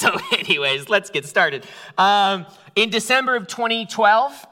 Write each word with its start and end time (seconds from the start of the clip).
So, 0.00 0.16
anyways, 0.32 0.88
let's 0.88 1.10
get 1.10 1.26
started. 1.26 1.66
Um, 1.98 2.46
in 2.74 2.88
December 2.88 3.36
of 3.36 3.46
2012, 3.46 4.46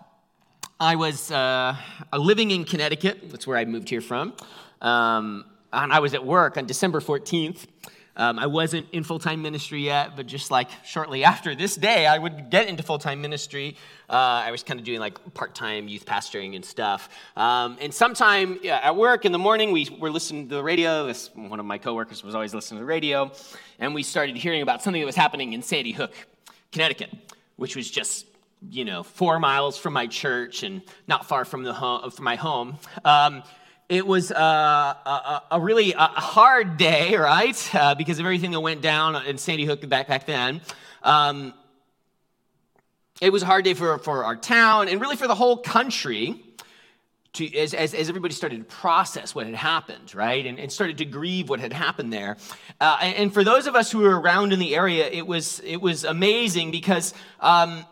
I 0.78 0.94
was 0.94 1.30
uh, 1.30 1.74
living 2.12 2.50
in 2.50 2.64
Connecticut. 2.64 3.30
That's 3.30 3.46
where 3.46 3.56
I 3.56 3.64
moved 3.64 3.88
here 3.88 4.02
from. 4.02 4.34
Um, 4.82 5.46
and 5.72 5.90
I 5.90 6.00
was 6.00 6.12
at 6.12 6.22
work 6.22 6.58
on 6.58 6.66
December 6.66 7.00
14th. 7.00 7.66
Um, 8.18 8.38
I 8.38 8.46
wasn't 8.46 8.86
in 8.90 9.04
full 9.04 9.20
time 9.20 9.42
ministry 9.42 9.80
yet, 9.80 10.16
but 10.16 10.26
just 10.26 10.50
like 10.50 10.68
shortly 10.84 11.22
after 11.22 11.54
this 11.54 11.76
day, 11.76 12.04
I 12.04 12.18
would 12.18 12.50
get 12.50 12.66
into 12.66 12.82
full 12.82 12.98
time 12.98 13.22
ministry. 13.22 13.76
Uh, 14.10 14.42
I 14.44 14.50
was 14.50 14.64
kind 14.64 14.80
of 14.80 14.84
doing 14.84 14.98
like 14.98 15.34
part 15.34 15.54
time 15.54 15.86
youth 15.86 16.04
pastoring 16.04 16.56
and 16.56 16.64
stuff. 16.64 17.08
Um, 17.36 17.78
and 17.80 17.94
sometime 17.94 18.58
yeah, 18.62 18.80
at 18.82 18.96
work 18.96 19.24
in 19.24 19.30
the 19.30 19.38
morning, 19.38 19.70
we 19.70 19.88
were 20.00 20.10
listening 20.10 20.48
to 20.48 20.56
the 20.56 20.62
radio. 20.62 21.06
This, 21.06 21.30
one 21.34 21.60
of 21.60 21.66
my 21.66 21.78
coworkers 21.78 22.24
was 22.24 22.34
always 22.34 22.52
listening 22.52 22.78
to 22.78 22.82
the 22.82 22.88
radio. 22.88 23.30
And 23.78 23.94
we 23.94 24.02
started 24.02 24.36
hearing 24.36 24.62
about 24.62 24.82
something 24.82 25.00
that 25.00 25.06
was 25.06 25.16
happening 25.16 25.52
in 25.52 25.62
Sandy 25.62 25.92
Hook, 25.92 26.12
Connecticut, 26.72 27.10
which 27.56 27.76
was 27.76 27.88
just 27.88 28.26
you 28.68 28.84
know 28.84 29.04
four 29.04 29.38
miles 29.38 29.78
from 29.78 29.92
my 29.92 30.08
church 30.08 30.64
and 30.64 30.82
not 31.06 31.26
far 31.26 31.44
from 31.44 31.62
the 31.62 31.72
home, 31.72 32.10
from 32.10 32.24
my 32.24 32.34
home. 32.34 32.78
Um, 33.04 33.44
it 33.88 34.06
was 34.06 34.30
uh, 34.30 34.38
a, 34.38 35.42
a, 35.52 35.60
really 35.60 35.94
a 35.94 35.98
hard 35.98 36.76
day, 36.76 37.16
right? 37.16 37.74
Uh, 37.74 37.94
because 37.94 38.18
of 38.18 38.26
everything 38.26 38.50
that 38.50 38.60
went 38.60 38.82
down 38.82 39.16
in 39.26 39.38
Sandy 39.38 39.64
Hook 39.64 39.86
back, 39.88 40.08
back 40.08 40.26
then. 40.26 40.60
Um, 41.02 41.54
it 43.20 43.32
was 43.32 43.42
a 43.42 43.46
hard 43.46 43.64
day 43.64 43.74
for, 43.74 43.98
for 43.98 44.24
our 44.24 44.36
town 44.36 44.88
and 44.88 45.00
really 45.00 45.16
for 45.16 45.26
the 45.26 45.34
whole 45.34 45.56
country 45.56 46.42
to, 47.32 47.56
as, 47.56 47.72
as, 47.72 47.94
as 47.94 48.08
everybody 48.08 48.34
started 48.34 48.58
to 48.58 48.64
process 48.64 49.34
what 49.34 49.46
had 49.46 49.54
happened, 49.54 50.14
right? 50.14 50.44
And, 50.44 50.58
and 50.58 50.70
started 50.70 50.98
to 50.98 51.06
grieve 51.06 51.48
what 51.48 51.58
had 51.58 51.72
happened 51.72 52.12
there. 52.12 52.36
Uh, 52.80 52.98
and, 53.00 53.16
and, 53.16 53.34
for 53.34 53.42
those 53.42 53.66
of 53.66 53.74
us 53.74 53.90
who 53.90 54.00
were 54.00 54.20
around 54.20 54.52
in 54.52 54.58
the 54.58 54.76
area, 54.76 55.08
it 55.08 55.26
was, 55.26 55.60
it 55.60 55.78
was 55.80 56.04
amazing 56.04 56.70
because. 56.70 57.14
Um, 57.40 57.86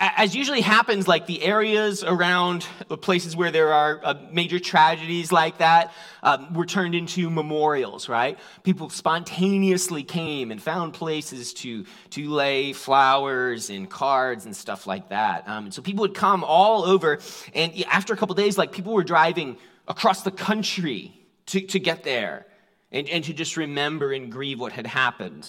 as 0.00 0.34
usually 0.34 0.60
happens, 0.60 1.06
like 1.06 1.26
the 1.26 1.42
areas 1.42 2.02
around 2.02 2.66
the 2.88 2.96
places 2.96 3.36
where 3.36 3.50
there 3.50 3.72
are 3.72 4.00
uh, 4.02 4.14
major 4.32 4.58
tragedies 4.58 5.32
like 5.32 5.58
that 5.58 5.92
um, 6.22 6.52
were 6.54 6.66
turned 6.66 6.94
into 6.94 7.30
memorials, 7.30 8.08
right? 8.08 8.38
People 8.62 8.90
spontaneously 8.90 10.02
came 10.02 10.50
and 10.50 10.62
found 10.62 10.94
places 10.94 11.52
to, 11.54 11.84
to 12.10 12.30
lay 12.30 12.72
flowers 12.72 13.70
and 13.70 13.88
cards 13.88 14.46
and 14.46 14.56
stuff 14.56 14.86
like 14.86 15.08
that. 15.10 15.48
Um, 15.48 15.70
so 15.70 15.82
people 15.82 16.02
would 16.02 16.14
come 16.14 16.44
all 16.44 16.84
over, 16.84 17.18
and 17.54 17.72
after 17.84 18.12
a 18.12 18.16
couple 18.16 18.34
days, 18.34 18.58
like 18.58 18.72
people 18.72 18.92
were 18.92 19.04
driving 19.04 19.56
across 19.88 20.22
the 20.22 20.30
country 20.30 21.12
to, 21.46 21.60
to 21.60 21.78
get 21.78 22.02
there 22.02 22.46
and, 22.92 23.08
and 23.08 23.24
to 23.24 23.32
just 23.32 23.56
remember 23.56 24.12
and 24.12 24.32
grieve 24.32 24.58
what 24.58 24.72
had 24.72 24.86
happened. 24.86 25.48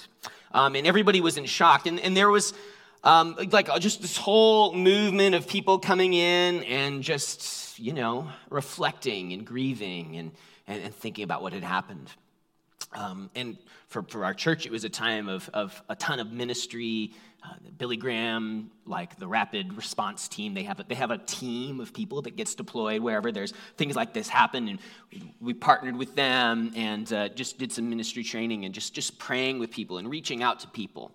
Um, 0.52 0.76
and 0.76 0.88
everybody 0.88 1.22
was 1.22 1.38
in 1.38 1.46
shock. 1.46 1.86
And, 1.86 2.00
and 2.00 2.16
there 2.16 2.30
was 2.30 2.54
um, 3.04 3.36
like 3.52 3.70
uh, 3.70 3.80
just 3.80 4.02
this 4.02 4.18
whole 4.18 4.74
movement 4.74 5.36
of 5.36 5.48
people 5.48 5.80
coming 5.80 6.14
in 6.14 6.64
and 6.64 7.04
just, 7.04 7.80
you 7.80 7.94
know, 7.94 8.28
reflecting 8.50 9.34
and 9.34 9.46
grieving 9.46 10.18
and, 10.18 10.32
and, 10.68 10.84
and 10.84 10.96
thinking 10.96 11.24
about 11.24 11.42
what 11.42 11.54
had 11.54 11.64
happened. 11.64 12.10
Um, 12.94 13.30
and 13.36 13.58
for, 13.88 14.04
for 14.04 14.26
our 14.26 14.34
church, 14.34 14.66
it 14.66 14.72
was 14.72 14.84
a 14.84 14.90
time 14.90 15.30
of, 15.30 15.50
of 15.54 15.82
a 15.90 15.96
ton 15.96 16.20
of 16.20 16.32
ministry. 16.32 17.14
Uh, 17.44 17.54
Billy 17.78 17.98
Graham, 17.98 18.72
like 18.86 19.18
the 19.20 19.28
rapid 19.28 19.74
response 19.74 20.28
team, 20.28 20.54
they 20.54 20.64
have, 20.64 20.80
a, 20.80 20.84
they 20.84 20.96
have 20.96 21.12
a 21.12 21.20
team 21.20 21.80
of 21.80 21.94
people 21.94 22.22
that 22.24 22.36
gets 22.36 22.56
deployed 22.56 23.02
wherever 23.02 23.32
there's 23.32 23.54
things 23.78 23.96
like 23.96 24.14
this 24.14 24.28
happen. 24.28 24.68
And 24.68 24.80
we, 25.40 25.54
partnered 25.54 25.96
with 25.96 26.16
them 26.16 26.72
and 26.76 27.12
uh, 27.14 27.30
just 27.30 27.58
did 27.58 27.72
some 27.72 27.90
ministry 27.90 28.24
training 28.24 28.66
and 28.66 28.74
just, 28.74 28.94
just 28.94 29.20
praying 29.20 29.60
with 29.60 29.72
people 29.72 30.00
and 30.00 30.10
reaching 30.10 30.42
out 30.42 30.62
to 30.62 30.68
people. 30.68 31.12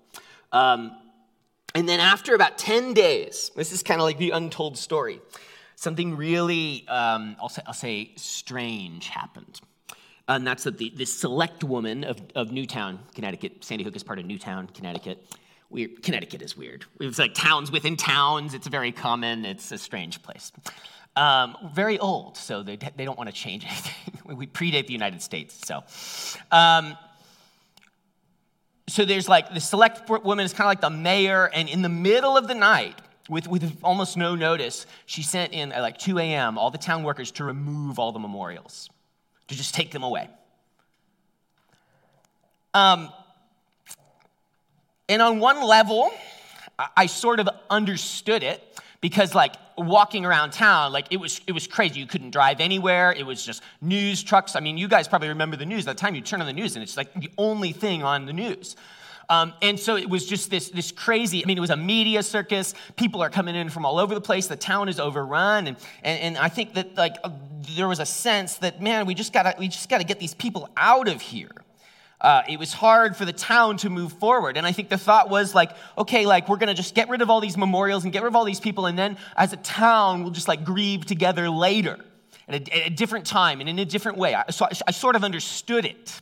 Um, 0.52 0.96
and 1.74 1.88
then 1.88 2.00
after 2.00 2.34
about 2.34 2.58
10 2.58 2.94
days, 2.94 3.50
this 3.56 3.72
is 3.72 3.82
kind 3.82 4.00
of 4.00 4.04
like 4.04 4.18
the 4.18 4.30
untold 4.30 4.76
story, 4.76 5.20
something 5.76 6.16
really, 6.16 6.86
um, 6.88 7.36
I'll, 7.40 7.48
say, 7.48 7.62
I'll 7.66 7.72
say, 7.72 8.12
strange 8.16 9.08
happened. 9.08 9.60
And 10.28 10.46
that's 10.46 10.64
that 10.64 10.78
the, 10.78 10.92
this 10.94 11.12
select 11.12 11.64
woman 11.64 12.04
of, 12.04 12.20
of 12.34 12.52
Newtown, 12.52 13.00
Connecticut, 13.14 13.64
Sandy 13.64 13.84
Hook 13.84 13.96
is 13.96 14.02
part 14.02 14.18
of 14.18 14.26
Newtown, 14.26 14.68
Connecticut. 14.68 15.36
Connecticut 16.02 16.42
is 16.42 16.56
weird. 16.56 16.84
It's 17.00 17.18
like 17.18 17.34
towns 17.34 17.72
within 17.72 17.96
towns. 17.96 18.54
It's 18.54 18.66
very 18.66 18.92
common. 18.92 19.44
It's 19.44 19.72
a 19.72 19.78
strange 19.78 20.22
place. 20.22 20.52
Um, 21.16 21.56
very 21.74 21.98
old, 21.98 22.36
so 22.36 22.62
they, 22.62 22.76
they 22.76 23.04
don't 23.04 23.18
want 23.18 23.28
to 23.28 23.34
change 23.34 23.64
anything. 23.68 24.36
we 24.36 24.46
predate 24.46 24.86
the 24.86 24.92
United 24.92 25.22
States, 25.22 25.60
so. 25.66 25.82
Um, 26.50 26.96
so 28.92 29.06
there's 29.06 29.26
like 29.26 29.54
the 29.54 29.60
select 29.60 30.06
woman 30.10 30.44
is 30.44 30.52
kind 30.52 30.66
of 30.66 30.70
like 30.70 30.82
the 30.82 30.90
mayor, 30.90 31.46
and 31.54 31.66
in 31.66 31.80
the 31.80 31.88
middle 31.88 32.36
of 32.36 32.46
the 32.46 32.54
night, 32.54 33.00
with, 33.26 33.48
with 33.48 33.78
almost 33.82 34.18
no 34.18 34.34
notice, 34.34 34.84
she 35.06 35.22
sent 35.22 35.54
in 35.54 35.72
at 35.72 35.80
like 35.80 35.96
2 35.96 36.18
a.m. 36.18 36.58
all 36.58 36.70
the 36.70 36.76
town 36.76 37.02
workers 37.02 37.30
to 37.32 37.44
remove 37.44 37.98
all 37.98 38.12
the 38.12 38.18
memorials, 38.18 38.90
to 39.48 39.54
just 39.54 39.74
take 39.74 39.92
them 39.92 40.02
away. 40.02 40.28
Um, 42.74 43.10
and 45.08 45.22
on 45.22 45.38
one 45.38 45.62
level, 45.62 46.10
I 46.94 47.06
sort 47.06 47.40
of 47.40 47.48
understood 47.70 48.42
it 48.42 48.62
because 49.02 49.34
like 49.34 49.54
walking 49.76 50.24
around 50.24 50.52
town 50.52 50.92
like 50.92 51.06
it 51.10 51.18
was 51.18 51.42
it 51.46 51.52
was 51.52 51.66
crazy 51.66 52.00
you 52.00 52.06
couldn't 52.06 52.30
drive 52.30 52.60
anywhere 52.60 53.12
it 53.12 53.26
was 53.26 53.44
just 53.44 53.62
news 53.82 54.22
trucks 54.22 54.56
i 54.56 54.60
mean 54.60 54.78
you 54.78 54.88
guys 54.88 55.06
probably 55.06 55.28
remember 55.28 55.56
the 55.56 55.66
news 55.66 55.86
at 55.86 55.96
the 55.96 56.00
time 56.00 56.14
you 56.14 56.22
turn 56.22 56.40
on 56.40 56.46
the 56.46 56.52
news 56.52 56.76
and 56.76 56.82
it's 56.82 56.96
like 56.96 57.12
the 57.14 57.30
only 57.36 57.72
thing 57.72 58.02
on 58.02 58.24
the 58.24 58.32
news 58.32 58.76
um, 59.28 59.54
and 59.62 59.80
so 59.80 59.96
it 59.96 60.10
was 60.10 60.26
just 60.26 60.50
this, 60.50 60.68
this 60.68 60.92
crazy, 60.92 61.42
I 61.42 61.46
mean, 61.46 61.56
it 61.56 61.60
was 61.60 61.70
a 61.70 61.76
media 61.76 62.22
circus. 62.22 62.74
People 62.96 63.22
are 63.22 63.30
coming 63.30 63.54
in 63.54 63.70
from 63.70 63.86
all 63.86 63.98
over 63.98 64.14
the 64.14 64.20
place. 64.20 64.46
The 64.46 64.56
town 64.56 64.90
is 64.90 65.00
overrun. 65.00 65.68
And, 65.68 65.76
and, 66.02 66.20
and 66.20 66.38
I 66.38 66.50
think 66.50 66.74
that 66.74 66.96
like 66.96 67.16
uh, 67.24 67.30
there 67.74 67.88
was 67.88 67.98
a 67.98 68.04
sense 68.04 68.56
that, 68.56 68.82
man, 68.82 69.06
we 69.06 69.14
just 69.14 69.32
gotta, 69.32 69.54
we 69.58 69.68
just 69.68 69.88
gotta 69.88 70.04
get 70.04 70.20
these 70.20 70.34
people 70.34 70.68
out 70.76 71.08
of 71.08 71.22
here 71.22 71.61
uh, 72.22 72.42
it 72.48 72.58
was 72.58 72.72
hard 72.72 73.16
for 73.16 73.24
the 73.24 73.32
town 73.32 73.76
to 73.78 73.90
move 73.90 74.12
forward. 74.14 74.56
And 74.56 74.64
I 74.64 74.72
think 74.72 74.88
the 74.88 74.96
thought 74.96 75.28
was 75.28 75.54
like, 75.54 75.72
okay, 75.98 76.24
like 76.24 76.48
we're 76.48 76.56
gonna 76.56 76.72
just 76.72 76.94
get 76.94 77.08
rid 77.08 77.20
of 77.20 77.28
all 77.28 77.40
these 77.40 77.56
memorials 77.56 78.04
and 78.04 78.12
get 78.12 78.22
rid 78.22 78.28
of 78.28 78.36
all 78.36 78.44
these 78.44 78.60
people, 78.60 78.86
and 78.86 78.98
then 78.98 79.18
as 79.36 79.52
a 79.52 79.56
town, 79.58 80.22
we'll 80.22 80.32
just 80.32 80.48
like 80.48 80.64
grieve 80.64 81.04
together 81.04 81.50
later 81.50 81.98
at 82.48 82.68
a, 82.68 82.76
at 82.76 82.86
a 82.86 82.90
different 82.90 83.26
time 83.26 83.60
and 83.60 83.68
in 83.68 83.78
a 83.78 83.84
different 83.84 84.18
way. 84.18 84.34
I, 84.34 84.44
so 84.50 84.64
I, 84.64 84.70
I, 84.88 84.90
sort 84.92 85.16
of 85.16 85.24
understood 85.24 85.84
it. 85.84 86.20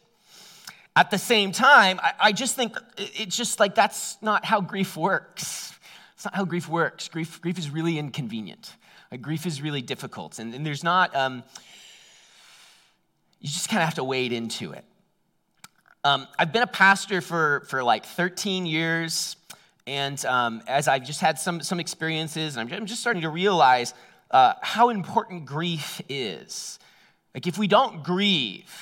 At 0.96 1.10
the 1.10 1.18
same 1.18 1.52
time, 1.52 2.00
I, 2.02 2.12
I 2.18 2.32
just 2.32 2.56
think 2.56 2.76
it's 2.96 3.36
just 3.36 3.60
like 3.60 3.74
that's 3.74 4.16
not 4.22 4.44
how 4.44 4.60
grief 4.60 4.96
works. 4.96 5.74
It's 6.14 6.24
not 6.24 6.34
how 6.34 6.44
grief 6.44 6.68
works. 6.68 7.08
Grief, 7.08 7.40
grief 7.40 7.58
is 7.58 7.70
really 7.70 7.98
inconvenient. 7.98 8.74
Like, 9.10 9.22
grief 9.22 9.46
is 9.46 9.62
really 9.62 9.82
difficult, 9.82 10.38
and, 10.38 10.54
and 10.54 10.64
there's 10.64 10.84
not. 10.84 11.14
Um, 11.16 11.42
you 13.40 13.48
just 13.48 13.68
kind 13.68 13.82
of 13.82 13.86
have 13.86 13.94
to 13.94 14.04
wade 14.04 14.32
into 14.32 14.72
it. 14.72 14.84
Um, 16.02 16.26
I've 16.38 16.50
been 16.50 16.62
a 16.62 16.66
pastor 16.66 17.20
for, 17.20 17.60
for 17.68 17.82
like 17.82 18.06
13 18.06 18.64
years, 18.64 19.36
and 19.86 20.24
um, 20.24 20.62
as 20.66 20.88
I've 20.88 21.04
just 21.04 21.20
had 21.20 21.38
some, 21.38 21.60
some 21.60 21.78
experiences, 21.78 22.56
and 22.56 22.72
I'm, 22.72 22.86
just 22.86 23.02
starting 23.02 23.20
to 23.20 23.28
realize 23.28 23.92
uh, 24.30 24.54
how 24.62 24.88
important 24.88 25.44
grief 25.44 26.00
is. 26.08 26.78
Like, 27.34 27.46
if 27.46 27.58
we 27.58 27.66
don't 27.66 28.02
grieve, 28.02 28.74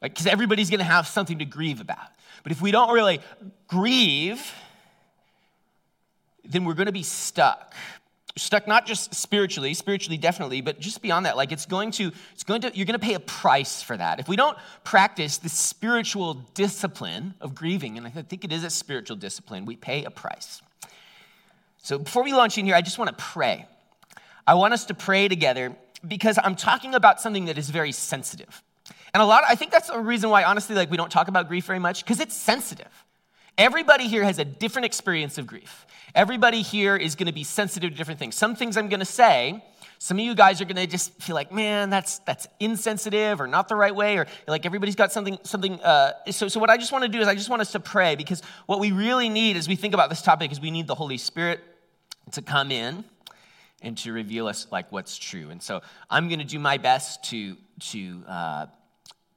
like, 0.00 0.12
because 0.12 0.26
everybody's 0.26 0.70
gonna 0.70 0.82
have 0.82 1.06
something 1.06 1.40
to 1.40 1.44
grieve 1.44 1.82
about, 1.82 2.08
but 2.42 2.52
if 2.52 2.62
we 2.62 2.70
don't 2.70 2.94
really 2.94 3.20
grieve, 3.66 4.50
then 6.42 6.64
we're 6.64 6.72
gonna 6.72 6.90
be 6.90 7.02
stuck 7.02 7.74
stuck 8.36 8.68
not 8.68 8.86
just 8.86 9.14
spiritually 9.14 9.74
spiritually 9.74 10.16
definitely 10.16 10.60
but 10.60 10.78
just 10.78 11.02
beyond 11.02 11.26
that 11.26 11.36
like 11.36 11.52
it's 11.52 11.66
going 11.66 11.90
to 11.90 12.12
it's 12.32 12.44
going 12.44 12.60
to 12.60 12.70
you're 12.74 12.86
going 12.86 12.98
to 12.98 13.04
pay 13.04 13.14
a 13.14 13.20
price 13.20 13.82
for 13.82 13.96
that. 13.96 14.20
If 14.20 14.28
we 14.28 14.36
don't 14.36 14.56
practice 14.84 15.38
the 15.38 15.48
spiritual 15.48 16.34
discipline 16.54 17.34
of 17.40 17.54
grieving 17.54 17.96
and 17.96 18.06
i 18.06 18.10
think 18.10 18.44
it 18.44 18.52
is 18.52 18.64
a 18.64 18.70
spiritual 18.70 19.16
discipline 19.16 19.64
we 19.64 19.76
pay 19.76 20.04
a 20.04 20.10
price. 20.10 20.62
So 21.78 21.98
before 21.98 22.22
we 22.22 22.32
launch 22.32 22.58
in 22.58 22.66
here 22.66 22.74
i 22.74 22.82
just 22.82 22.98
want 22.98 23.16
to 23.16 23.24
pray. 23.24 23.66
I 24.46 24.54
want 24.54 24.72
us 24.72 24.86
to 24.86 24.94
pray 24.94 25.28
together 25.28 25.74
because 26.06 26.38
i'm 26.42 26.54
talking 26.54 26.94
about 26.94 27.20
something 27.20 27.46
that 27.46 27.58
is 27.58 27.70
very 27.70 27.92
sensitive. 27.92 28.62
And 29.14 29.22
a 29.22 29.26
lot 29.26 29.42
of, 29.42 29.50
i 29.50 29.54
think 29.54 29.72
that's 29.72 29.88
a 29.88 29.98
reason 29.98 30.30
why 30.30 30.44
honestly 30.44 30.76
like 30.76 30.90
we 30.90 30.96
don't 30.96 31.10
talk 31.10 31.28
about 31.28 31.48
grief 31.48 31.64
very 31.64 31.78
much 31.78 32.04
because 32.04 32.20
it's 32.20 32.36
sensitive 32.36 33.04
everybody 33.58 34.08
here 34.08 34.24
has 34.24 34.38
a 34.38 34.44
different 34.44 34.86
experience 34.86 35.36
of 35.36 35.46
grief 35.46 35.84
Everybody 36.14 36.62
here 36.62 36.96
is 36.96 37.14
going 37.14 37.26
to 37.26 37.32
be 37.32 37.44
sensitive 37.44 37.90
to 37.90 37.96
different 37.96 38.18
things. 38.18 38.34
Some 38.34 38.56
things 38.56 38.76
I'm 38.76 38.88
going 38.88 39.00
to 39.00 39.06
say, 39.06 39.62
some 39.98 40.18
of 40.18 40.24
you 40.24 40.34
guys 40.34 40.60
are 40.60 40.64
going 40.64 40.76
to 40.76 40.86
just 40.86 41.12
feel 41.20 41.34
like, 41.34 41.52
man, 41.52 41.90
that's 41.90 42.20
that's 42.20 42.48
insensitive 42.60 43.40
or 43.40 43.46
not 43.46 43.68
the 43.68 43.76
right 43.76 43.94
way, 43.94 44.16
or 44.16 44.26
like 44.46 44.64
everybody's 44.64 44.94
got 44.94 45.12
something 45.12 45.38
something. 45.42 45.80
Uh, 45.80 46.12
so, 46.30 46.48
so 46.48 46.60
what 46.60 46.70
I 46.70 46.76
just 46.76 46.92
want 46.92 47.02
to 47.02 47.08
do 47.08 47.20
is 47.20 47.28
I 47.28 47.34
just 47.34 47.50
want 47.50 47.60
us 47.60 47.72
to 47.72 47.80
pray 47.80 48.16
because 48.16 48.42
what 48.66 48.80
we 48.80 48.92
really 48.92 49.28
need 49.28 49.56
as 49.56 49.68
we 49.68 49.76
think 49.76 49.92
about 49.92 50.08
this 50.08 50.22
topic 50.22 50.50
is 50.50 50.60
we 50.60 50.70
need 50.70 50.86
the 50.86 50.94
Holy 50.94 51.18
Spirit 51.18 51.60
to 52.32 52.42
come 52.42 52.70
in 52.70 53.04
and 53.82 53.96
to 53.98 54.12
reveal 54.12 54.46
us 54.46 54.66
like 54.70 54.90
what's 54.90 55.18
true. 55.18 55.50
And 55.50 55.62
so 55.62 55.82
I'm 56.08 56.28
going 56.28 56.40
to 56.40 56.44
do 56.44 56.58
my 56.58 56.78
best 56.78 57.24
to 57.24 57.56
to 57.80 58.24
uh, 58.26 58.66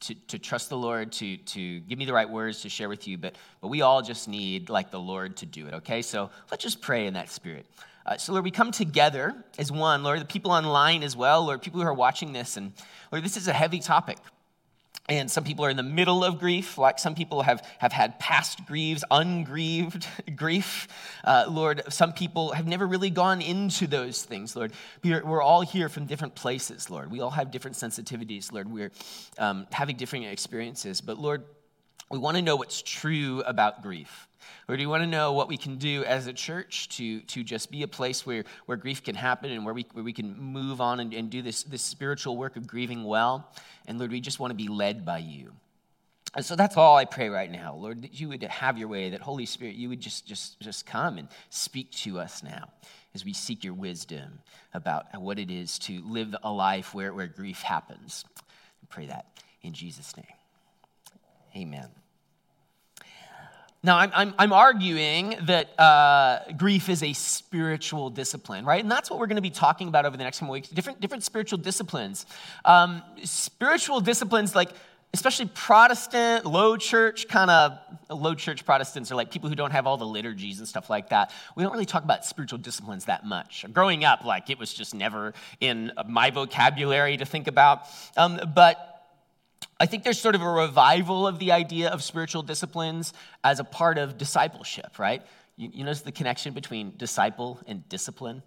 to, 0.01 0.15
to 0.27 0.39
trust 0.39 0.69
the 0.69 0.77
Lord, 0.77 1.11
to, 1.13 1.37
to 1.37 1.79
give 1.81 1.97
me 1.97 2.05
the 2.05 2.13
right 2.13 2.29
words 2.29 2.61
to 2.61 2.69
share 2.69 2.89
with 2.89 3.07
you, 3.07 3.17
but, 3.17 3.35
but 3.61 3.69
we 3.69 3.81
all 3.81 4.01
just 4.01 4.27
need, 4.27 4.69
like, 4.69 4.91
the 4.91 4.99
Lord 4.99 5.37
to 5.37 5.45
do 5.45 5.67
it, 5.67 5.73
okay? 5.75 6.01
So 6.01 6.29
let's 6.49 6.63
just 6.63 6.81
pray 6.81 7.07
in 7.07 7.13
that 7.13 7.29
spirit. 7.29 7.65
Uh, 8.05 8.17
so, 8.17 8.33
Lord, 8.33 8.43
we 8.43 8.51
come 8.51 8.71
together 8.71 9.35
as 9.59 9.71
one. 9.71 10.03
Lord, 10.03 10.19
the 10.19 10.25
people 10.25 10.51
online 10.51 11.03
as 11.03 11.15
well, 11.15 11.45
Lord, 11.45 11.61
people 11.61 11.79
who 11.79 11.87
are 11.87 11.93
watching 11.93 12.33
this, 12.33 12.57
and 12.57 12.73
Lord, 13.11 13.23
this 13.23 13.37
is 13.37 13.47
a 13.47 13.53
heavy 13.53 13.79
topic. 13.79 14.17
And 15.11 15.29
some 15.29 15.43
people 15.43 15.65
are 15.65 15.69
in 15.69 15.75
the 15.75 15.83
middle 15.83 16.23
of 16.23 16.39
grief, 16.39 16.77
like 16.77 16.97
some 16.97 17.15
people 17.15 17.41
have, 17.41 17.67
have 17.79 17.91
had 17.91 18.17
past 18.17 18.65
grieves, 18.65 19.03
ungrieved 19.11 20.07
grief. 20.37 20.87
Uh, 21.25 21.47
Lord, 21.49 21.81
some 21.89 22.13
people 22.13 22.53
have 22.53 22.65
never 22.65 22.87
really 22.87 23.09
gone 23.09 23.41
into 23.41 23.87
those 23.87 24.23
things, 24.23 24.55
Lord. 24.55 24.71
We're, 25.03 25.21
we're 25.25 25.41
all 25.41 25.63
here 25.63 25.89
from 25.89 26.05
different 26.05 26.35
places, 26.35 26.89
Lord. 26.89 27.11
We 27.11 27.19
all 27.19 27.31
have 27.31 27.51
different 27.51 27.75
sensitivities, 27.75 28.53
Lord. 28.53 28.71
We're 28.71 28.93
um, 29.37 29.67
having 29.73 29.97
different 29.97 30.27
experiences. 30.27 31.01
But, 31.01 31.17
Lord, 31.17 31.43
we 32.11 32.17
want 32.17 32.37
to 32.37 32.43
know 32.43 32.55
what's 32.55 32.81
true 32.81 33.41
about 33.45 33.81
grief. 33.81 34.27
Or 34.67 34.75
do 34.75 34.81
you 34.81 34.89
want 34.89 35.03
to 35.03 35.07
know 35.07 35.33
what 35.33 35.47
we 35.47 35.57
can 35.57 35.77
do 35.77 36.03
as 36.05 36.27
a 36.27 36.33
church 36.33 36.89
to, 36.97 37.21
to 37.21 37.43
just 37.43 37.71
be 37.71 37.83
a 37.83 37.87
place 37.87 38.25
where, 38.25 38.43
where 38.65 38.77
grief 38.77 39.03
can 39.03 39.15
happen 39.15 39.51
and 39.51 39.65
where 39.65 39.73
we, 39.73 39.85
where 39.93 40.03
we 40.03 40.13
can 40.13 40.37
move 40.37 40.81
on 40.81 40.99
and, 40.99 41.13
and 41.13 41.29
do 41.29 41.41
this, 41.41 41.63
this 41.63 41.81
spiritual 41.81 42.37
work 42.37 42.55
of 42.55 42.67
grieving 42.67 43.03
well? 43.03 43.49
And 43.87 43.97
Lord, 43.97 44.11
we 44.11 44.21
just 44.21 44.39
want 44.39 44.51
to 44.51 44.55
be 44.55 44.67
led 44.67 45.05
by 45.05 45.19
you. 45.19 45.51
And 46.33 46.45
so 46.45 46.55
that's 46.55 46.77
all 46.77 46.95
I 46.95 47.05
pray 47.05 47.27
right 47.27 47.51
now, 47.51 47.75
Lord, 47.75 48.03
that 48.03 48.19
you 48.19 48.29
would 48.29 48.43
have 48.43 48.77
your 48.77 48.87
way, 48.87 49.09
that 49.09 49.21
Holy 49.21 49.45
Spirit, 49.45 49.75
you 49.75 49.89
would 49.89 49.99
just, 49.99 50.25
just, 50.25 50.59
just 50.61 50.85
come 50.85 51.17
and 51.17 51.27
speak 51.49 51.91
to 51.91 52.19
us 52.19 52.41
now 52.41 52.69
as 53.13 53.25
we 53.25 53.33
seek 53.33 53.65
your 53.65 53.73
wisdom 53.73 54.39
about 54.73 55.05
what 55.19 55.37
it 55.37 55.51
is 55.51 55.77
to 55.79 56.01
live 56.07 56.33
a 56.43 56.51
life 56.51 56.93
where, 56.93 57.13
where 57.13 57.27
grief 57.27 57.61
happens. 57.61 58.23
I 58.37 58.87
pray 58.89 59.07
that 59.07 59.25
in 59.61 59.73
Jesus' 59.73 60.15
name. 60.15 60.25
Amen. 61.55 61.89
Now, 63.83 63.97
I'm, 63.97 64.11
I'm, 64.13 64.33
I'm, 64.37 64.53
arguing 64.53 65.37
that 65.43 65.79
uh, 65.79 66.51
grief 66.55 66.87
is 66.87 67.01
a 67.01 67.13
spiritual 67.13 68.11
discipline, 68.11 68.63
right? 68.63 68.83
And 68.83 68.91
that's 68.91 69.09
what 69.09 69.19
we're 69.19 69.25
going 69.25 69.37
to 69.37 69.41
be 69.41 69.49
talking 69.49 69.87
about 69.87 70.05
over 70.05 70.15
the 70.15 70.23
next 70.23 70.37
few 70.37 70.47
weeks 70.47 70.69
different, 70.69 71.01
different 71.01 71.23
spiritual 71.23 71.57
disciplines. 71.57 72.27
Um, 72.63 73.01
spiritual 73.23 73.99
disciplines, 73.99 74.53
like 74.53 74.69
especially 75.15 75.47
Protestant, 75.47 76.45
low 76.45 76.77
church, 76.77 77.27
kind 77.27 77.49
of 77.49 77.79
low 78.09 78.35
church 78.35 78.65
Protestants 78.65 79.11
are 79.11 79.15
like 79.15 79.31
people 79.31 79.49
who 79.49 79.55
don't 79.55 79.71
have 79.71 79.87
all 79.87 79.97
the 79.97 80.05
liturgies 80.05 80.59
and 80.59 80.67
stuff 80.67 80.89
like 80.89 81.09
that. 81.09 81.31
We 81.55 81.63
don't 81.63 81.73
really 81.73 81.85
talk 81.85 82.03
about 82.03 82.23
spiritual 82.23 82.59
disciplines 82.59 83.05
that 83.05 83.25
much. 83.25 83.65
Growing 83.73 84.05
up, 84.05 84.23
like 84.23 84.51
it 84.51 84.59
was 84.59 84.73
just 84.73 84.93
never 84.93 85.33
in 85.59 85.91
my 86.07 86.29
vocabulary 86.29 87.17
to 87.17 87.25
think 87.25 87.47
about. 87.47 87.87
Um, 88.15 88.39
but 88.53 88.90
I 89.81 89.87
think 89.87 90.03
there's 90.03 90.19
sort 90.19 90.35
of 90.35 90.43
a 90.43 90.49
revival 90.49 91.25
of 91.25 91.39
the 91.39 91.53
idea 91.53 91.89
of 91.89 92.03
spiritual 92.03 92.43
disciplines 92.43 93.13
as 93.43 93.59
a 93.59 93.63
part 93.63 93.97
of 93.97 94.15
discipleship, 94.15 94.99
right? 94.99 95.23
You, 95.57 95.71
you 95.73 95.83
notice 95.83 96.01
the 96.01 96.11
connection 96.11 96.53
between 96.53 96.93
disciple 96.97 97.59
and 97.65 97.89
discipline? 97.89 98.43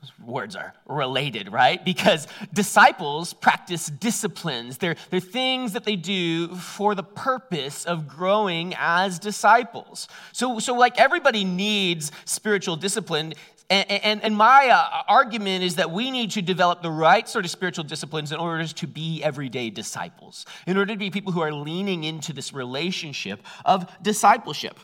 Those 0.00 0.12
words 0.18 0.56
are 0.56 0.72
related, 0.86 1.52
right? 1.52 1.84
Because 1.84 2.26
disciples 2.54 3.34
practice 3.34 3.88
disciplines. 3.88 4.78
They're, 4.78 4.96
they're 5.10 5.20
things 5.20 5.74
that 5.74 5.84
they 5.84 5.96
do 5.96 6.48
for 6.54 6.94
the 6.94 7.02
purpose 7.02 7.84
of 7.84 8.08
growing 8.08 8.74
as 8.78 9.18
disciples. 9.18 10.08
So, 10.32 10.58
so 10.58 10.72
like 10.72 10.98
everybody 10.98 11.44
needs 11.44 12.12
spiritual 12.24 12.76
discipline. 12.76 13.34
And, 13.68 13.90
and, 13.90 14.22
and 14.22 14.36
my 14.36 14.68
uh, 14.68 15.02
argument 15.08 15.64
is 15.64 15.76
that 15.76 15.90
we 15.90 16.10
need 16.10 16.30
to 16.32 16.42
develop 16.42 16.82
the 16.82 16.90
right 16.90 17.28
sort 17.28 17.44
of 17.44 17.50
spiritual 17.50 17.84
disciplines 17.84 18.30
in 18.30 18.38
order 18.38 18.66
to 18.66 18.86
be 18.86 19.22
everyday 19.24 19.70
disciples, 19.70 20.46
in 20.66 20.76
order 20.76 20.92
to 20.92 20.98
be 20.98 21.10
people 21.10 21.32
who 21.32 21.40
are 21.40 21.52
leaning 21.52 22.04
into 22.04 22.32
this 22.32 22.52
relationship 22.52 23.42
of 23.64 23.90
discipleship. 24.02 24.78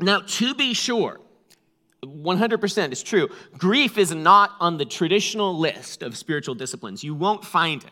Now, 0.00 0.20
to 0.20 0.54
be 0.54 0.74
sure, 0.74 1.20
100% 2.04 2.92
is 2.92 3.02
true, 3.02 3.28
grief 3.56 3.96
is 3.96 4.14
not 4.14 4.52
on 4.60 4.76
the 4.76 4.84
traditional 4.84 5.58
list 5.58 6.02
of 6.02 6.16
spiritual 6.16 6.54
disciplines. 6.54 7.02
You 7.02 7.14
won't 7.14 7.44
find 7.44 7.82
it. 7.82 7.90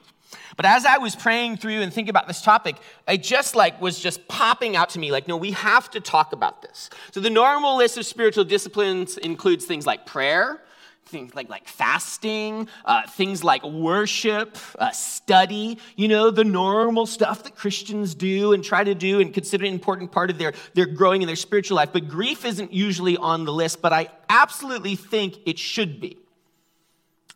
But 0.57 0.67
as 0.67 0.85
I 0.85 0.99
was 0.99 1.15
praying 1.17 1.59
through 1.59 1.81
and 1.81 1.93
thinking 1.93 2.11
about 2.11 2.27
this 2.27 2.43
topic, 2.43 2.77
I 3.07 3.17
just 3.17 3.55
like 3.55 3.81
was 3.81 3.99
just 3.99 4.27
popping 4.29 4.77
out 4.77 4.91
to 4.91 4.99
me 4.99 5.13
like, 5.13 5.29
no, 5.29 5.37
we 5.37 5.53
have 5.53 5.91
to 5.91 6.01
talk 6.01 6.33
about 6.33 6.63
this. 6.63 6.91
So 7.13 7.21
the 7.21 7.31
normal 7.31 7.77
list 7.77 7.97
of 7.97 8.07
spiritual 8.07 8.45
disciplines 8.45 9.19
includes 9.19 9.65
things 9.65 9.87
like 9.87 10.05
prayer, 10.07 10.61
things 11.07 11.35
like, 11.35 11.49
like 11.49 11.67
fasting, 11.67 12.69
uh, 12.85 13.07
things 13.07 13.43
like 13.43 13.63
worship, 13.65 14.57
uh, 14.79 14.91
study, 14.91 15.79
you 15.97 16.09
know, 16.09 16.31
the 16.31 16.45
normal 16.45 17.07
stuff 17.07 17.45
that 17.45 17.57
Christians 17.57 18.15
do 18.15 18.53
and 18.53 18.63
try 18.63 18.85
to 18.85 18.95
do 18.95 19.21
and 19.21 19.33
consider 19.33 19.65
an 19.65 19.73
important 19.73 20.13
part 20.13 20.31
of 20.31 20.39
their, 20.39 20.53
their 20.75 20.87
growing 20.87 21.23
in 21.23 21.27
their 21.27 21.37
spiritual 21.37 21.77
life. 21.77 21.91
But 21.93 22.09
grief 22.09 22.45
isn't 22.45 22.73
usually 22.73 23.17
on 23.17 23.45
the 23.45 23.53
list, 23.53 23.81
but 23.81 23.93
I 23.93 24.09
absolutely 24.29 24.97
think 24.97 25.39
it 25.47 25.59
should 25.59 26.01
be. 26.01 26.19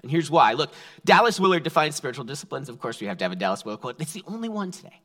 And 0.03 0.11
here's 0.11 0.31
why. 0.31 0.53
Look, 0.55 0.73
Dallas 1.05 1.39
Willard 1.39 1.63
defines 1.63 1.95
spiritual 1.95 2.25
disciplines. 2.25 2.69
Of 2.69 2.81
course, 2.81 3.01
we 3.01 3.07
have 3.07 3.19
to 3.19 3.25
have 3.25 3.33
a 3.33 3.37
Dallas 3.37 3.65
Willard 3.65 3.81
quote. 3.81 4.01
It's 4.01 4.13
the 4.13 4.25
only 4.27 4.49
one 4.49 4.71
today. 4.71 5.01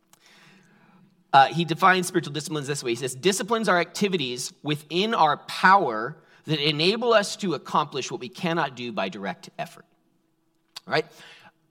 Uh, 1.34 1.48
he 1.48 1.66
defines 1.66 2.08
spiritual 2.08 2.34
disciplines 2.34 2.68
this 2.68 2.84
way 2.84 2.92
He 2.92 2.96
says, 2.96 3.14
Disciplines 3.14 3.70
are 3.70 3.80
activities 3.80 4.54
within 4.64 5.14
our 5.14 5.38
power 5.38 6.18
that 6.46 6.60
enable 6.60 7.14
us 7.14 7.36
to 7.38 7.54
accomplish 7.54 8.10
what 8.10 8.22
we 8.22 8.30
cannot 8.30 8.76
do 8.76 8.92
by 8.92 9.10
direct 9.10 9.50
effort. 9.60 9.86
Right? 10.86 11.06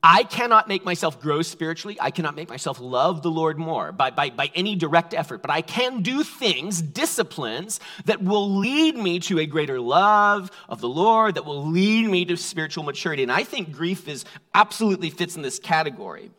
I 0.09 0.23
cannot 0.23 0.69
make 0.69 0.85
myself 0.85 1.21
grow 1.21 1.43
spiritually. 1.43 1.99
I 2.01 2.13
cannot 2.13 2.37
make 2.37 2.49
myself 2.49 2.79
love 2.81 3.23
the 3.23 3.31
Lord 3.31 3.59
more 3.59 3.91
by, 3.91 4.11
by, 4.11 4.31
by 4.31 4.53
any 4.55 4.77
direct 4.77 5.13
effort, 5.13 5.43
but 5.43 5.51
I 5.51 5.63
can 5.63 6.01
do 6.03 6.23
things, 6.23 6.81
disciplines, 6.81 7.81
that 8.05 8.23
will 8.23 8.49
lead 8.57 8.97
me 8.97 9.19
to 9.21 9.41
a 9.41 9.47
greater 9.47 9.81
love 9.81 10.53
of 10.69 10.81
the 10.81 10.89
Lord, 10.89 11.35
that 11.35 11.45
will 11.45 11.67
lead 11.67 12.09
me 12.09 12.25
to 12.27 12.37
spiritual 12.37 12.85
maturity. 12.85 13.25
And 13.25 13.33
I 13.33 13.43
think 13.43 13.73
grief 13.73 14.07
is 14.07 14.25
absolutely 14.55 15.11
fits 15.11 15.35
in 15.35 15.43
this 15.43 15.59
category. 15.59 16.31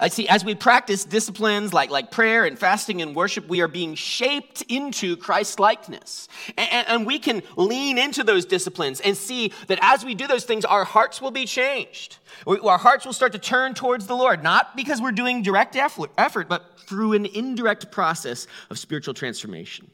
I 0.00 0.08
see, 0.08 0.28
as 0.28 0.44
we 0.44 0.54
practice 0.54 1.04
disciplines 1.04 1.72
like, 1.72 1.90
like 1.90 2.12
prayer 2.12 2.44
and 2.44 2.56
fasting 2.56 3.02
and 3.02 3.16
worship, 3.16 3.48
we 3.48 3.60
are 3.60 3.68
being 3.68 3.96
shaped 3.96 4.62
into 4.68 5.16
Christ 5.16 5.58
likeness. 5.58 6.28
And, 6.56 6.86
and 6.86 7.06
we 7.06 7.18
can 7.18 7.42
lean 7.56 7.98
into 7.98 8.22
those 8.22 8.44
disciplines 8.44 9.00
and 9.00 9.16
see 9.16 9.52
that 9.66 9.80
as 9.82 10.04
we 10.04 10.14
do 10.14 10.28
those 10.28 10.44
things, 10.44 10.64
our 10.64 10.84
hearts 10.84 11.20
will 11.20 11.32
be 11.32 11.46
changed. 11.46 12.18
Our 12.46 12.78
hearts 12.78 13.06
will 13.06 13.12
start 13.12 13.32
to 13.32 13.38
turn 13.40 13.74
towards 13.74 14.06
the 14.06 14.14
Lord, 14.14 14.42
not 14.42 14.76
because 14.76 15.00
we're 15.00 15.10
doing 15.10 15.42
direct 15.42 15.74
effort, 15.74 16.48
but 16.48 16.78
through 16.78 17.14
an 17.14 17.26
indirect 17.26 17.90
process 17.90 18.46
of 18.70 18.78
spiritual 18.78 19.14
transformation. 19.14 19.90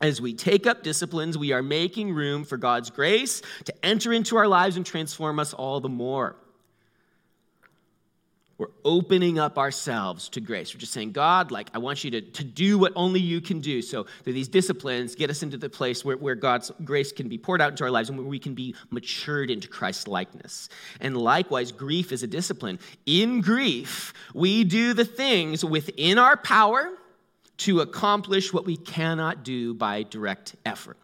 As 0.00 0.20
we 0.20 0.34
take 0.34 0.66
up 0.66 0.82
disciplines, 0.82 1.38
we 1.38 1.52
are 1.52 1.62
making 1.62 2.14
room 2.14 2.44
for 2.44 2.56
God's 2.56 2.90
grace 2.90 3.42
to 3.66 3.84
enter 3.84 4.12
into 4.12 4.36
our 4.36 4.48
lives 4.48 4.76
and 4.76 4.84
transform 4.84 5.38
us 5.38 5.52
all 5.54 5.80
the 5.80 5.88
more. 5.88 6.36
We're 8.56 8.68
opening 8.84 9.38
up 9.38 9.58
ourselves 9.58 10.28
to 10.30 10.40
grace. 10.40 10.72
We're 10.72 10.78
just 10.78 10.92
saying, 10.92 11.10
God, 11.10 11.50
like, 11.50 11.70
I 11.74 11.78
want 11.78 12.04
you 12.04 12.12
to, 12.12 12.20
to 12.20 12.44
do 12.44 12.78
what 12.78 12.92
only 12.94 13.18
you 13.18 13.40
can 13.40 13.60
do. 13.60 13.82
So, 13.82 14.06
through 14.22 14.32
these 14.32 14.46
disciplines, 14.46 15.16
get 15.16 15.28
us 15.28 15.42
into 15.42 15.56
the 15.56 15.68
place 15.68 16.04
where, 16.04 16.16
where 16.16 16.36
God's 16.36 16.70
grace 16.84 17.10
can 17.10 17.28
be 17.28 17.36
poured 17.36 17.60
out 17.60 17.72
into 17.72 17.82
our 17.82 17.90
lives 17.90 18.10
and 18.10 18.18
where 18.18 18.26
we 18.26 18.38
can 18.38 18.54
be 18.54 18.76
matured 18.90 19.50
into 19.50 19.66
Christ's 19.66 20.06
likeness. 20.06 20.68
And 21.00 21.16
likewise, 21.16 21.72
grief 21.72 22.12
is 22.12 22.22
a 22.22 22.28
discipline. 22.28 22.78
In 23.06 23.40
grief, 23.40 24.12
we 24.34 24.62
do 24.62 24.94
the 24.94 25.04
things 25.04 25.64
within 25.64 26.18
our 26.18 26.36
power 26.36 26.92
to 27.56 27.80
accomplish 27.80 28.52
what 28.52 28.66
we 28.66 28.76
cannot 28.76 29.42
do 29.42 29.74
by 29.74 30.04
direct 30.04 30.54
effort. 30.64 30.96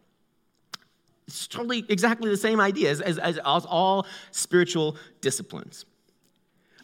It's 1.26 1.47
totally 1.49 1.85
exactly 1.88 2.28
the 2.28 2.37
same 2.37 2.61
idea 2.61 2.90
as, 2.90 3.00
as, 3.00 3.19
as 3.19 3.66
all 3.66 4.07
spiritual 4.33 4.97
disciplines. 5.21 5.85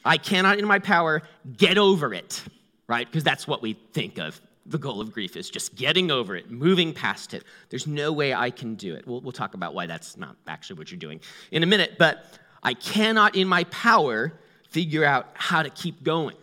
I 0.07 0.19
cannot, 0.19 0.59
in 0.59 0.67
my 0.67 0.79
power, 0.79 1.23
get 1.57 1.79
over 1.79 2.15
it, 2.15 2.43
right? 2.87 3.07
Because 3.07 3.25
that's 3.25 3.47
what 3.47 3.63
we 3.63 3.75
think 3.93 4.19
of. 4.19 4.41
The 4.67 4.79
goal 4.79 5.01
of 5.01 5.13
grief 5.13 5.37
is 5.37 5.49
just 5.51 5.77
getting 5.77 6.11
over 6.11 6.35
it, 6.35 6.51
moving 6.51 6.93
past 6.93 7.35
it. 7.35 7.45
There's 7.71 7.87
no 7.87 8.13
way 8.13 8.35
I 8.35 8.51
can 8.51 8.75
do 8.75 8.95
it. 8.95 9.07
We'll, 9.07 9.21
we'll 9.21 9.33
talk 9.33 9.55
about 9.55 9.75
why 9.75 9.87
that's 9.87 10.17
not 10.17 10.37
actually 10.49 10.79
what 10.79 10.91
you're 10.91 10.99
doing 10.99 11.21
in 11.51 11.63
a 11.63 11.67
minute, 11.67 11.97
but 11.99 12.25
I 12.63 12.75
cannot, 12.75 13.37
in 13.37 13.47
my 13.47 13.65
power, 13.65 14.33
figure 14.71 15.05
out 15.05 15.29
how 15.35 15.63
to 15.63 15.71
keep 15.71 16.03
going 16.03 16.37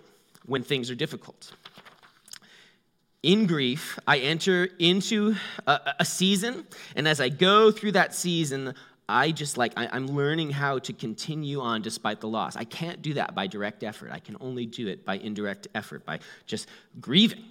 when 0.45 0.63
things 0.63 0.89
are 0.89 0.95
difficult. 0.95 1.53
In 3.23 3.45
grief, 3.45 3.97
I 4.05 4.19
enter 4.19 4.69
into 4.79 5.35
a, 5.65 5.93
a 5.99 6.05
season, 6.05 6.65
and 6.95 7.07
as 7.07 7.21
I 7.21 7.29
go 7.29 7.71
through 7.71 7.93
that 7.93 8.13
season, 8.13 8.73
I 9.07 9.31
just 9.31 9.57
like, 9.57 9.73
I, 9.75 9.95
am 9.95 10.07
learning 10.07 10.51
how 10.51 10.79
to 10.79 10.93
continue 10.93 11.59
on 11.59 11.81
despite 11.81 12.21
the 12.21 12.27
loss. 12.27 12.55
I 12.55 12.63
can't 12.63 13.01
do 13.01 13.15
that 13.15 13.35
by 13.35 13.47
direct 13.47 13.83
effort. 13.83 14.11
I 14.11 14.19
can 14.19 14.37
only 14.39 14.65
do 14.65 14.87
it 14.87 15.05
by 15.05 15.15
indirect 15.15 15.67
effort, 15.75 16.05
by 16.05 16.19
just 16.45 16.67
grieving. 17.01 17.43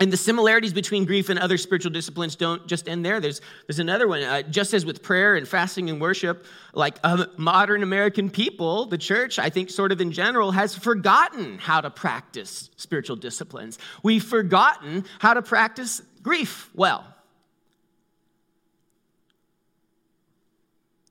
And 0.00 0.12
the 0.12 0.16
similarities 0.16 0.72
between 0.72 1.04
grief 1.04 1.28
and 1.28 1.38
other 1.38 1.56
spiritual 1.56 1.92
disciplines 1.92 2.34
don't 2.34 2.66
just 2.66 2.88
end 2.88 3.04
there. 3.04 3.20
There's, 3.20 3.40
there's 3.68 3.78
another 3.78 4.08
one. 4.08 4.22
Uh, 4.22 4.42
just 4.42 4.74
as 4.74 4.84
with 4.84 5.02
prayer 5.02 5.36
and 5.36 5.46
fasting 5.46 5.88
and 5.88 6.00
worship, 6.00 6.46
like 6.72 6.98
uh, 7.04 7.26
modern 7.36 7.84
American 7.84 8.28
people, 8.28 8.86
the 8.86 8.98
church, 8.98 9.38
I 9.38 9.50
think, 9.50 9.70
sort 9.70 9.92
of 9.92 10.00
in 10.00 10.10
general, 10.10 10.50
has 10.50 10.74
forgotten 10.74 11.58
how 11.58 11.80
to 11.80 11.90
practice 11.90 12.70
spiritual 12.76 13.14
disciplines. 13.14 13.78
We've 14.02 14.24
forgotten 14.24 15.04
how 15.20 15.34
to 15.34 15.42
practice 15.42 16.02
grief 16.22 16.70
well. 16.74 17.13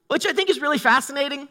Which 0.07 0.25
I 0.25 0.33
think 0.33 0.49
is 0.49 0.59
really 0.59 0.77
fascinating 0.77 1.47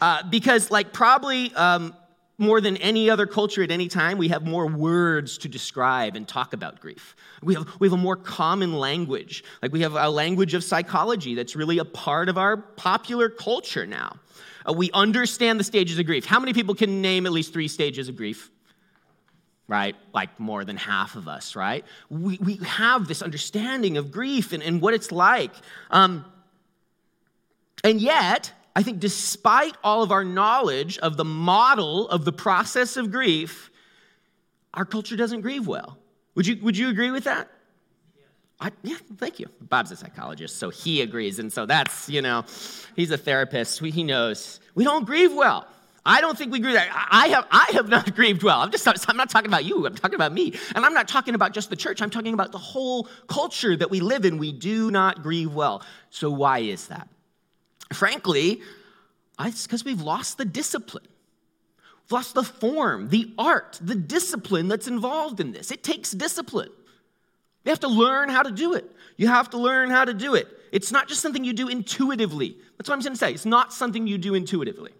uh, 0.00 0.22
because, 0.28 0.70
like, 0.70 0.92
probably 0.92 1.54
um, 1.54 1.94
more 2.42 2.60
than 2.60 2.76
any 2.78 3.08
other 3.08 3.26
culture 3.26 3.62
at 3.62 3.70
any 3.70 3.88
time, 3.88 4.18
we 4.18 4.28
have 4.28 4.44
more 4.44 4.66
words 4.66 5.38
to 5.38 5.48
describe 5.48 6.16
and 6.16 6.26
talk 6.26 6.52
about 6.52 6.80
grief. 6.80 7.14
We 7.42 7.54
have, 7.54 7.68
we 7.78 7.86
have 7.86 7.92
a 7.92 8.02
more 8.02 8.16
common 8.16 8.72
language. 8.72 9.44
Like 9.62 9.72
we 9.72 9.80
have 9.82 9.94
a 9.94 10.10
language 10.10 10.54
of 10.54 10.64
psychology 10.64 11.34
that's 11.34 11.54
really 11.54 11.78
a 11.78 11.84
part 11.84 12.28
of 12.28 12.38
our 12.38 12.56
popular 12.56 13.28
culture 13.28 13.86
now. 13.86 14.16
Uh, 14.68 14.72
we 14.72 14.90
understand 14.92 15.60
the 15.60 15.64
stages 15.64 15.98
of 15.98 16.06
grief. 16.06 16.24
How 16.24 16.40
many 16.40 16.52
people 16.52 16.74
can 16.74 17.00
name 17.00 17.26
at 17.26 17.32
least 17.32 17.52
three 17.52 17.68
stages 17.68 18.08
of 18.08 18.16
grief? 18.16 18.50
Right? 19.68 19.94
Like 20.12 20.38
more 20.40 20.64
than 20.64 20.76
half 20.76 21.14
of 21.14 21.28
us, 21.28 21.54
right? 21.54 21.84
We, 22.10 22.38
we 22.38 22.56
have 22.56 23.06
this 23.06 23.22
understanding 23.22 23.96
of 23.96 24.10
grief 24.10 24.52
and, 24.52 24.62
and 24.62 24.80
what 24.80 24.94
it's 24.94 25.12
like. 25.12 25.52
Um, 25.90 26.24
and 27.84 28.00
yet, 28.00 28.52
I 28.74 28.82
think 28.82 29.00
despite 29.00 29.76
all 29.82 30.02
of 30.02 30.12
our 30.12 30.24
knowledge 30.24 30.98
of 30.98 31.16
the 31.16 31.24
model 31.24 32.08
of 32.08 32.24
the 32.24 32.32
process 32.32 32.96
of 32.96 33.10
grief, 33.10 33.70
our 34.74 34.84
culture 34.84 35.16
doesn't 35.16 35.42
grieve 35.42 35.66
well. 35.66 35.98
Would 36.34 36.46
you, 36.46 36.58
would 36.62 36.76
you 36.76 36.88
agree 36.88 37.10
with 37.10 37.24
that? 37.24 37.50
I, 38.60 38.70
yeah, 38.82 38.96
thank 39.16 39.40
you. 39.40 39.46
Bob's 39.60 39.90
a 39.90 39.96
psychologist, 39.96 40.56
so 40.56 40.70
he 40.70 41.02
agrees. 41.02 41.40
And 41.40 41.52
so 41.52 41.66
that's, 41.66 42.08
you 42.08 42.22
know, 42.22 42.44
he's 42.94 43.10
a 43.10 43.18
therapist. 43.18 43.80
He 43.80 44.04
knows. 44.04 44.60
We 44.74 44.84
don't 44.84 45.04
grieve 45.04 45.34
well. 45.34 45.66
I 46.06 46.20
don't 46.20 46.38
think 46.38 46.52
we 46.52 46.60
grieve. 46.60 46.76
I 46.76 47.28
have, 47.28 47.46
I 47.50 47.70
have 47.72 47.88
not 47.88 48.14
grieved 48.16 48.42
well. 48.42 48.60
I'm 48.60 48.70
just, 48.70 48.86
I'm 49.08 49.16
not 49.16 49.30
talking 49.30 49.48
about 49.48 49.64
you. 49.64 49.84
I'm 49.86 49.94
talking 49.94 50.14
about 50.14 50.32
me. 50.32 50.54
And 50.74 50.84
I'm 50.84 50.94
not 50.94 51.08
talking 51.08 51.34
about 51.34 51.52
just 51.52 51.70
the 51.70 51.76
church. 51.76 52.00
I'm 52.00 52.10
talking 52.10 52.34
about 52.34 52.52
the 52.52 52.58
whole 52.58 53.08
culture 53.26 53.76
that 53.76 53.90
we 53.90 54.00
live 54.00 54.24
in. 54.24 54.38
We 54.38 54.52
do 54.52 54.90
not 54.90 55.22
grieve 55.22 55.54
well. 55.54 55.82
So 56.10 56.30
why 56.30 56.60
is 56.60 56.86
that? 56.86 57.08
Frankly, 57.92 58.60
it's 59.40 59.66
because 59.66 59.84
we've 59.84 60.02
lost 60.02 60.38
the 60.38 60.44
discipline. 60.44 61.06
We've 62.04 62.12
lost 62.12 62.34
the 62.34 62.42
form, 62.42 63.08
the 63.08 63.32
art, 63.38 63.78
the 63.82 63.94
discipline 63.94 64.68
that's 64.68 64.88
involved 64.88 65.40
in 65.40 65.52
this. 65.52 65.70
It 65.70 65.82
takes 65.82 66.12
discipline. 66.12 66.70
You 67.64 67.70
have 67.70 67.80
to 67.80 67.88
learn 67.88 68.28
how 68.28 68.42
to 68.42 68.50
do 68.50 68.74
it. 68.74 68.90
You 69.16 69.28
have 69.28 69.50
to 69.50 69.58
learn 69.58 69.90
how 69.90 70.04
to 70.04 70.14
do 70.14 70.34
it. 70.34 70.48
It's 70.72 70.90
not 70.90 71.08
just 71.08 71.20
something 71.20 71.44
you 71.44 71.52
do 71.52 71.68
intuitively. 71.68 72.56
That's 72.76 72.88
what 72.88 72.96
I'm 72.96 73.02
going 73.02 73.12
to 73.12 73.18
say. 73.18 73.32
It's 73.32 73.46
not 73.46 73.72
something 73.72 74.06
you 74.06 74.18
do 74.18 74.34
intuitively. 74.34 74.92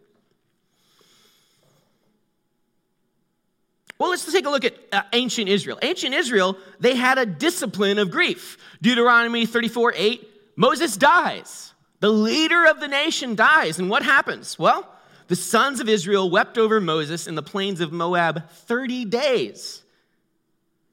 Well, 3.99 4.11
let's 4.11 4.31
take 4.31 4.47
a 4.47 4.51
look 4.51 4.65
at 4.65 4.75
uh, 4.91 5.03
ancient 5.13 5.49
Israel. 5.49 5.79
Ancient 5.81 6.13
Israel, 6.15 6.57
they 6.81 6.97
had 6.97 7.19
a 7.19 7.27
discipline 7.27 7.99
of 7.99 8.11
grief. 8.11 8.59
Deuteronomy 8.81 9.47
34 9.47 9.95
8, 9.97 10.29
Moses 10.57 10.97
dies. 10.97 11.72
The 12.03 12.11
leader 12.11 12.67
of 12.67 12.81
the 12.81 12.89
nation 12.89 13.37
dies, 13.37 13.79
and 13.79 13.89
what 13.89 14.03
happens? 14.03 14.59
Well, 14.59 14.93
the 15.29 15.37
sons 15.37 15.79
of 15.79 15.89
Israel 15.89 16.29
wept 16.29 16.59
over 16.59 16.81
Moses 16.81 17.29
in 17.29 17.37
the 17.37 17.45
plains 17.45 17.81
of 17.81 17.93
Moab 17.93 18.51
30 18.51 19.05
days. 19.05 19.85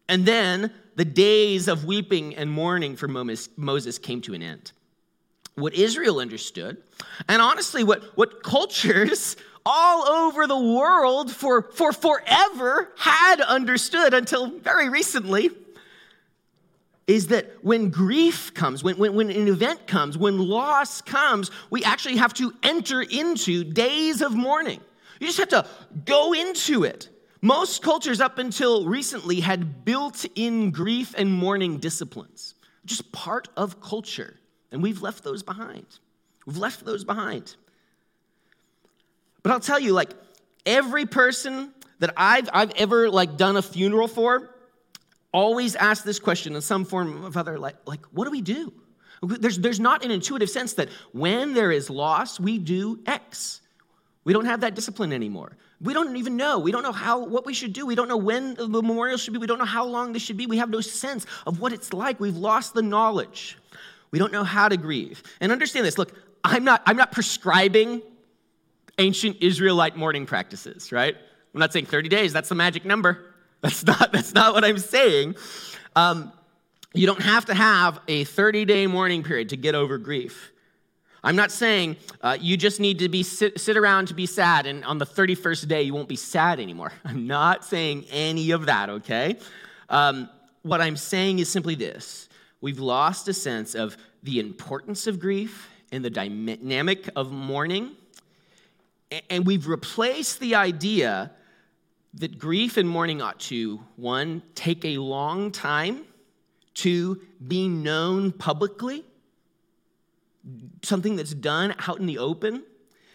And 0.08 0.24
then 0.24 0.72
the 0.98 1.06
days 1.06 1.68
of 1.68 1.84
weeping 1.84 2.36
and 2.36 2.52
mourning 2.52 2.96
for 2.96 3.08
Moses 3.08 3.98
came 3.98 4.22
to 4.22 4.36
an 4.36 4.44
end. 4.44 4.72
What 5.56 5.74
Israel 5.74 6.20
understood, 6.20 6.78
and 7.28 7.42
honestly, 7.42 7.84
what, 7.84 8.16
what 8.16 8.44
cultures 8.44 9.36
all 9.66 10.08
over 10.08 10.46
the 10.46 10.60
world 10.60 11.32
for, 11.32 11.64
for 11.72 11.92
forever 11.92 12.94
had 13.00 13.42
understood 13.42 14.14
until 14.14 14.60
very 14.60 14.90
recently, 14.90 15.50
is 17.10 17.26
that 17.30 17.48
when 17.64 17.90
grief 17.90 18.54
comes, 18.54 18.84
when, 18.84 18.96
when, 19.00 19.16
when, 19.16 19.32
an 19.32 19.48
event 19.48 19.88
comes, 19.88 20.16
when 20.16 20.38
loss 20.38 21.02
comes, 21.02 21.50
we 21.72 21.84
actually 21.84 22.18
have 22.18 22.36
to 22.36 22.54
enter 22.62 23.02
into 23.02 23.64
days 23.64 24.22
of 24.22 24.36
mourning. 24.36 24.80
You 25.20 25.26
just 25.26 25.40
have 25.40 25.50
to 25.50 25.66
go 26.06 26.34
into 26.34 26.84
it. 26.84 27.10
Most 27.42 27.82
cultures 27.82 28.22
up 28.22 28.38
until 28.38 28.86
recently 28.86 29.40
had 29.40 29.84
built 29.84 30.24
in 30.36 30.70
grief 30.70 31.16
and 31.18 31.32
mourning 31.32 31.80
disciplines, 31.80 32.54
just 32.86 33.12
part 33.12 33.48
of 33.58 33.82
culture. 33.82 34.40
And 34.72 34.84
we've 34.84 35.02
left 35.02 35.24
those 35.24 35.42
behind. 35.42 35.88
We've 36.46 36.58
left 36.58 36.86
those 36.86 37.04
behind. 37.04 37.56
But 39.42 39.52
I'll 39.52 39.60
tell 39.60 39.80
you, 39.80 39.94
like, 39.94 40.12
every 40.64 41.08
person 41.08 41.74
that 41.98 42.14
I've, 42.16 42.52
I've 42.54 42.72
ever 42.76 43.10
like 43.10 43.36
done 43.36 43.58
a 43.58 43.64
funeral 43.64 44.08
for, 44.08 44.52
always 45.32 45.76
ask 45.76 46.04
this 46.04 46.20
question 46.20 46.56
in 46.56 46.62
some 46.62 46.86
form 46.86 47.24
of 47.24 47.38
other 47.38 47.58
like, 47.58 47.76
like 47.86 48.06
what 48.08 48.26
do 48.26 48.32
we 48.32 48.42
do? 48.42 48.74
There's, 49.22 49.60
there's 49.60 49.80
not 49.80 50.06
an 50.06 50.12
intuitive 50.12 50.50
sense 50.50 50.74
that 50.74 50.90
when 51.12 51.54
there 51.54 51.72
is 51.72 51.90
loss, 51.90 52.40
we 52.40 52.58
do 52.58 53.00
X. 53.06 53.62
We 54.24 54.34
don't 54.34 54.46
have 54.46 54.62
that 54.62 54.76
discipline 54.76 55.12
anymore. 55.12 55.58
We 55.82 55.94
don't 55.94 56.16
even 56.18 56.38
know. 56.38 56.60
We 56.60 56.72
don't 56.72 56.84
know 56.84 56.92
how 56.92 57.26
what 57.26 57.46
we 57.46 57.54
should 57.54 57.74
do. 57.74 57.86
We 57.86 57.96
don't 57.96 58.08
know 58.08 58.18
when 58.18 58.56
the 58.56 58.68
memorial 58.68 59.18
should 59.18 59.34
be. 59.34 59.40
We 59.40 59.48
don't 59.48 59.60
know 59.60 59.66
how 59.66 59.86
long 59.86 60.12
this 60.12 60.22
should 60.22 60.36
be. 60.38 60.46
We 60.46 60.58
have 60.58 60.70
no 60.70 60.82
sense 60.82 61.26
of 61.48 61.62
what 61.62 61.72
it's 61.72 61.94
like. 61.94 62.20
We've 62.20 62.36
lost 62.36 62.74
the 62.74 62.82
knowledge. 62.82 63.58
We 64.12 64.20
don't 64.20 64.34
know 64.34 64.44
how 64.44 64.68
to 64.68 64.76
grieve. 64.76 65.24
And 65.40 65.52
understand 65.52 65.86
this. 65.86 65.98
Look, 65.98 66.12
I'm 66.44 66.66
not 66.66 66.82
I'm 66.86 66.98
not 66.98 67.12
prescribing 67.12 68.02
ancient 68.98 69.38
Israelite 69.42 69.96
mourning 69.96 70.26
practices, 70.26 70.92
right? 70.92 71.16
I'm 71.54 71.60
not 71.60 71.74
saying 71.74 71.86
30 71.88 72.10
days, 72.10 72.34
that's 72.34 72.50
the 72.50 72.56
magic 72.56 72.86
number. 72.86 73.29
That's 73.62 73.86
not, 73.86 74.14
that's 74.14 74.34
not 74.34 74.54
what 74.54 74.64
I'm 74.64 74.78
saying. 74.78 75.36
Um, 75.94 76.32
you 76.94 77.06
don't 77.06 77.22
have 77.22 77.46
to 77.48 77.54
have 77.54 78.00
a 78.08 78.24
30 78.24 78.64
day 78.64 78.88
mourning 78.88 79.22
period 79.22 79.50
to 79.50 79.58
get 79.58 79.76
over 79.76 79.98
grief. 79.98 80.54
I'm 81.22 81.36
not 81.36 81.52
saying 81.52 81.98
uh, 82.22 82.38
you 82.40 82.56
just 82.56 82.80
need 82.80 83.00
to 83.00 83.10
be 83.10 83.22
sit, 83.24 83.60
sit 83.60 83.76
around 83.76 84.08
to 84.08 84.14
be 84.14 84.26
sad, 84.26 84.66
and 84.66 84.86
on 84.86 84.98
the 84.98 85.06
31st 85.06 85.68
day 85.68 85.82
you 85.82 85.94
won't 85.94 86.08
be 86.08 86.16
sad 86.16 86.62
anymore. 86.62 86.94
I'm 87.06 87.28
not 87.28 87.66
saying 87.66 88.06
any 88.12 88.52
of 88.52 88.68
that, 88.68 88.90
okay? 88.90 89.38
Um, 89.90 90.30
what 90.62 90.80
I'm 90.80 90.96
saying 90.96 91.40
is 91.40 91.50
simply 91.50 91.76
this 91.76 92.30
we've 92.62 92.80
lost 92.80 93.28
a 93.28 93.34
sense 93.34 93.76
of 93.76 93.98
the 94.24 94.40
importance 94.40 95.08
of 95.08 95.20
grief 95.20 95.70
and 95.92 96.04
the 96.06 96.10
dynamic 96.10 97.10
of 97.16 97.32
mourning, 97.32 97.92
and 99.30 99.46
we've 99.46 99.68
replaced 99.68 100.40
the 100.40 100.56
idea 100.56 101.32
that 102.16 102.40
grief 102.40 102.78
and 102.78 102.90
mourning 102.90 103.22
ought 103.22 103.40
to, 103.40 103.80
one, 103.96 104.42
take 104.56 104.84
a 104.84 104.98
long 104.98 105.52
time, 105.52 106.06
two, 106.74 107.22
be 107.46 107.68
known 107.68 108.32
publicly, 108.32 109.06
something 110.82 111.16
that's 111.16 111.34
done 111.34 111.76
out 111.88 112.00
in 112.00 112.06
the 112.06 112.18
open, 112.18 112.64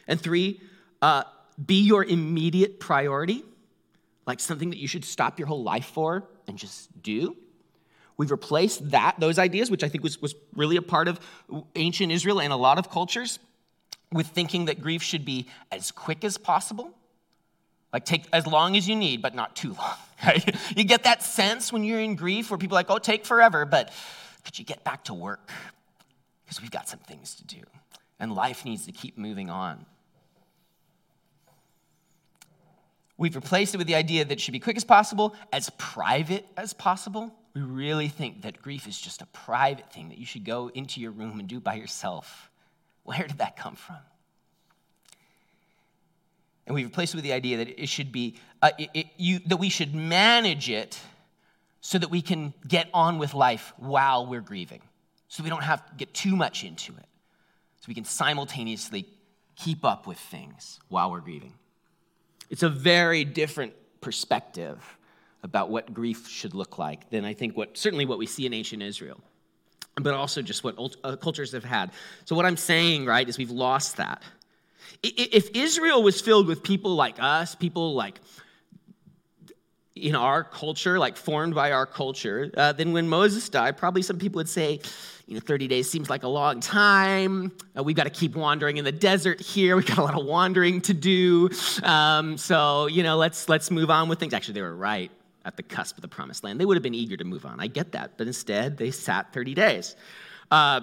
and 0.07 0.21
three, 0.21 0.61
uh, 1.03 1.25
be 1.65 1.83
your 1.83 2.05
immediate 2.05 2.79
priority, 2.79 3.43
like 4.27 4.41
something 4.41 4.71
that 4.71 4.79
you 4.79 4.89
should 4.89 5.05
stop 5.05 5.39
your 5.39 5.49
whole 5.49 5.63
life 5.63 5.87
for 5.87 6.25
and 6.47 6.57
just 6.57 7.03
do. 7.03 7.37
We've 8.17 8.31
replaced 8.31 8.91
that, 8.91 9.19
those 9.19 9.39
ideas, 9.39 9.71
which 9.71 9.83
I 9.83 9.89
think 9.89 10.05
was, 10.05 10.23
was 10.23 10.35
really 10.55 10.77
a 10.77 10.83
part 10.83 11.09
of 11.09 11.19
ancient 11.75 12.13
Israel 12.13 12.41
and 12.41 12.53
a 12.53 12.57
lot 12.57 12.79
of 12.79 12.91
cultures, 12.91 13.41
with 14.13 14.29
thinking 14.29 14.67
that 14.67 14.81
grief 14.81 15.03
should 15.03 15.25
be 15.25 15.49
as 15.73 15.91
quick 15.91 16.25
as 16.25 16.39
possible 16.39 16.95
like, 17.95 18.05
take 18.05 18.25
as 18.33 18.45
long 18.45 18.77
as 18.77 18.89
you 18.89 18.97
need, 18.97 19.23
but 19.23 19.35
not 19.35 19.57
too 19.57 19.73
long. 19.75 19.95
Right? 20.25 20.57
You 20.75 20.85
get 20.85 21.05
that 21.05 21.23
sense 21.23 21.71
when 21.71 21.85
you're 21.85 22.01
in 22.01 22.15
grief 22.15 22.51
where 22.51 22.57
people 22.57 22.79
are 22.79 22.81
like, 22.81 22.91
oh, 22.91 22.99
take 22.99 23.27
forever, 23.27 23.67
but 23.67 23.93
could 24.43 24.59
you 24.59 24.65
get 24.65 24.83
back 24.83 25.05
to 25.05 25.13
work? 25.15 25.51
Because 26.45 26.63
we've 26.63 26.71
got 26.71 26.89
some 26.89 27.01
things 27.01 27.35
to 27.35 27.45
do, 27.45 27.61
and 28.19 28.33
life 28.33 28.65
needs 28.65 28.87
to 28.87 28.93
keep 28.93 29.19
moving 29.19 29.51
on. 29.51 29.85
We've 33.19 33.37
replaced 33.37 33.75
it 33.75 33.79
with 33.79 33.87
the 33.87 33.97
idea 33.97 34.25
that 34.25 34.33
it 34.33 34.41
should 34.41 34.53
be 34.53 34.61
quick 34.61 34.79
as 34.79 34.85
possible, 34.85 35.35
as 35.53 35.69
private 35.77 36.47
as 36.57 36.73
possible. 36.73 37.35
We 37.55 37.61
really 37.61 38.09
think 38.09 38.43
that 38.43 38.63
grief 38.63 38.89
is 38.89 38.99
just 38.99 39.21
a 39.21 39.27
private 39.27 39.93
thing 39.93 40.09
that 40.09 40.17
you 40.17 40.25
should 40.25 40.45
go 40.45 40.69
into 40.69 41.03
your 41.03 41.11
room 41.11 41.39
and 41.39 41.47
do 41.47 41.61
by 41.61 41.75
yourself. 41.75 42.51
Where 43.03 43.27
did 43.27 43.39
that 43.39 43.57
come 43.57 43.75
from? 43.77 43.99
And 46.67 46.75
we've 46.75 46.87
replaced 46.87 47.15
it 47.15 47.19
with 47.19 47.25
the 47.25 47.33
idea 47.33 47.59
that 47.59 47.83
it 47.83 47.89
should 47.89 48.11
be, 48.11 48.37
uh, 48.63 48.71
it, 48.79 48.91
it, 48.95 49.07
you, 49.17 49.41
that 49.47 49.59
we 49.59 49.69
should 49.69 49.95
manage 49.95 50.71
it 50.71 50.99
so 51.81 51.99
that 51.99 52.11
we 52.11 52.23
can 52.23 52.55
get 52.67 52.89
on 52.95 53.19
with 53.19 53.35
life 53.35 53.75
while 53.77 54.27
we're 54.27 54.41
grieving. 54.41 54.81
So 55.29 55.43
we 55.43 55.51
don't 55.51 55.63
have 55.63 55.85
to 55.87 55.95
get 55.97 56.15
too 56.15 56.35
much 56.37 56.65
into 56.65 56.93
it. 56.93 57.07
So 57.81 57.87
we 57.89 57.95
can 57.95 58.05
simultaneously 58.05 59.07
keep 59.57 59.85
up 59.85 60.07
with 60.07 60.19
things 60.19 60.81
while 60.89 61.11
we're 61.11 61.21
grieving. 61.21 61.53
It's 62.49 62.63
a 62.63 62.69
very 62.69 63.25
different 63.25 63.75
perspective 64.01 64.79
about 65.43 65.69
what 65.69 65.93
grief 65.93 66.27
should 66.27 66.55
look 66.55 66.79
like 66.79 67.11
than 67.11 67.25
I 67.25 67.35
think 67.35 67.57
what 67.57 67.77
certainly 67.77 68.07
what 68.07 68.19
we 68.19 68.27
see 68.27 68.47
in 68.47 68.55
ancient 68.55 68.83
Israel, 68.83 69.21
but 69.97 70.15
also 70.15 70.41
just 70.41 70.65
what 70.65 70.77
uh, 71.05 71.17
cultures 71.17 71.53
have 71.53 71.65
had. 71.65 71.91
So 72.25 72.35
what 72.35 72.47
I'm 72.47 72.57
saying, 72.57 73.05
right, 73.05 73.29
is 73.29 73.37
we've 73.37 73.51
lost 73.51 73.99
that. 73.99 74.23
If 75.03 75.51
Israel 75.55 76.03
was 76.03 76.21
filled 76.21 76.47
with 76.47 76.63
people 76.63 76.95
like 76.95 77.17
us, 77.19 77.55
people 77.55 77.95
like 77.95 78.21
in 79.95 80.15
our 80.15 80.43
culture, 80.43 80.99
like 80.99 81.17
formed 81.17 81.55
by 81.55 81.73
our 81.73 81.87
culture, 81.87 82.51
uh, 82.57 82.73
then 82.73 82.93
when 82.93 83.09
Moses 83.09 83.49
died, 83.49 83.77
probably 83.77 84.03
some 84.03 84.19
people 84.19 84.39
would 84.39 84.49
say, 84.49 84.81
you 85.27 85.35
know, 85.35 85.41
30 85.41 85.69
days 85.69 85.91
seems 85.91 86.11
like 86.11 86.23
a 86.23 86.29
long 86.29 86.61
time. 86.61 87.53
Uh, 87.77 87.83
we've 87.83 87.97
got 87.97 88.05
to 88.05 88.11
keep 88.11 88.35
wandering 88.35 88.77
in 88.77 88.85
the 88.85 88.93
desert 88.93 89.41
here. 89.41 89.77
We've 89.77 89.87
got 89.87 89.99
a 89.99 90.03
lot 90.03 90.19
of 90.19 90.27
wandering 90.27 90.81
to 90.83 90.95
do. 90.95 91.49
Um, 91.83 92.37
so, 92.37 92.87
you 92.87 93.03
know, 93.03 93.17
let's, 93.17 93.49
let's 93.49 93.71
move 93.71 93.91
on 93.91 94.09
with 94.09 94.19
things. 94.19 94.35
Actually, 94.35 94.55
they 94.55 94.63
were 94.63 94.77
right 94.77 95.11
at 95.45 95.57
the 95.57 95.63
cusp 95.63 95.97
of 95.97 96.03
the 96.03 96.09
promised 96.09 96.45
land. 96.45 96.61
They 96.61 96.67
would 96.67 96.77
have 96.77 96.83
been 96.83 96.95
eager 96.95 97.17
to 97.17 97.25
move 97.25 97.47
on. 97.47 97.61
I 97.61 97.69
get 97.69 97.93
that. 97.93 98.19
But 98.19 98.27
instead, 98.27 98.77
they 98.77 98.91
sat 98.91 99.33
30 99.33 99.55
days. 99.55 99.97
Uh, 100.51 100.83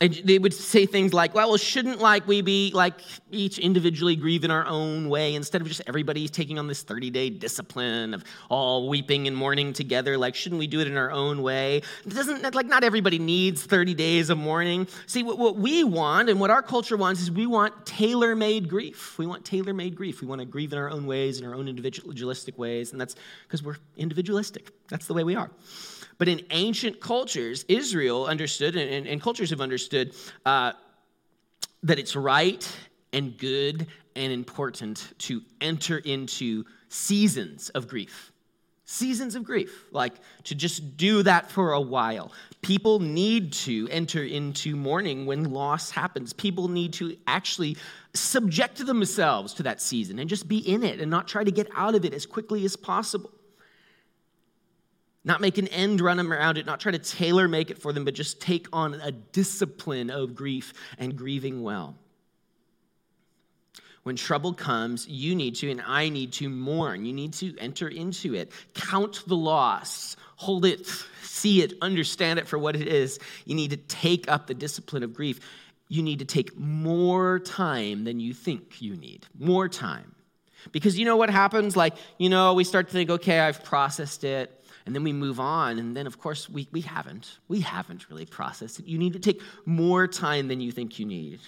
they 0.00 0.38
would 0.38 0.52
say 0.52 0.84
things 0.84 1.14
like, 1.14 1.34
well, 1.34 1.56
shouldn't 1.56 2.00
like 2.00 2.26
we 2.26 2.42
be 2.42 2.72
like 2.74 2.94
each 3.30 3.58
individually 3.58 4.16
grieve 4.16 4.42
in 4.42 4.50
our 4.50 4.66
own 4.66 5.08
way 5.08 5.34
instead 5.34 5.60
of 5.60 5.68
just 5.68 5.80
everybody 5.86 6.28
taking 6.28 6.58
on 6.58 6.66
this 6.66 6.82
30-day 6.82 7.30
discipline 7.30 8.12
of 8.14 8.24
all 8.48 8.88
weeping 8.88 9.28
and 9.28 9.36
mourning 9.36 9.72
together? 9.72 10.18
Like, 10.18 10.34
shouldn't 10.34 10.58
we 10.58 10.66
do 10.66 10.80
it 10.80 10.88
in 10.88 10.96
our 10.96 11.12
own 11.12 11.42
way? 11.42 11.82
It 12.04 12.14
doesn't 12.14 12.54
like 12.54 12.66
not 12.66 12.82
everybody 12.82 13.18
needs 13.18 13.64
30 13.64 13.94
days 13.94 14.28
of 14.30 14.38
mourning. 14.38 14.88
See, 15.06 15.22
what, 15.22 15.38
what 15.38 15.56
we 15.56 15.84
want 15.84 16.28
and 16.28 16.40
what 16.40 16.50
our 16.50 16.62
culture 16.62 16.96
wants 16.96 17.20
is 17.20 17.30
we 17.30 17.46
want 17.46 17.86
tailor-made 17.86 18.68
grief. 18.68 19.16
We 19.18 19.26
want 19.26 19.44
tailor-made 19.44 19.94
grief. 19.94 20.20
We 20.20 20.26
want 20.26 20.40
to 20.40 20.46
grieve 20.46 20.72
in 20.72 20.78
our 20.78 20.90
own 20.90 21.06
ways, 21.06 21.38
in 21.38 21.46
our 21.46 21.54
own 21.54 21.68
individualistic 21.68 22.58
ways, 22.58 22.90
and 22.90 23.00
that's 23.00 23.14
because 23.46 23.62
we're 23.62 23.76
individualistic. 23.96 24.72
That's 24.88 25.06
the 25.06 25.14
way 25.14 25.22
we 25.22 25.36
are. 25.36 25.50
But 26.22 26.28
in 26.28 26.42
ancient 26.52 27.00
cultures, 27.00 27.64
Israel 27.66 28.26
understood, 28.26 28.76
and, 28.76 28.88
and, 28.88 29.08
and 29.08 29.20
cultures 29.20 29.50
have 29.50 29.60
understood, 29.60 30.14
uh, 30.46 30.70
that 31.82 31.98
it's 31.98 32.14
right 32.14 32.64
and 33.12 33.36
good 33.36 33.88
and 34.14 34.32
important 34.32 35.14
to 35.18 35.42
enter 35.60 35.98
into 35.98 36.64
seasons 36.88 37.70
of 37.70 37.88
grief. 37.88 38.30
Seasons 38.84 39.34
of 39.34 39.42
grief, 39.42 39.86
like 39.90 40.12
to 40.44 40.54
just 40.54 40.96
do 40.96 41.24
that 41.24 41.50
for 41.50 41.72
a 41.72 41.80
while. 41.80 42.30
People 42.60 43.00
need 43.00 43.52
to 43.54 43.88
enter 43.90 44.22
into 44.22 44.76
mourning 44.76 45.26
when 45.26 45.50
loss 45.50 45.90
happens. 45.90 46.32
People 46.32 46.68
need 46.68 46.92
to 46.92 47.16
actually 47.26 47.76
subject 48.14 48.78
themselves 48.86 49.54
to 49.54 49.64
that 49.64 49.80
season 49.80 50.20
and 50.20 50.30
just 50.30 50.46
be 50.46 50.58
in 50.58 50.84
it 50.84 51.00
and 51.00 51.10
not 51.10 51.26
try 51.26 51.42
to 51.42 51.50
get 51.50 51.66
out 51.74 51.96
of 51.96 52.04
it 52.04 52.14
as 52.14 52.26
quickly 52.26 52.64
as 52.64 52.76
possible. 52.76 53.32
Not 55.24 55.40
make 55.40 55.58
an 55.58 55.68
end 55.68 56.00
run 56.00 56.18
around 56.18 56.58
it, 56.58 56.66
not 56.66 56.80
try 56.80 56.92
to 56.92 56.98
tailor 56.98 57.46
make 57.46 57.70
it 57.70 57.78
for 57.78 57.92
them, 57.92 58.04
but 58.04 58.14
just 58.14 58.40
take 58.40 58.66
on 58.72 58.94
a 58.94 59.12
discipline 59.12 60.10
of 60.10 60.34
grief 60.34 60.72
and 60.98 61.16
grieving 61.16 61.62
well. 61.62 61.96
When 64.02 64.16
trouble 64.16 64.52
comes, 64.52 65.06
you 65.06 65.36
need 65.36 65.54
to, 65.56 65.70
and 65.70 65.80
I 65.80 66.08
need 66.08 66.32
to 66.34 66.48
mourn. 66.48 67.04
You 67.04 67.12
need 67.12 67.34
to 67.34 67.56
enter 67.58 67.86
into 67.86 68.34
it. 68.34 68.50
Count 68.74 69.22
the 69.28 69.36
loss, 69.36 70.16
hold 70.34 70.64
it, 70.64 70.86
see 71.22 71.62
it, 71.62 71.74
understand 71.80 72.40
it 72.40 72.48
for 72.48 72.58
what 72.58 72.74
it 72.74 72.88
is. 72.88 73.20
You 73.44 73.54
need 73.54 73.70
to 73.70 73.76
take 73.76 74.28
up 74.28 74.48
the 74.48 74.54
discipline 74.54 75.04
of 75.04 75.14
grief. 75.14 75.38
You 75.86 76.02
need 76.02 76.18
to 76.18 76.24
take 76.24 76.58
more 76.58 77.38
time 77.38 78.02
than 78.02 78.18
you 78.18 78.34
think 78.34 78.82
you 78.82 78.96
need. 78.96 79.24
More 79.38 79.68
time. 79.68 80.16
Because 80.72 80.98
you 80.98 81.04
know 81.04 81.16
what 81.16 81.30
happens? 81.30 81.76
Like, 81.76 81.94
you 82.18 82.28
know, 82.28 82.54
we 82.54 82.64
start 82.64 82.88
to 82.88 82.92
think, 82.92 83.08
okay, 83.08 83.38
I've 83.38 83.62
processed 83.62 84.24
it 84.24 84.61
and 84.86 84.94
then 84.94 85.04
we 85.04 85.12
move 85.12 85.38
on 85.40 85.78
and 85.78 85.96
then 85.96 86.06
of 86.06 86.18
course 86.18 86.48
we, 86.48 86.68
we 86.72 86.80
haven't 86.80 87.38
we 87.48 87.60
haven't 87.60 88.08
really 88.10 88.26
processed 88.26 88.78
it. 88.78 88.86
You 88.86 88.98
need 88.98 89.12
to 89.12 89.18
take 89.18 89.40
more 89.64 90.06
time 90.06 90.48
than 90.48 90.60
you 90.60 90.72
think 90.72 90.98
you 90.98 91.06
need. 91.06 91.40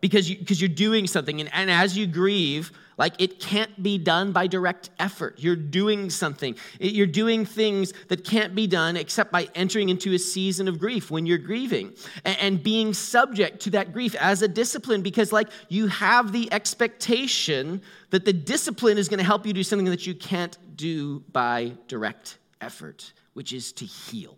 Because 0.00 0.28
you, 0.28 0.36
because 0.36 0.60
you're 0.60 0.68
doing 0.68 1.06
something 1.06 1.40
and, 1.40 1.48
and 1.52 1.70
as 1.70 1.96
you 1.96 2.06
grieve 2.06 2.72
like 2.98 3.14
it 3.18 3.40
can't 3.40 3.82
be 3.82 3.98
done 3.98 4.32
by 4.32 4.46
direct 4.46 4.90
effort. 4.98 5.36
You're 5.38 5.56
doing 5.56 6.10
something. 6.10 6.54
You're 6.78 7.06
doing 7.06 7.44
things 7.44 7.92
that 8.08 8.24
can't 8.24 8.54
be 8.54 8.66
done 8.66 8.96
except 8.96 9.32
by 9.32 9.48
entering 9.54 9.88
into 9.88 10.12
a 10.12 10.18
season 10.18 10.68
of 10.68 10.78
grief 10.78 11.10
when 11.10 11.26
you're 11.26 11.38
grieving 11.38 11.92
and, 12.24 12.38
and 12.38 12.62
being 12.62 12.94
subject 12.94 13.60
to 13.62 13.70
that 13.70 13.92
grief 13.92 14.14
as 14.16 14.42
a 14.42 14.48
discipline 14.48 15.02
because 15.02 15.32
like 15.32 15.48
you 15.68 15.86
have 15.88 16.32
the 16.32 16.52
expectation 16.52 17.82
that 18.10 18.24
the 18.24 18.32
discipline 18.32 18.98
is 18.98 19.08
going 19.08 19.18
to 19.18 19.24
help 19.24 19.46
you 19.46 19.52
do 19.52 19.62
something 19.62 19.86
that 19.86 20.06
you 20.06 20.14
can't 20.14 20.58
do 20.76 21.20
by 21.32 21.72
direct 21.88 22.38
effort 22.60 23.12
which 23.34 23.52
is 23.52 23.72
to 23.72 23.84
heal 23.84 24.36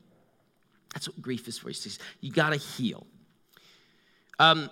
that's 0.93 1.09
what 1.09 1.21
grief 1.21 1.49
is 1.49 1.59
for 1.59 1.71
you 2.21 2.33
got 2.33 2.51
to 2.51 2.57
heal 2.57 3.07
um, 4.39 4.69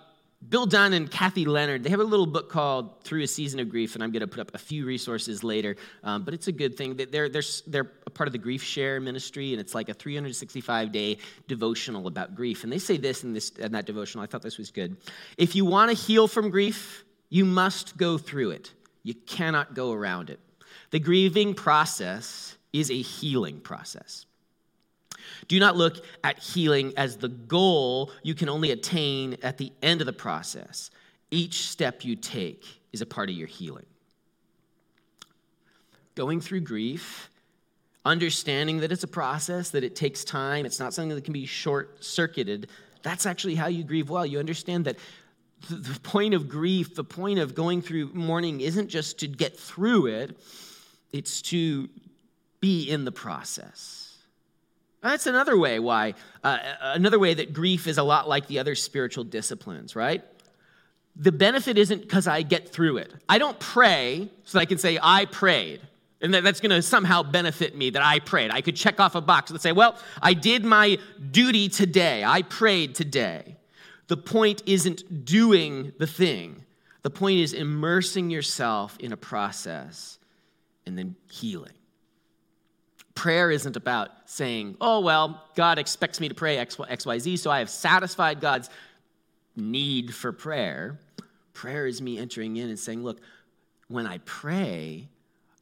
Bill 0.48 0.66
Dunn 0.66 0.92
and 0.92 1.10
Kathy 1.10 1.44
Leonard, 1.44 1.84
they 1.84 1.90
have 1.90 2.00
a 2.00 2.04
little 2.04 2.26
book 2.26 2.50
called 2.50 3.04
Through 3.04 3.22
a 3.22 3.26
Season 3.26 3.60
of 3.60 3.68
Grief, 3.68 3.94
and 3.94 4.02
I'm 4.02 4.10
going 4.10 4.22
to 4.22 4.26
put 4.26 4.40
up 4.40 4.50
a 4.54 4.58
few 4.58 4.84
resources 4.84 5.44
later, 5.44 5.76
um, 6.02 6.24
but 6.24 6.34
it's 6.34 6.48
a 6.48 6.52
good 6.52 6.76
thing. 6.76 6.96
They're, 6.96 7.28
they're, 7.28 7.42
they're 7.68 7.90
a 8.06 8.10
part 8.10 8.26
of 8.26 8.32
the 8.32 8.38
Grief 8.38 8.62
Share 8.62 9.00
ministry, 9.00 9.52
and 9.52 9.60
it's 9.60 9.74
like 9.74 9.88
a 9.88 9.94
365 9.94 10.90
day 10.90 11.18
devotional 11.46 12.08
about 12.08 12.34
grief. 12.34 12.64
And 12.64 12.72
they 12.72 12.78
say 12.78 12.96
this 12.96 13.22
in, 13.22 13.32
this 13.32 13.50
in 13.50 13.72
that 13.72 13.86
devotional. 13.86 14.24
I 14.24 14.26
thought 14.26 14.42
this 14.42 14.58
was 14.58 14.72
good. 14.72 14.96
If 15.38 15.54
you 15.54 15.64
want 15.64 15.90
to 15.90 15.96
heal 15.96 16.26
from 16.26 16.50
grief, 16.50 17.04
you 17.28 17.44
must 17.44 17.96
go 17.96 18.18
through 18.18 18.50
it, 18.50 18.72
you 19.04 19.14
cannot 19.14 19.74
go 19.74 19.92
around 19.92 20.28
it. 20.28 20.40
The 20.92 21.00
grieving 21.00 21.54
process 21.54 22.56
is 22.72 22.90
a 22.90 23.00
healing 23.02 23.60
process. 23.60 24.26
Do 25.48 25.58
not 25.58 25.76
look 25.76 26.04
at 26.22 26.38
healing 26.38 26.92
as 26.96 27.16
the 27.16 27.28
goal 27.28 28.12
you 28.22 28.34
can 28.34 28.48
only 28.48 28.70
attain 28.70 29.36
at 29.42 29.58
the 29.58 29.72
end 29.82 30.00
of 30.00 30.06
the 30.06 30.12
process. 30.12 30.90
Each 31.30 31.66
step 31.68 32.04
you 32.04 32.14
take 32.14 32.64
is 32.92 33.00
a 33.00 33.06
part 33.06 33.30
of 33.30 33.36
your 33.36 33.48
healing. 33.48 33.86
Going 36.14 36.42
through 36.42 36.60
grief, 36.60 37.30
understanding 38.04 38.80
that 38.80 38.92
it's 38.92 39.02
a 39.02 39.08
process, 39.08 39.70
that 39.70 39.84
it 39.84 39.96
takes 39.96 40.24
time, 40.24 40.66
it's 40.66 40.78
not 40.78 40.92
something 40.92 41.14
that 41.14 41.24
can 41.24 41.32
be 41.32 41.46
short 41.46 42.04
circuited, 42.04 42.68
that's 43.02 43.24
actually 43.24 43.54
how 43.54 43.68
you 43.68 43.82
grieve 43.82 44.10
well. 44.10 44.26
You 44.26 44.38
understand 44.38 44.84
that 44.84 44.96
the 45.70 45.98
point 46.00 46.34
of 46.34 46.48
grief, 46.48 46.94
the 46.94 47.04
point 47.04 47.38
of 47.38 47.54
going 47.54 47.80
through 47.80 48.10
mourning 48.12 48.60
isn't 48.60 48.88
just 48.88 49.20
to 49.20 49.26
get 49.26 49.58
through 49.58 50.06
it, 50.06 50.38
it's 51.12 51.42
to 51.42 51.88
be 52.60 52.88
in 52.88 53.04
the 53.04 53.12
process. 53.12 54.16
That's 55.02 55.26
another 55.26 55.58
way 55.58 55.80
why, 55.80 56.14
uh, 56.44 56.58
another 56.80 57.18
way 57.18 57.34
that 57.34 57.52
grief 57.52 57.88
is 57.88 57.98
a 57.98 58.02
lot 58.04 58.28
like 58.28 58.46
the 58.46 58.60
other 58.60 58.76
spiritual 58.76 59.24
disciplines, 59.24 59.96
right? 59.96 60.22
The 61.16 61.32
benefit 61.32 61.76
isn't 61.76 62.02
because 62.02 62.26
I 62.26 62.42
get 62.42 62.68
through 62.68 62.98
it. 62.98 63.12
I 63.28 63.38
don't 63.38 63.58
pray 63.58 64.30
so 64.44 64.58
that 64.58 64.62
I 64.62 64.64
can 64.64 64.78
say, 64.78 64.98
I 65.02 65.24
prayed. 65.26 65.80
And 66.20 66.32
that's 66.32 66.60
going 66.60 66.70
to 66.70 66.80
somehow 66.82 67.24
benefit 67.24 67.76
me 67.76 67.90
that 67.90 68.02
I 68.02 68.20
prayed. 68.20 68.52
I 68.52 68.60
could 68.60 68.76
check 68.76 69.00
off 69.00 69.16
a 69.16 69.20
box 69.20 69.50
and 69.50 69.60
say, 69.60 69.72
well, 69.72 69.98
I 70.22 70.34
did 70.34 70.64
my 70.64 70.98
duty 71.32 71.68
today. 71.68 72.22
I 72.22 72.42
prayed 72.42 72.94
today. 72.94 73.56
The 74.06 74.16
point 74.16 74.62
isn't 74.66 75.24
doing 75.24 75.92
the 75.98 76.06
thing, 76.06 76.64
the 77.02 77.10
point 77.10 77.40
is 77.40 77.52
immersing 77.52 78.30
yourself 78.30 78.96
in 79.00 79.12
a 79.12 79.16
process 79.16 80.18
and 80.86 80.96
then 80.96 81.16
healing. 81.30 81.72
Prayer 83.14 83.50
isn't 83.50 83.76
about 83.76 84.10
saying, 84.26 84.76
oh, 84.80 85.00
well, 85.00 85.42
God 85.54 85.78
expects 85.78 86.18
me 86.18 86.28
to 86.28 86.34
pray 86.34 86.56
X, 86.58 86.78
Y, 86.78 87.18
Z, 87.18 87.36
so 87.36 87.50
I 87.50 87.58
have 87.58 87.70
satisfied 87.70 88.40
God's 88.40 88.70
need 89.54 90.14
for 90.14 90.32
prayer. 90.32 90.98
Prayer 91.52 91.86
is 91.86 92.00
me 92.00 92.18
entering 92.18 92.56
in 92.56 92.70
and 92.70 92.78
saying, 92.78 93.02
look, 93.02 93.20
when 93.88 94.06
I 94.06 94.18
pray, 94.24 95.08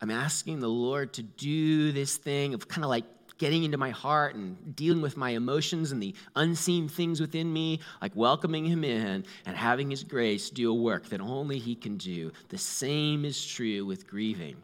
I'm 0.00 0.10
asking 0.10 0.60
the 0.60 0.68
Lord 0.68 1.12
to 1.14 1.22
do 1.22 1.90
this 1.92 2.16
thing 2.16 2.54
of 2.54 2.68
kind 2.68 2.84
of 2.84 2.90
like 2.90 3.04
getting 3.38 3.64
into 3.64 3.78
my 3.78 3.90
heart 3.90 4.34
and 4.34 4.76
dealing 4.76 5.00
with 5.02 5.16
my 5.16 5.30
emotions 5.30 5.92
and 5.92 6.02
the 6.02 6.14
unseen 6.36 6.88
things 6.88 7.20
within 7.20 7.52
me, 7.52 7.80
like 8.00 8.14
welcoming 8.14 8.64
Him 8.64 8.84
in 8.84 9.24
and 9.46 9.56
having 9.56 9.90
His 9.90 10.04
grace 10.04 10.50
do 10.50 10.70
a 10.70 10.74
work 10.74 11.08
that 11.08 11.20
only 11.20 11.58
He 11.58 11.74
can 11.74 11.96
do. 11.96 12.30
The 12.50 12.58
same 12.58 13.24
is 13.24 13.44
true 13.44 13.84
with 13.84 14.06
grieving. 14.06 14.56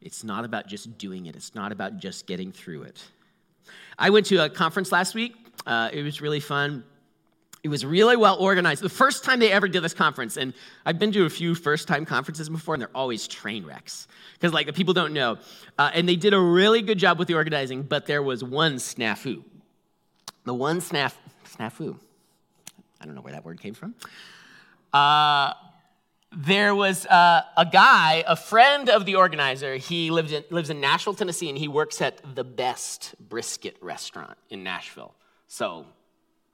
It's 0.00 0.22
not 0.22 0.44
about 0.44 0.66
just 0.66 0.98
doing 0.98 1.26
it, 1.26 1.36
it's 1.36 1.54
not 1.54 1.72
about 1.72 1.98
just 1.98 2.26
getting 2.26 2.52
through 2.52 2.82
it. 2.82 3.02
I 3.98 4.10
went 4.10 4.26
to 4.26 4.44
a 4.44 4.48
conference 4.48 4.92
last 4.92 5.14
week. 5.14 5.34
Uh, 5.66 5.90
it 5.92 6.02
was 6.02 6.20
really 6.20 6.40
fun. 6.40 6.84
It 7.64 7.68
was 7.68 7.84
really 7.84 8.16
well 8.16 8.36
organized. 8.36 8.82
The 8.82 8.88
first 8.88 9.24
time 9.24 9.40
they 9.40 9.50
ever 9.50 9.66
did 9.66 9.82
this 9.82 9.92
conference, 9.92 10.36
and 10.36 10.54
I've 10.86 10.98
been 10.98 11.10
to 11.12 11.24
a 11.24 11.30
few 11.30 11.56
first 11.56 11.88
time 11.88 12.04
conferences 12.04 12.48
before, 12.48 12.74
and 12.74 12.80
they're 12.80 12.90
always 12.94 13.26
train 13.26 13.66
wrecks 13.66 14.06
because, 14.34 14.52
like, 14.52 14.66
the 14.66 14.72
people 14.72 14.94
don't 14.94 15.12
know. 15.12 15.38
Uh, 15.76 15.90
and 15.92 16.08
they 16.08 16.14
did 16.14 16.34
a 16.34 16.40
really 16.40 16.82
good 16.82 16.98
job 16.98 17.18
with 17.18 17.26
the 17.26 17.34
organizing, 17.34 17.82
but 17.82 18.06
there 18.06 18.22
was 18.22 18.44
one 18.44 18.76
snafu. 18.76 19.42
The 20.44 20.54
one 20.54 20.80
snaf, 20.80 21.14
snafu, 21.46 21.98
I 23.00 23.04
don't 23.04 23.16
know 23.16 23.20
where 23.20 23.32
that 23.32 23.44
word 23.44 23.60
came 23.60 23.74
from. 23.74 23.94
Uh, 24.92 25.52
there 26.32 26.74
was 26.74 27.06
uh, 27.06 27.42
a 27.56 27.66
guy, 27.66 28.22
a 28.26 28.36
friend 28.36 28.90
of 28.90 29.06
the 29.06 29.14
organizer. 29.14 29.76
He 29.76 30.10
lived 30.10 30.32
in, 30.32 30.44
lives 30.50 30.70
in 30.70 30.80
Nashville, 30.80 31.14
Tennessee, 31.14 31.48
and 31.48 31.56
he 31.56 31.68
works 31.68 32.02
at 32.02 32.20
the 32.34 32.44
best 32.44 33.14
brisket 33.18 33.76
restaurant 33.80 34.36
in 34.50 34.62
Nashville. 34.62 35.14
So, 35.46 35.86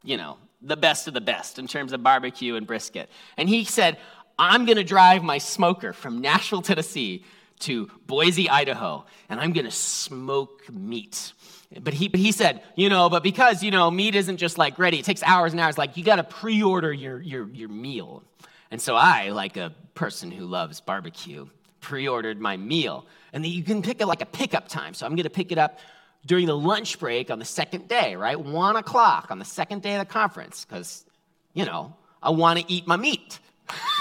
you 0.03 0.17
know, 0.17 0.39
the 0.63 0.77
best 0.77 1.09
of 1.09 1.15
the 1.15 1.21
best 1.21 1.59
in 1.59 1.67
terms 1.67 1.93
of 1.93 2.03
barbecue 2.03 2.55
and 2.55 2.67
brisket. 2.67 3.11
And 3.37 3.49
he 3.49 3.65
said, 3.65 3.99
I'm 4.39 4.65
going 4.65 4.77
to 4.79 4.85
drive 4.85 5.23
my 5.23 5.39
smoker 5.39 5.93
from 5.93 6.21
Nashville, 6.21 6.63
Tennessee 6.63 7.25
to 7.61 7.91
Boise, 8.07 8.49
Idaho, 8.49 9.05
and 9.29 9.41
I'm 9.41 9.53
going 9.53 9.65
to 9.65 9.71
smoke 9.71 10.69
meat. 10.73 11.33
But 11.81 11.95
he, 11.95 12.11
he 12.13 12.33
said, 12.33 12.63
you 12.77 12.89
know, 12.89 13.09
but 13.09 13.23
because, 13.23 13.63
you 13.63 13.71
know, 13.71 13.91
meat 13.91 14.15
isn't 14.15 14.37
just 14.37 14.59
like 14.59 14.79
ready, 14.79 14.99
it 14.99 15.05
takes 15.05 15.23
hours 15.23 15.53
and 15.53 15.61
hours, 15.61 15.79
like 15.79 15.97
you 15.97 16.05
got 16.05 16.17
to 16.17 16.25
pre 16.25 16.63
order 16.63 16.93
your, 16.93 17.21
your, 17.21 17.49
your 17.49 17.69
meal. 17.69 18.23
And 18.71 18.81
so 18.81 18.97
I, 18.97 19.31
like 19.31 19.57
a 19.57 19.73
person 19.95 20.31
who 20.31 20.47
loves 20.47 20.81
barbecue, 20.81 21.47
pre 21.81 22.09
ordered 22.09 22.41
my 22.41 22.57
meal. 22.57 23.07
And 23.33 23.45
then 23.45 23.53
you 23.53 23.63
can 23.63 23.83
pick 23.83 24.01
it 24.01 24.07
like 24.07 24.23
a 24.23 24.27
pickup 24.27 24.69
time. 24.69 24.95
So 24.95 25.07
I'm 25.07 25.13
going 25.13 25.25
to 25.25 25.31
pick 25.31 25.53
it 25.53 25.59
up 25.59 25.79
during 26.27 26.47
the 26.47 26.57
lunch 26.57 26.99
break 26.99 27.31
on 27.31 27.39
the 27.39 27.45
second 27.45 27.89
day, 27.89 28.17
right? 28.17 28.39
One 28.39 28.77
o'clock 28.77 29.31
on 29.31 29.39
the 29.39 29.45
second 29.45 29.83
day 29.83 29.95
of 29.95 30.01
the 30.01 30.13
conference, 30.13 30.65
because, 30.65 31.05
you 31.53 31.65
know, 31.65 31.95
I 32.23 32.31
want 32.31 32.59
to 32.59 32.73
eat 32.73 32.87
my 32.87 32.97
meat. 32.97 33.39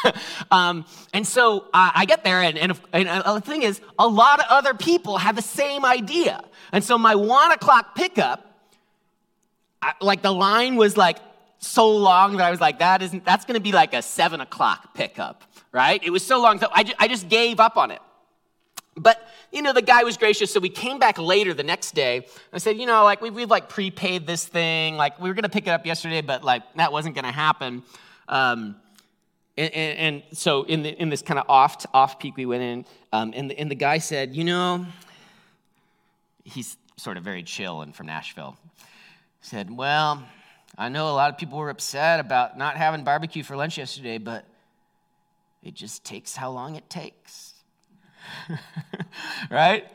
um, 0.52 0.86
and 1.14 1.26
so 1.28 1.62
uh, 1.74 1.92
I 1.94 2.06
get 2.06 2.24
there, 2.24 2.42
and, 2.42 2.58
and, 2.58 2.80
and 2.94 3.10
uh, 3.10 3.34
the 3.34 3.42
thing 3.42 3.64
is, 3.64 3.82
a 4.00 4.08
lot 4.08 4.40
of 4.40 4.46
other 4.50 4.74
people 4.74 5.18
have 5.18 5.36
the 5.36 5.42
same 5.42 5.86
idea. 5.86 6.42
And 6.72 6.84
so 6.84 6.98
my 6.98 7.16
one 7.16 7.52
o'clock 7.52 7.96
pickup, 7.96 8.50
I, 9.82 9.94
like 10.00 10.22
the 10.22 10.32
line 10.32 10.76
was 10.76 10.96
like 10.96 11.18
so 11.64 11.96
long 11.96 12.38
that 12.38 12.46
I 12.46 12.52
was 12.52 12.62
like, 12.62 12.80
that 12.80 13.02
isn't, 13.02 13.26
that's 13.26 13.46
going 13.46 13.56
to 13.56 13.62
be 13.62 13.72
like 13.72 13.94
a 13.94 14.02
seven 14.02 14.42
o'clock 14.42 14.94
pickup, 14.94 15.44
right? 15.72 16.04
It 16.04 16.10
was 16.10 16.24
so 16.24 16.42
long, 16.42 16.60
so 16.60 16.68
I, 16.72 16.92
I 17.00 17.08
just 17.08 17.30
gave 17.30 17.60
up 17.60 17.78
on 17.78 17.92
it. 17.92 18.02
But, 18.96 19.28
you 19.52 19.62
know, 19.62 19.74
the 19.74 19.82
guy 19.82 20.04
was 20.04 20.18
gracious, 20.18 20.54
so 20.54 20.60
we 20.60 20.70
came 20.70 21.00
back 21.00 21.18
later 21.18 21.54
the 21.54 21.64
next 21.64 21.96
day. 21.96 22.28
I 22.52 22.60
said, 22.60 22.78
you 22.78 22.86
know, 22.86 23.04
like, 23.04 23.22
we've, 23.22 23.34
we've 23.34 23.50
like 23.50 23.68
prepaid 23.70 24.28
this 24.28 24.46
thing. 24.46 24.98
Like, 24.98 25.20
we 25.20 25.30
were 25.30 25.34
going 25.34 25.44
to 25.44 25.50
pick 25.50 25.66
it 25.66 25.72
up 25.72 25.86
yesterday, 25.86 26.22
but 26.22 26.44
like, 26.44 26.62
that 26.76 26.92
wasn't 26.92 27.16
going 27.16 27.26
to 27.26 27.32
happen. 27.32 27.82
Um, 28.28 28.76
and, 29.58 29.74
and, 29.74 30.00
and, 30.00 30.38
so 30.38 30.64
in, 30.64 30.84
the, 30.84 30.90
in 30.90 31.10
this 31.10 31.22
kind 31.22 31.40
of 31.40 31.46
off, 31.50 31.86
off 31.94 32.20
peak, 32.20 32.38
we 32.38 32.46
went 32.46 32.64
in, 32.64 32.86
um, 33.12 33.34
and, 33.36 33.50
the, 33.50 33.60
and 33.60 33.72
the 33.72 33.76
guy 33.76 33.98
said, 33.98 34.36
you 34.36 34.44
know, 34.44 34.86
he's 36.44 36.78
sort 36.98 37.18
of 37.18 37.24
very 37.24 37.44
chill 37.44 37.82
and 37.82 37.96
from 37.96 38.08
Nashville. 38.08 38.58
Said, 39.42 39.76
well, 39.76 40.24
I 40.78 40.90
know 40.90 41.10
a 41.10 41.14
lot 41.14 41.30
of 41.30 41.38
people 41.38 41.60
were 41.60 41.70
upset 41.70 42.20
about 42.20 42.58
not 42.58 42.78
having 42.78 43.04
barbecue 43.04 43.44
for 43.44 43.56
lunch 43.56 43.78
yesterday, 43.78 44.18
but 44.18 44.46
it 45.62 45.74
just 45.76 46.04
takes 46.04 46.36
how 46.36 46.50
long 46.52 46.76
it 46.76 46.90
takes. 46.90 47.54
right? 49.50 49.88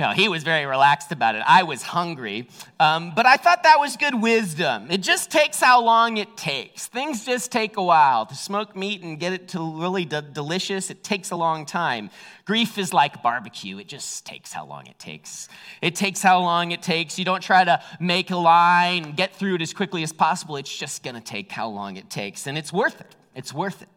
Well, 0.00 0.14
he 0.14 0.28
was 0.28 0.42
very 0.44 0.64
relaxed 0.64 1.12
about 1.12 1.34
it. 1.34 1.42
I 1.46 1.62
was 1.62 1.82
hungry, 1.82 2.48
um, 2.78 3.12
but 3.14 3.26
I 3.26 3.36
thought 3.36 3.64
that 3.64 3.78
was 3.78 3.98
good 3.98 4.14
wisdom. 4.14 4.90
It 4.90 5.02
just 5.02 5.30
takes 5.30 5.60
how 5.60 5.84
long 5.84 6.16
it 6.16 6.38
takes. 6.38 6.86
Things 6.86 7.26
just 7.26 7.52
take 7.52 7.76
a 7.76 7.82
while. 7.82 8.24
To 8.24 8.34
smoke 8.34 8.74
meat 8.74 9.02
and 9.02 9.20
get 9.20 9.34
it 9.34 9.48
to 9.48 9.58
really 9.78 10.06
de- 10.06 10.22
delicious, 10.22 10.88
it 10.88 11.04
takes 11.04 11.32
a 11.32 11.36
long 11.36 11.66
time. 11.66 12.08
Grief 12.46 12.78
is 12.78 12.94
like 12.94 13.22
barbecue, 13.22 13.76
it 13.76 13.88
just 13.88 14.24
takes 14.24 14.54
how 14.54 14.64
long 14.64 14.86
it 14.86 14.98
takes. 14.98 15.48
It 15.82 15.96
takes 15.96 16.22
how 16.22 16.40
long 16.40 16.72
it 16.72 16.80
takes. 16.80 17.18
You 17.18 17.26
don't 17.26 17.42
try 17.42 17.62
to 17.62 17.82
make 18.00 18.30
a 18.30 18.36
line 18.36 19.04
and 19.04 19.16
get 19.16 19.36
through 19.36 19.56
it 19.56 19.62
as 19.62 19.74
quickly 19.74 20.02
as 20.02 20.14
possible. 20.14 20.56
It's 20.56 20.74
just 20.74 21.02
going 21.02 21.16
to 21.16 21.20
take 21.20 21.52
how 21.52 21.68
long 21.68 21.96
it 21.96 22.08
takes, 22.08 22.46
and 22.46 22.56
it's 22.56 22.72
worth 22.72 23.02
it. 23.02 23.14
It's 23.34 23.52
worth 23.52 23.82
it. 23.82 23.88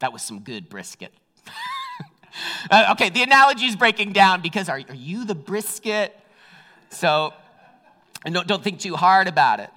That 0.00 0.12
was 0.12 0.22
some 0.22 0.40
good 0.40 0.68
brisket. 0.68 1.12
Uh, 2.70 2.88
okay, 2.92 3.10
the 3.10 3.22
analogy 3.22 3.66
is 3.66 3.76
breaking 3.76 4.12
down 4.12 4.40
because 4.40 4.68
are, 4.68 4.80
are 4.88 4.94
you 4.94 5.24
the 5.24 5.34
brisket? 5.34 6.18
So, 6.88 7.32
and 8.24 8.34
don't, 8.34 8.48
don't 8.48 8.64
think 8.64 8.80
too 8.80 8.96
hard 8.96 9.28
about 9.28 9.60
it. 9.60 9.70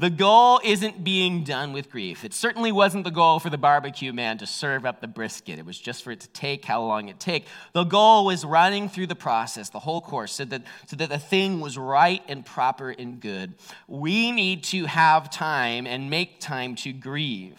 The 0.00 0.08
goal 0.08 0.62
isn't 0.64 1.04
being 1.04 1.44
done 1.44 1.74
with 1.74 1.90
grief. 1.90 2.24
It 2.24 2.32
certainly 2.32 2.72
wasn't 2.72 3.04
the 3.04 3.10
goal 3.10 3.38
for 3.38 3.50
the 3.50 3.58
barbecue 3.58 4.14
man 4.14 4.38
to 4.38 4.46
serve 4.46 4.86
up 4.86 5.02
the 5.02 5.06
brisket. 5.06 5.58
It 5.58 5.66
was 5.66 5.78
just 5.78 6.02
for 6.02 6.10
it 6.10 6.20
to 6.20 6.28
take 6.28 6.64
how 6.64 6.82
long 6.82 7.08
it 7.08 7.20
take. 7.20 7.46
The 7.74 7.84
goal 7.84 8.24
was 8.24 8.42
running 8.42 8.88
through 8.88 9.08
the 9.08 9.14
process, 9.14 9.68
the 9.68 9.78
whole 9.78 10.00
course, 10.00 10.32
so 10.32 10.46
that, 10.46 10.62
so 10.86 10.96
that 10.96 11.10
the 11.10 11.18
thing 11.18 11.60
was 11.60 11.76
right 11.76 12.22
and 12.28 12.46
proper 12.46 12.88
and 12.88 13.20
good. 13.20 13.52
We 13.88 14.32
need 14.32 14.64
to 14.64 14.86
have 14.86 15.28
time 15.28 15.86
and 15.86 16.08
make 16.08 16.40
time 16.40 16.76
to 16.76 16.94
grieve. 16.94 17.58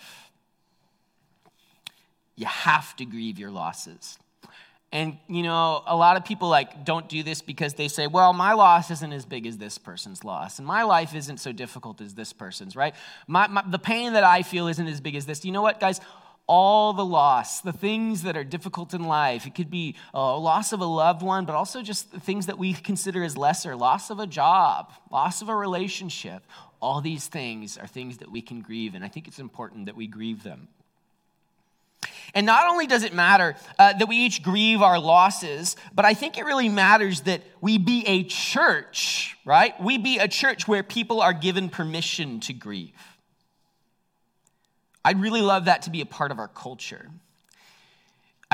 You 2.35 2.45
have 2.45 2.95
to 2.97 3.05
grieve 3.05 3.37
your 3.37 3.51
losses. 3.51 4.17
And 4.93 5.17
you 5.29 5.43
know, 5.43 5.83
a 5.87 5.95
lot 5.95 6.17
of 6.17 6.25
people 6.25 6.49
like 6.49 6.83
don't 6.83 7.07
do 7.07 7.23
this 7.23 7.41
because 7.41 7.75
they 7.75 7.87
say, 7.87 8.07
"Well, 8.07 8.33
my 8.33 8.53
loss 8.53 8.91
isn't 8.91 9.13
as 9.13 9.25
big 9.25 9.47
as 9.47 9.57
this 9.57 9.77
person's 9.77 10.25
loss, 10.25 10.59
and 10.59 10.67
my 10.67 10.83
life 10.83 11.15
isn't 11.15 11.37
so 11.37 11.53
difficult 11.53 12.01
as 12.01 12.13
this 12.13 12.33
person's." 12.33 12.75
Right? 12.75 12.93
My, 13.25 13.47
my, 13.47 13.63
the 13.65 13.79
pain 13.79 14.13
that 14.13 14.25
I 14.25 14.43
feel 14.43 14.67
isn't 14.67 14.87
as 14.87 14.99
big 14.99 15.15
as 15.15 15.25
this. 15.25 15.45
You 15.45 15.53
know 15.53 15.61
what, 15.61 15.79
guys? 15.79 16.01
All 16.45 16.91
the 16.91 17.05
loss, 17.05 17.61
the 17.61 17.71
things 17.71 18.23
that 18.23 18.35
are 18.35 18.43
difficult 18.43 18.93
in 18.93 19.05
life, 19.05 19.47
it 19.47 19.55
could 19.55 19.71
be 19.71 19.95
a 20.13 20.37
loss 20.37 20.73
of 20.73 20.81
a 20.81 20.85
loved 20.85 21.21
one, 21.21 21.45
but 21.45 21.55
also 21.55 21.81
just 21.81 22.09
things 22.09 22.47
that 22.47 22.57
we 22.57 22.73
consider 22.73 23.23
as 23.23 23.37
lesser 23.37 23.77
loss 23.77 24.09
of 24.09 24.19
a 24.19 24.27
job, 24.27 24.91
loss 25.09 25.41
of 25.41 25.47
a 25.47 25.55
relationship. 25.55 26.43
All 26.81 26.99
these 26.99 27.27
things 27.27 27.77
are 27.77 27.87
things 27.87 28.17
that 28.17 28.29
we 28.29 28.41
can 28.41 28.59
grieve, 28.59 28.95
and 28.95 29.05
I 29.05 29.07
think 29.07 29.29
it's 29.29 29.39
important 29.39 29.85
that 29.85 29.95
we 29.95 30.07
grieve 30.07 30.43
them. 30.43 30.67
And 32.33 32.45
not 32.45 32.69
only 32.69 32.87
does 32.87 33.03
it 33.03 33.13
matter 33.13 33.55
uh, 33.77 33.93
that 33.93 34.07
we 34.07 34.15
each 34.17 34.41
grieve 34.41 34.81
our 34.81 34.99
losses, 34.99 35.75
but 35.93 36.05
I 36.05 36.13
think 36.13 36.37
it 36.37 36.45
really 36.45 36.69
matters 36.69 37.21
that 37.21 37.41
we 37.59 37.77
be 37.77 38.05
a 38.07 38.23
church, 38.23 39.37
right? 39.45 39.79
We 39.81 39.97
be 39.97 40.17
a 40.17 40.27
church 40.27 40.67
where 40.67 40.83
people 40.83 41.21
are 41.21 41.33
given 41.33 41.69
permission 41.69 42.39
to 42.41 42.53
grieve. 42.53 42.93
I'd 45.03 45.19
really 45.19 45.41
love 45.41 45.65
that 45.65 45.83
to 45.83 45.89
be 45.89 46.01
a 46.01 46.05
part 46.05 46.31
of 46.31 46.39
our 46.39 46.47
culture. 46.47 47.09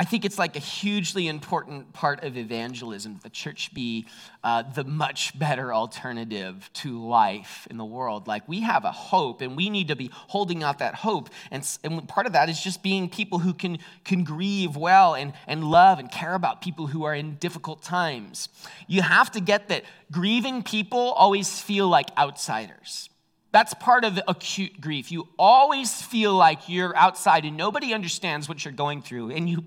I 0.00 0.04
think 0.04 0.24
it's 0.24 0.38
like 0.38 0.54
a 0.54 0.60
hugely 0.60 1.26
important 1.26 1.92
part 1.92 2.22
of 2.22 2.36
evangelism. 2.36 3.18
The 3.20 3.30
church 3.30 3.74
be 3.74 4.06
uh, 4.44 4.62
the 4.62 4.84
much 4.84 5.36
better 5.36 5.74
alternative 5.74 6.70
to 6.74 7.04
life 7.04 7.66
in 7.68 7.78
the 7.78 7.84
world. 7.84 8.28
Like 8.28 8.48
we 8.48 8.60
have 8.60 8.84
a 8.84 8.92
hope, 8.92 9.40
and 9.40 9.56
we 9.56 9.68
need 9.68 9.88
to 9.88 9.96
be 9.96 10.10
holding 10.12 10.62
out 10.62 10.78
that 10.78 10.94
hope. 10.94 11.30
And, 11.50 11.68
and 11.82 12.08
part 12.08 12.28
of 12.28 12.34
that 12.34 12.48
is 12.48 12.62
just 12.62 12.80
being 12.80 13.08
people 13.08 13.40
who 13.40 13.52
can, 13.52 13.78
can 14.04 14.22
grieve 14.22 14.76
well 14.76 15.16
and, 15.16 15.32
and 15.48 15.64
love 15.64 15.98
and 15.98 16.08
care 16.08 16.34
about 16.34 16.62
people 16.62 16.86
who 16.86 17.02
are 17.02 17.14
in 17.14 17.34
difficult 17.34 17.82
times. 17.82 18.48
You 18.86 19.02
have 19.02 19.32
to 19.32 19.40
get 19.40 19.66
that 19.66 19.82
grieving 20.12 20.62
people 20.62 21.00
always 21.00 21.60
feel 21.60 21.88
like 21.88 22.16
outsiders. 22.16 23.10
That's 23.50 23.74
part 23.74 24.04
of 24.04 24.20
acute 24.28 24.80
grief. 24.80 25.10
You 25.10 25.26
always 25.38 26.02
feel 26.02 26.34
like 26.34 26.68
you're 26.68 26.94
outside 26.96 27.44
and 27.44 27.56
nobody 27.56 27.94
understands 27.94 28.48
what 28.48 28.64
you're 28.64 28.72
going 28.72 29.02
through. 29.02 29.30
And 29.30 29.48
you 29.48 29.64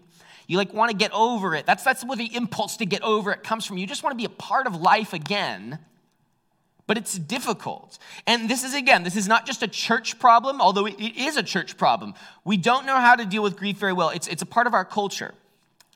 you 0.51 0.57
like 0.57 0.73
want 0.73 0.91
to 0.91 0.97
get 0.97 1.13
over 1.13 1.55
it. 1.55 1.65
That's, 1.65 1.81
that's 1.81 2.03
where 2.03 2.17
the 2.17 2.35
impulse 2.35 2.75
to 2.77 2.85
get 2.85 3.01
over 3.03 3.31
it 3.31 3.41
comes 3.41 3.65
from. 3.65 3.77
You 3.77 3.87
just 3.87 4.03
want 4.03 4.11
to 4.11 4.17
be 4.17 4.25
a 4.25 4.35
part 4.37 4.67
of 4.67 4.75
life 4.75 5.13
again, 5.13 5.79
but 6.87 6.97
it's 6.97 7.17
difficult. 7.17 7.97
And 8.27 8.49
this 8.49 8.65
is, 8.65 8.73
again, 8.73 9.03
this 9.03 9.15
is 9.15 9.29
not 9.29 9.45
just 9.45 9.63
a 9.63 9.67
church 9.69 10.19
problem, 10.19 10.59
although 10.59 10.87
it 10.87 10.99
is 10.99 11.37
a 11.37 11.43
church 11.43 11.77
problem. 11.77 12.15
We 12.43 12.57
don't 12.57 12.85
know 12.85 12.97
how 12.97 13.15
to 13.15 13.23
deal 13.23 13.41
with 13.41 13.55
grief 13.55 13.77
very 13.77 13.93
well. 13.93 14.09
It's, 14.09 14.27
it's 14.27 14.41
a 14.41 14.45
part 14.45 14.67
of 14.67 14.73
our 14.73 14.83
culture. 14.83 15.33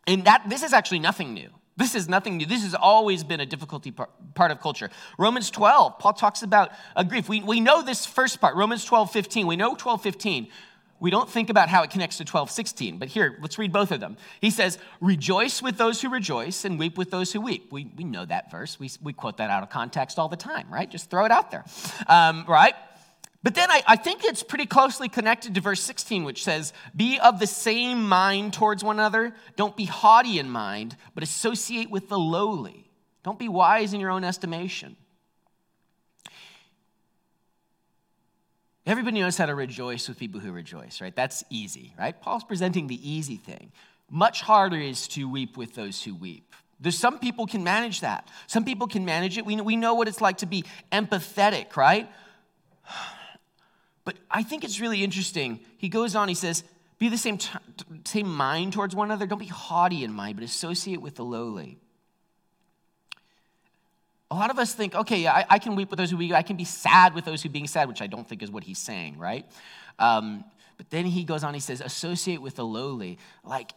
And 0.07 0.23
that 0.23 0.45
this 0.47 0.63
is 0.63 0.71
actually 0.71 0.99
nothing 0.99 1.33
new. 1.33 1.49
This 1.75 1.93
is 1.93 2.07
nothing 2.07 2.37
new. 2.37 2.45
This 2.45 2.63
has 2.63 2.73
always 2.73 3.25
been 3.25 3.41
a 3.41 3.45
difficulty 3.45 3.91
part 3.91 4.51
of 4.51 4.61
culture. 4.61 4.89
Romans 5.19 5.51
12, 5.51 5.99
Paul 5.99 6.13
talks 6.13 6.43
about 6.43 6.71
grief. 7.09 7.27
We, 7.27 7.41
we 7.41 7.59
know 7.59 7.83
this 7.83 8.05
first 8.05 8.39
part, 8.39 8.55
Romans 8.55 8.85
12, 8.85 9.11
15. 9.11 9.47
We 9.47 9.57
know 9.57 9.75
12, 9.75 10.01
15 10.01 10.47
we 11.05 11.11
don't 11.11 11.29
think 11.29 11.51
about 11.51 11.69
how 11.69 11.83
it 11.83 11.91
connects 11.91 12.17
to 12.17 12.23
1216, 12.23 12.97
but 12.97 13.09
here, 13.09 13.37
let's 13.39 13.59
read 13.59 13.71
both 13.71 13.91
of 13.91 13.99
them. 13.99 14.17
He 14.41 14.49
says, 14.49 14.79
Rejoice 14.99 15.61
with 15.61 15.77
those 15.77 16.01
who 16.01 16.09
rejoice 16.09 16.65
and 16.65 16.79
weep 16.79 16.97
with 16.97 17.11
those 17.11 17.31
who 17.31 17.41
weep. 17.41 17.71
We, 17.71 17.91
we 17.95 18.03
know 18.03 18.25
that 18.25 18.49
verse. 18.49 18.79
We, 18.79 18.89
we 19.03 19.13
quote 19.13 19.37
that 19.37 19.51
out 19.51 19.61
of 19.61 19.69
context 19.69 20.17
all 20.17 20.29
the 20.29 20.35
time, 20.35 20.65
right? 20.67 20.89
Just 20.89 21.11
throw 21.11 21.23
it 21.23 21.31
out 21.31 21.51
there, 21.51 21.63
um, 22.07 22.43
right? 22.47 22.73
But 23.43 23.53
then 23.53 23.69
I, 23.69 23.83
I 23.85 23.97
think 23.97 24.23
it's 24.23 24.41
pretty 24.41 24.65
closely 24.65 25.07
connected 25.07 25.53
to 25.53 25.61
verse 25.61 25.81
16, 25.81 26.23
which 26.23 26.43
says, 26.43 26.73
Be 26.95 27.19
of 27.19 27.39
the 27.39 27.45
same 27.45 28.09
mind 28.09 28.53
towards 28.53 28.83
one 28.83 28.97
another. 28.97 29.35
Don't 29.57 29.77
be 29.77 29.85
haughty 29.85 30.39
in 30.39 30.49
mind, 30.49 30.97
but 31.13 31.23
associate 31.23 31.91
with 31.91 32.09
the 32.09 32.17
lowly. 32.17 32.89
Don't 33.23 33.37
be 33.37 33.47
wise 33.47 33.93
in 33.93 33.99
your 33.99 34.09
own 34.09 34.23
estimation. 34.23 34.97
Everybody 38.85 39.19
knows 39.19 39.37
how 39.37 39.47
to 39.47 39.55
rejoice 39.55 40.07
with 40.07 40.19
people 40.19 40.39
who 40.39 40.51
rejoice, 40.51 41.01
right? 41.01 41.15
That's 41.15 41.43
easy, 41.49 41.93
right? 41.97 42.19
Paul's 42.19 42.43
presenting 42.43 42.87
the 42.87 43.09
easy 43.09 43.37
thing. 43.37 43.71
Much 44.09 44.41
harder 44.41 44.77
is 44.77 45.07
to 45.09 45.27
weep 45.27 45.57
with 45.57 45.73
those 45.73 46.03
who 46.03 46.13
weep. 46.13 46.53
There's 46.79 46.97
some 46.97 47.17
people 47.19 47.47
can 47.47 47.63
manage 47.63 48.01
that. 48.01 48.27
Some 48.47 48.63
people 48.63 48.87
can 48.87 49.03
manage 49.05 49.37
it. 49.37 49.45
We, 49.45 49.59
we 49.61 49.75
know 49.75 49.95
what 49.95 50.07
it's 50.07 50.21
like 50.21 50.37
to 50.39 50.45
be 50.45 50.65
empathetic, 50.91 51.75
right? 51.75 52.09
But 54.03 54.17
I 54.29 54.43
think 54.43 54.63
it's 54.63 54.79
really 54.79 55.03
interesting. 55.03 55.61
He 55.77 55.89
goes 55.89 56.15
on, 56.15 56.27
he 56.27 56.35
says, 56.35 56.63
Be 56.99 57.09
the 57.09 57.17
same, 57.17 57.39
t- 57.39 57.49
same 58.05 58.31
mind 58.31 58.73
towards 58.73 58.95
one 58.95 59.07
another. 59.07 59.25
Don't 59.25 59.39
be 59.39 59.47
haughty 59.47 60.03
in 60.03 60.13
mind, 60.13 60.35
but 60.35 60.45
associate 60.45 61.01
with 61.01 61.15
the 61.15 61.25
lowly. 61.25 61.79
A 64.31 64.35
lot 64.35 64.49
of 64.49 64.57
us 64.57 64.73
think, 64.73 64.95
okay, 64.95 65.19
yeah, 65.19 65.33
I, 65.33 65.45
I, 65.51 65.59
can 65.59 65.75
weep 65.75 65.91
with 65.91 65.99
those 65.99 66.09
who 66.09 66.17
weep. 66.17 66.33
I 66.33 66.41
can 66.41 66.57
be 66.57 66.63
sad 66.63 67.13
with 67.13 67.25
those 67.25 67.43
who 67.43 67.49
being 67.49 67.67
sad, 67.67 67.87
which 67.87 68.01
I 68.01 68.07
don't 68.07 68.27
think 68.27 68.41
is 68.41 68.49
what 68.49 68.63
he's 68.63 68.79
saying, 68.79 69.19
right? 69.19 69.45
Um, 69.99 70.43
but 70.77 70.89
then 70.89 71.05
he 71.05 71.23
goes 71.23 71.43
on, 71.43 71.53
he 71.53 71.59
says, 71.59 71.79
associate 71.79 72.41
with 72.41 72.55
the 72.55 72.65
lowly. 72.65 73.19
Like, 73.43 73.73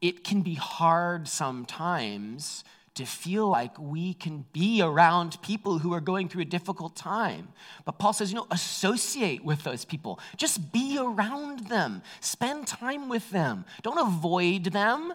it 0.00 0.24
can 0.24 0.42
be 0.42 0.54
hard 0.54 1.28
sometimes 1.28 2.64
to 2.96 3.04
feel 3.04 3.48
like 3.48 3.78
we 3.78 4.14
can 4.14 4.44
be 4.52 4.80
around 4.80 5.40
people 5.42 5.78
who 5.78 5.92
are 5.92 6.00
going 6.00 6.28
through 6.28 6.42
a 6.42 6.46
difficult 6.46 6.96
time. 6.96 7.48
But 7.84 7.98
Paul 7.98 8.14
says, 8.14 8.30
you 8.32 8.36
know, 8.36 8.46
associate 8.50 9.44
with 9.44 9.62
those 9.64 9.84
people. 9.84 10.18
Just 10.36 10.72
be 10.72 10.98
around 10.98 11.68
them. 11.68 12.02
Spend 12.20 12.66
time 12.66 13.08
with 13.08 13.30
them. 13.30 13.66
Don't 13.82 13.98
avoid 13.98 14.64
them. 14.64 15.12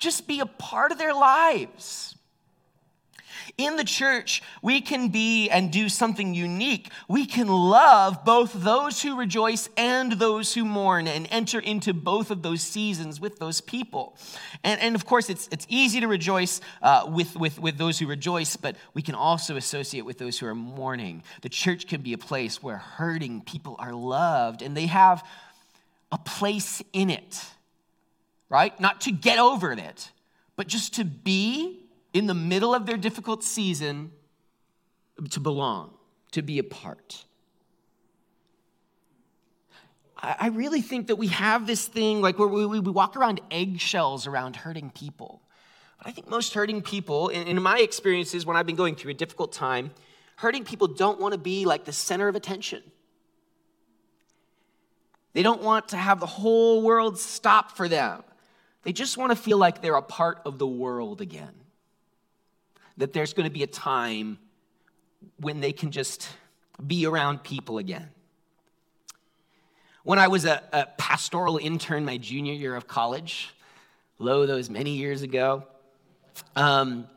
Just 0.00 0.26
be 0.26 0.40
a 0.40 0.46
part 0.46 0.90
of 0.90 0.98
their 0.98 1.14
lives. 1.14 2.16
In 3.58 3.76
the 3.76 3.84
church, 3.84 4.42
we 4.62 4.80
can 4.80 5.08
be 5.08 5.48
and 5.48 5.70
do 5.70 5.88
something 5.88 6.34
unique. 6.34 6.90
We 7.08 7.26
can 7.26 7.48
love 7.48 8.24
both 8.24 8.52
those 8.52 9.02
who 9.02 9.16
rejoice 9.16 9.68
and 9.76 10.12
those 10.12 10.54
who 10.54 10.64
mourn 10.64 11.06
and 11.06 11.26
enter 11.30 11.58
into 11.58 11.94
both 11.94 12.30
of 12.30 12.42
those 12.42 12.62
seasons 12.62 13.20
with 13.20 13.38
those 13.38 13.60
people. 13.60 14.16
And, 14.64 14.80
and 14.80 14.94
of 14.94 15.06
course, 15.06 15.30
it's, 15.30 15.48
it's 15.50 15.66
easy 15.68 16.00
to 16.00 16.08
rejoice 16.08 16.60
uh, 16.82 17.08
with, 17.08 17.36
with, 17.36 17.58
with 17.58 17.78
those 17.78 17.98
who 17.98 18.06
rejoice, 18.06 18.56
but 18.56 18.76
we 18.94 19.02
can 19.02 19.14
also 19.14 19.56
associate 19.56 20.04
with 20.04 20.18
those 20.18 20.38
who 20.38 20.46
are 20.46 20.54
mourning. 20.54 21.22
The 21.42 21.48
church 21.48 21.86
can 21.86 22.02
be 22.02 22.12
a 22.12 22.18
place 22.18 22.62
where 22.62 22.76
hurting 22.76 23.42
people 23.42 23.76
are 23.78 23.92
loved 23.92 24.62
and 24.62 24.76
they 24.76 24.86
have 24.86 25.26
a 26.12 26.18
place 26.18 26.82
in 26.92 27.10
it, 27.10 27.44
right? 28.48 28.78
Not 28.80 29.02
to 29.02 29.12
get 29.12 29.38
over 29.38 29.72
it, 29.72 30.10
but 30.56 30.66
just 30.66 30.94
to 30.94 31.04
be 31.04 31.85
in 32.16 32.26
the 32.26 32.34
middle 32.34 32.74
of 32.74 32.86
their 32.86 32.96
difficult 32.96 33.44
season 33.44 34.10
to 35.30 35.38
belong, 35.38 35.92
to 36.32 36.40
be 36.40 36.58
a 36.58 36.64
part. 36.64 37.24
I 40.18 40.48
really 40.48 40.80
think 40.80 41.08
that 41.08 41.16
we 41.16 41.26
have 41.26 41.66
this 41.66 41.86
thing 41.86 42.22
like 42.22 42.38
where 42.38 42.48
we, 42.48 42.80
walk 42.80 43.16
around 43.16 43.42
eggshells 43.50 44.26
around 44.26 44.56
hurting 44.56 44.90
people. 44.90 45.42
But 45.98 46.08
I 46.08 46.10
think 46.10 46.30
most 46.30 46.54
hurting 46.54 46.80
people, 46.80 47.28
in 47.28 47.62
my 47.62 47.80
experiences 47.80 48.46
when 48.46 48.56
I've 48.56 48.66
been 48.66 48.76
going 48.76 48.94
through 48.94 49.10
a 49.10 49.14
difficult 49.14 49.52
time, 49.52 49.90
hurting 50.36 50.64
people 50.64 50.86
don't 50.86 51.20
want 51.20 51.32
to 51.32 51.38
be 51.38 51.66
like 51.66 51.84
the 51.84 51.92
center 51.92 52.28
of 52.28 52.34
attention. 52.34 52.82
They 55.34 55.42
don't 55.42 55.60
want 55.60 55.88
to 55.88 55.98
have 55.98 56.18
the 56.18 56.26
whole 56.26 56.80
world 56.80 57.18
stop 57.18 57.76
for 57.76 57.88
them. 57.90 58.22
They 58.84 58.94
just 58.94 59.18
want 59.18 59.32
to 59.32 59.36
feel 59.36 59.58
like 59.58 59.82
they're 59.82 59.96
a 59.96 60.02
part 60.02 60.40
of 60.46 60.58
the 60.58 60.66
world 60.66 61.20
again 61.20 61.52
that 62.96 63.12
there's 63.12 63.32
going 63.32 63.48
to 63.48 63.52
be 63.52 63.62
a 63.62 63.68
time 63.68 64.38
when 65.38 65.60
they 65.60 65.72
can 65.72 65.90
just 65.90 66.28
be 66.86 67.06
around 67.06 67.42
people 67.42 67.78
again. 67.78 68.08
When 70.02 70.18
I 70.18 70.28
was 70.28 70.44
a, 70.44 70.62
a 70.72 70.86
pastoral 70.98 71.58
intern 71.58 72.04
my 72.04 72.16
junior 72.16 72.52
year 72.52 72.76
of 72.76 72.86
college, 72.86 73.54
lo, 74.18 74.46
those 74.46 74.70
many 74.70 74.90
years 74.90 75.22
ago, 75.22 75.64
um, 76.54 77.08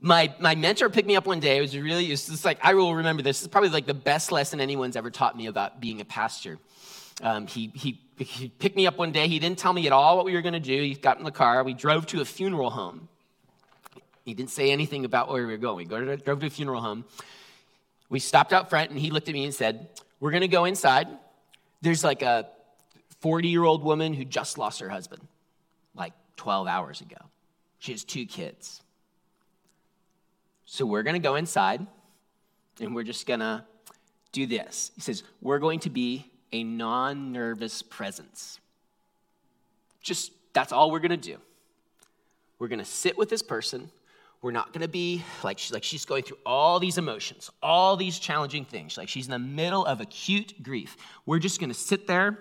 my, 0.00 0.32
my 0.38 0.54
mentor 0.54 0.88
picked 0.88 1.08
me 1.08 1.16
up 1.16 1.26
one 1.26 1.40
day. 1.40 1.58
It 1.58 1.60
was 1.60 1.76
really, 1.76 2.06
it 2.06 2.10
was 2.10 2.26
just 2.26 2.44
like, 2.44 2.58
I 2.62 2.74
will 2.74 2.94
remember 2.94 3.22
this. 3.22 3.42
It's 3.42 3.48
probably 3.48 3.70
like 3.70 3.86
the 3.86 3.94
best 3.94 4.30
lesson 4.30 4.60
anyone's 4.60 4.96
ever 4.96 5.10
taught 5.10 5.36
me 5.36 5.46
about 5.46 5.80
being 5.80 6.00
a 6.00 6.04
pastor. 6.04 6.58
Um, 7.20 7.46
he, 7.48 7.72
he, 7.74 8.00
he 8.16 8.48
picked 8.48 8.76
me 8.76 8.86
up 8.86 8.96
one 8.96 9.10
day. 9.10 9.26
He 9.26 9.38
didn't 9.40 9.58
tell 9.58 9.72
me 9.72 9.86
at 9.86 9.92
all 9.92 10.16
what 10.16 10.24
we 10.24 10.34
were 10.34 10.42
going 10.42 10.54
to 10.54 10.60
do. 10.60 10.80
He 10.80 10.94
got 10.94 11.18
in 11.18 11.24
the 11.24 11.32
car. 11.32 11.64
We 11.64 11.74
drove 11.74 12.06
to 12.06 12.20
a 12.20 12.24
funeral 12.24 12.70
home. 12.70 13.08
He 14.28 14.34
didn't 14.34 14.50
say 14.50 14.70
anything 14.70 15.06
about 15.06 15.30
where 15.30 15.46
we 15.46 15.54
were 15.54 15.56
going. 15.56 15.88
We 15.88 16.16
drove 16.16 16.40
to 16.40 16.46
a 16.46 16.50
funeral 16.50 16.82
home. 16.82 17.06
We 18.10 18.18
stopped 18.18 18.52
out 18.52 18.68
front, 18.68 18.90
and 18.90 18.98
he 18.98 19.10
looked 19.10 19.26
at 19.26 19.32
me 19.32 19.44
and 19.46 19.54
said, 19.54 19.88
We're 20.20 20.32
going 20.32 20.42
to 20.42 20.48
go 20.48 20.66
inside. 20.66 21.08
There's 21.80 22.04
like 22.04 22.20
a 22.20 22.46
40 23.20 23.48
year 23.48 23.64
old 23.64 23.82
woman 23.82 24.12
who 24.12 24.26
just 24.26 24.58
lost 24.58 24.80
her 24.80 24.90
husband, 24.90 25.26
like 25.94 26.12
12 26.36 26.66
hours 26.66 27.00
ago. 27.00 27.16
She 27.78 27.92
has 27.92 28.04
two 28.04 28.26
kids. 28.26 28.82
So 30.66 30.84
we're 30.84 31.04
going 31.04 31.16
to 31.16 31.26
go 31.26 31.36
inside, 31.36 31.86
and 32.82 32.94
we're 32.94 33.04
just 33.04 33.26
going 33.26 33.40
to 33.40 33.64
do 34.32 34.44
this. 34.44 34.90
He 34.94 35.00
says, 35.00 35.22
We're 35.40 35.58
going 35.58 35.80
to 35.80 35.90
be 35.90 36.30
a 36.52 36.64
non 36.64 37.32
nervous 37.32 37.80
presence. 37.80 38.60
Just 40.02 40.32
that's 40.52 40.70
all 40.70 40.90
we're 40.90 40.98
going 40.98 41.12
to 41.12 41.16
do. 41.16 41.38
We're 42.58 42.68
going 42.68 42.78
to 42.78 42.84
sit 42.84 43.16
with 43.16 43.30
this 43.30 43.40
person 43.40 43.90
we're 44.40 44.52
not 44.52 44.72
going 44.72 44.82
to 44.82 44.88
be 44.88 45.24
like 45.42 45.58
she's 45.58 45.72
like 45.72 45.82
she's 45.82 46.04
going 46.04 46.22
through 46.22 46.38
all 46.46 46.78
these 46.78 46.98
emotions, 46.98 47.50
all 47.62 47.96
these 47.96 48.18
challenging 48.18 48.64
things. 48.64 48.96
Like 48.96 49.08
she's 49.08 49.26
in 49.26 49.32
the 49.32 49.38
middle 49.38 49.84
of 49.84 50.00
acute 50.00 50.62
grief. 50.62 50.96
We're 51.26 51.40
just 51.40 51.58
going 51.58 51.70
to 51.70 51.78
sit 51.78 52.06
there. 52.06 52.38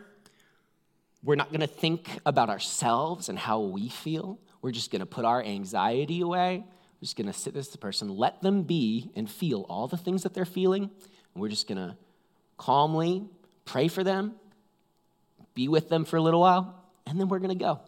We're 1.23 1.36
not 1.36 1.49
going 1.49 1.62
to 1.62 1.67
think 1.67 2.19
about 2.25 2.49
ourselves 2.49 3.29
and 3.29 3.39
how 3.39 3.60
we 3.62 3.89
feel. 3.89 4.39
We're 4.62 4.71
just 4.71 4.91
going 4.91 4.99
to 4.99 5.05
put 5.07 5.25
our 5.25 5.41
anxiety 5.43 6.21
away. 6.21 6.63
We're 6.67 7.05
just 7.05 7.15
going 7.15 7.27
to 7.27 7.33
sit 7.33 7.53
the 7.53 7.77
person, 7.77 8.10
let 8.10 8.41
them 8.41 8.63
be 8.63 9.12
and 9.15 9.29
feel 9.29 9.65
all 9.69 9.88
the 9.88 9.97
things 9.97 10.23
that 10.23 10.33
they're 10.33 10.45
feeling. 10.45 10.83
And 10.83 11.41
we're 11.41 11.49
just 11.49 11.67
going 11.67 11.77
to 11.77 11.95
calmly 12.57 13.25
pray 13.65 13.88
for 13.88 14.03
them, 14.03 14.36
be 15.53 15.67
with 15.67 15.89
them 15.89 16.05
for 16.05 16.17
a 16.17 16.21
little 16.21 16.39
while, 16.39 16.83
and 17.05 17.19
then 17.19 17.27
we're 17.27 17.39
going 17.39 17.57
to 17.57 17.63
go. 17.63 17.81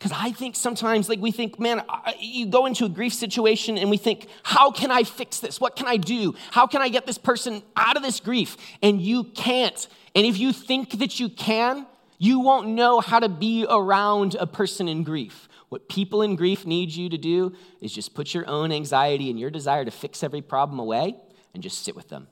Because 0.00 0.16
I 0.18 0.32
think 0.32 0.56
sometimes, 0.56 1.10
like, 1.10 1.20
we 1.20 1.30
think, 1.30 1.60
man, 1.60 1.82
you 2.18 2.46
go 2.46 2.64
into 2.64 2.86
a 2.86 2.88
grief 2.88 3.12
situation 3.12 3.76
and 3.76 3.90
we 3.90 3.98
think, 3.98 4.28
how 4.42 4.70
can 4.70 4.90
I 4.90 5.02
fix 5.02 5.40
this? 5.40 5.60
What 5.60 5.76
can 5.76 5.86
I 5.86 5.98
do? 5.98 6.34
How 6.52 6.66
can 6.66 6.80
I 6.80 6.88
get 6.88 7.04
this 7.04 7.18
person 7.18 7.62
out 7.76 7.98
of 7.98 8.02
this 8.02 8.18
grief? 8.18 8.56
And 8.82 9.02
you 9.02 9.24
can't. 9.24 9.86
And 10.14 10.24
if 10.24 10.38
you 10.38 10.54
think 10.54 11.00
that 11.00 11.20
you 11.20 11.28
can, 11.28 11.86
you 12.16 12.40
won't 12.40 12.68
know 12.68 13.00
how 13.00 13.20
to 13.20 13.28
be 13.28 13.66
around 13.68 14.36
a 14.40 14.46
person 14.46 14.88
in 14.88 15.04
grief. 15.04 15.50
What 15.68 15.86
people 15.90 16.22
in 16.22 16.34
grief 16.34 16.64
need 16.64 16.94
you 16.94 17.10
to 17.10 17.18
do 17.18 17.52
is 17.82 17.92
just 17.92 18.14
put 18.14 18.32
your 18.32 18.48
own 18.48 18.72
anxiety 18.72 19.28
and 19.28 19.38
your 19.38 19.50
desire 19.50 19.84
to 19.84 19.90
fix 19.90 20.22
every 20.22 20.40
problem 20.40 20.78
away 20.78 21.14
and 21.52 21.62
just 21.62 21.84
sit 21.84 21.94
with 21.94 22.08
them. 22.08 22.26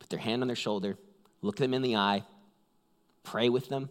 Put 0.00 0.10
their 0.10 0.18
hand 0.18 0.42
on 0.42 0.48
their 0.48 0.54
shoulder, 0.54 0.98
look 1.40 1.56
them 1.56 1.72
in 1.72 1.80
the 1.80 1.96
eye, 1.96 2.24
pray 3.22 3.48
with 3.48 3.70
them, 3.70 3.88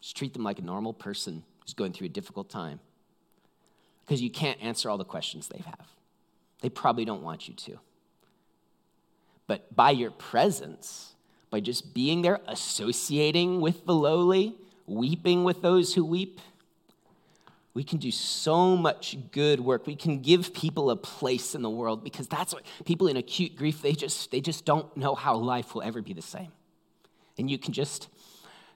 just 0.00 0.16
treat 0.16 0.32
them 0.32 0.42
like 0.42 0.58
a 0.58 0.62
normal 0.62 0.92
person 0.92 1.44
who's 1.60 1.74
going 1.74 1.92
through 1.92 2.06
a 2.06 2.10
difficult 2.10 2.48
time 2.50 2.80
because 4.04 4.20
you 4.20 4.30
can't 4.30 4.60
answer 4.60 4.90
all 4.90 4.98
the 4.98 5.04
questions 5.04 5.48
they 5.48 5.62
have. 5.64 5.86
They 6.62 6.68
probably 6.68 7.04
don't 7.04 7.22
want 7.22 7.48
you 7.48 7.54
to. 7.54 7.78
But 9.46 9.74
by 9.74 9.90
your 9.90 10.10
presence, 10.10 11.14
by 11.50 11.60
just 11.60 11.94
being 11.94 12.22
there, 12.22 12.40
associating 12.46 13.60
with 13.60 13.86
the 13.86 13.94
lowly, 13.94 14.56
weeping 14.86 15.44
with 15.44 15.62
those 15.62 15.94
who 15.94 16.04
weep, 16.04 16.40
we 17.72 17.84
can 17.84 17.98
do 17.98 18.10
so 18.10 18.76
much 18.76 19.16
good 19.30 19.60
work. 19.60 19.86
We 19.86 19.94
can 19.94 20.20
give 20.20 20.52
people 20.52 20.90
a 20.90 20.96
place 20.96 21.54
in 21.54 21.62
the 21.62 21.70
world 21.70 22.02
because 22.02 22.26
that's 22.26 22.52
what 22.52 22.64
people 22.84 23.06
in 23.06 23.16
acute 23.16 23.54
grief, 23.54 23.80
they 23.80 23.92
just, 23.92 24.30
they 24.30 24.40
just 24.40 24.64
don't 24.64 24.94
know 24.96 25.14
how 25.14 25.36
life 25.36 25.74
will 25.74 25.82
ever 25.82 26.02
be 26.02 26.12
the 26.12 26.22
same. 26.22 26.50
And 27.38 27.48
you 27.50 27.58
can 27.58 27.72
just 27.72 28.08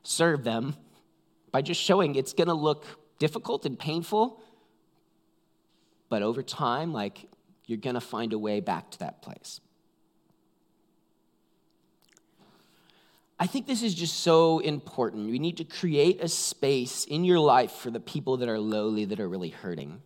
serve 0.05 0.44
them 0.44 0.77
by 1.55 1.62
just 1.62 1.81
showing 1.81 2.17
it's 2.17 2.33
going 2.33 2.49
to 2.49 2.53
look 2.53 2.85
difficult 3.21 3.64
and 3.64 3.79
painful, 3.79 4.43
but 6.09 6.21
over 6.21 6.43
time, 6.43 6.93
like, 6.93 7.29
you're 7.67 7.79
going 7.79 7.95
to 7.95 8.01
find 8.01 8.33
a 8.33 8.38
way 8.38 8.59
back 8.59 8.90
to 8.90 8.99
that 8.99 9.23
place. 9.23 9.61
I 13.38 13.47
think 13.47 13.69
this 13.69 13.85
is 13.85 13.95
just 13.95 14.19
so 14.19 14.59
important. 14.59 15.31
We 15.31 15.38
need 15.38 15.59
to 15.59 15.64
create 15.64 16.21
a 16.21 16.27
space 16.27 17.05
in 17.05 17.23
your 17.25 17.38
life 17.38 17.71
for 17.71 17.93
the 17.93 18.01
people 18.01 18.38
that 18.38 18.49
are 18.49 18.59
lowly, 18.59 19.05
that 19.05 19.21
are 19.21 19.29
really 19.29 19.51
hurting. 19.51 20.03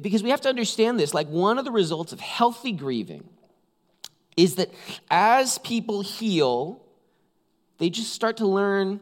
Because 0.00 0.22
we 0.22 0.30
have 0.30 0.40
to 0.40 0.48
understand 0.48 0.98
this. 0.98 1.12
Like, 1.12 1.28
one 1.28 1.58
of 1.58 1.66
the 1.66 1.72
results 1.72 2.14
of 2.14 2.20
healthy 2.20 2.72
grieving 2.72 3.28
is 4.34 4.54
that 4.54 4.70
as 5.10 5.58
people 5.58 6.00
heal, 6.00 6.80
they 7.76 7.90
just 7.90 8.14
start 8.14 8.38
to 8.38 8.46
learn 8.46 8.98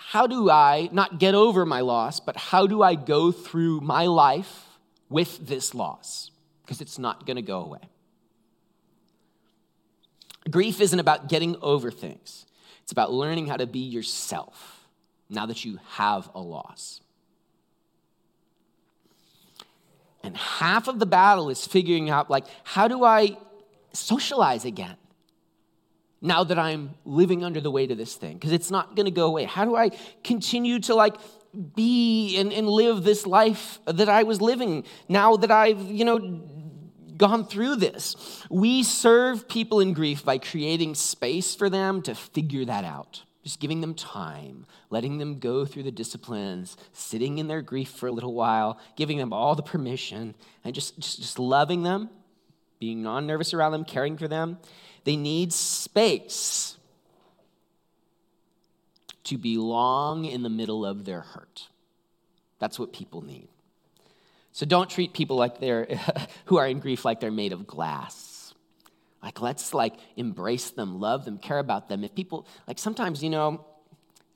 how 0.00 0.26
do 0.26 0.48
I 0.48 0.88
not 0.92 1.18
get 1.18 1.34
over 1.34 1.66
my 1.66 1.80
loss, 1.80 2.20
but 2.20 2.36
how 2.36 2.66
do 2.66 2.82
I 2.82 2.94
go 2.94 3.30
through 3.30 3.80
my 3.80 4.06
life 4.06 4.64
with 5.10 5.46
this 5.46 5.74
loss? 5.74 6.30
Because 6.64 6.80
it's 6.80 6.98
not 6.98 7.26
going 7.26 7.36
to 7.36 7.42
go 7.42 7.60
away. 7.60 7.80
Grief 10.48 10.80
isn't 10.80 10.98
about 10.98 11.28
getting 11.28 11.56
over 11.60 11.90
things, 11.90 12.46
it's 12.82 12.92
about 12.92 13.12
learning 13.12 13.48
how 13.48 13.56
to 13.56 13.66
be 13.66 13.80
yourself 13.80 14.88
now 15.28 15.44
that 15.46 15.64
you 15.64 15.78
have 15.90 16.30
a 16.34 16.40
loss. 16.40 17.00
And 20.22 20.36
half 20.36 20.88
of 20.88 20.98
the 20.98 21.06
battle 21.06 21.50
is 21.50 21.66
figuring 21.66 22.08
out, 22.08 22.30
like, 22.30 22.44
how 22.64 22.88
do 22.88 23.04
I 23.04 23.36
socialize 23.92 24.64
again 24.64 24.96
now 26.20 26.44
that 26.44 26.58
I'm 26.58 26.94
living 27.04 27.44
under 27.44 27.60
the 27.60 27.70
weight 27.70 27.90
of 27.90 27.98
this 27.98 28.14
thing? 28.14 28.34
Because 28.34 28.52
it's 28.52 28.70
not 28.70 28.96
going 28.96 29.06
to 29.06 29.12
go 29.12 29.26
away. 29.26 29.44
How 29.44 29.64
do 29.64 29.76
I 29.76 29.90
continue 30.24 30.80
to 30.80 30.94
like 30.94 31.16
be 31.74 32.38
and, 32.38 32.52
and 32.52 32.68
live 32.68 33.04
this 33.04 33.26
life 33.26 33.78
that 33.86 34.08
I 34.08 34.24
was 34.24 34.40
living 34.40 34.84
now 35.08 35.36
that 35.36 35.50
I've, 35.50 35.80
you 35.82 36.04
know, 36.04 36.18
gone 37.16 37.46
through 37.46 37.76
this? 37.76 38.44
We 38.50 38.82
serve 38.82 39.48
people 39.48 39.80
in 39.80 39.92
grief 39.92 40.24
by 40.24 40.38
creating 40.38 40.94
space 40.94 41.54
for 41.54 41.70
them 41.70 42.02
to 42.02 42.14
figure 42.14 42.64
that 42.64 42.84
out. 42.84 43.22
Just 43.44 43.60
giving 43.60 43.80
them 43.80 43.94
time, 43.94 44.66
letting 44.90 45.18
them 45.18 45.38
go 45.38 45.64
through 45.64 45.84
the 45.84 45.92
disciplines, 45.92 46.76
sitting 46.92 47.38
in 47.38 47.46
their 47.46 47.62
grief 47.62 47.88
for 47.88 48.08
a 48.08 48.12
little 48.12 48.34
while, 48.34 48.78
giving 48.96 49.16
them 49.16 49.32
all 49.32 49.54
the 49.54 49.62
permission, 49.62 50.34
and 50.64 50.74
just, 50.74 50.98
just, 50.98 51.18
just 51.18 51.38
loving 51.38 51.82
them, 51.82 52.10
being 52.78 53.02
non 53.02 53.26
nervous 53.26 53.54
around 53.54 53.72
them, 53.72 53.84
caring 53.84 54.16
for 54.16 54.28
them. 54.28 54.58
They 55.04 55.16
need 55.16 55.52
space 55.52 56.76
to 59.24 59.38
belong 59.38 60.24
in 60.24 60.42
the 60.42 60.48
middle 60.48 60.86
of 60.86 61.04
their 61.04 61.20
hurt. 61.20 61.68
That's 62.58 62.78
what 62.78 62.92
people 62.92 63.22
need. 63.22 63.48
So 64.52 64.66
don't 64.66 64.90
treat 64.90 65.12
people 65.12 65.36
like 65.36 65.60
they're 65.60 65.86
who 66.46 66.58
are 66.58 66.66
in 66.66 66.80
grief 66.80 67.04
like 67.04 67.20
they're 67.20 67.30
made 67.30 67.52
of 67.52 67.66
glass. 67.66 68.54
Like 69.22 69.40
let's 69.40 69.74
like 69.74 69.94
embrace 70.16 70.70
them, 70.70 71.00
love 71.00 71.24
them, 71.24 71.38
care 71.38 71.58
about 71.58 71.88
them. 71.88 72.04
If 72.04 72.14
people 72.14 72.46
like 72.66 72.78
sometimes, 72.78 73.22
you 73.22 73.30
know, 73.30 73.64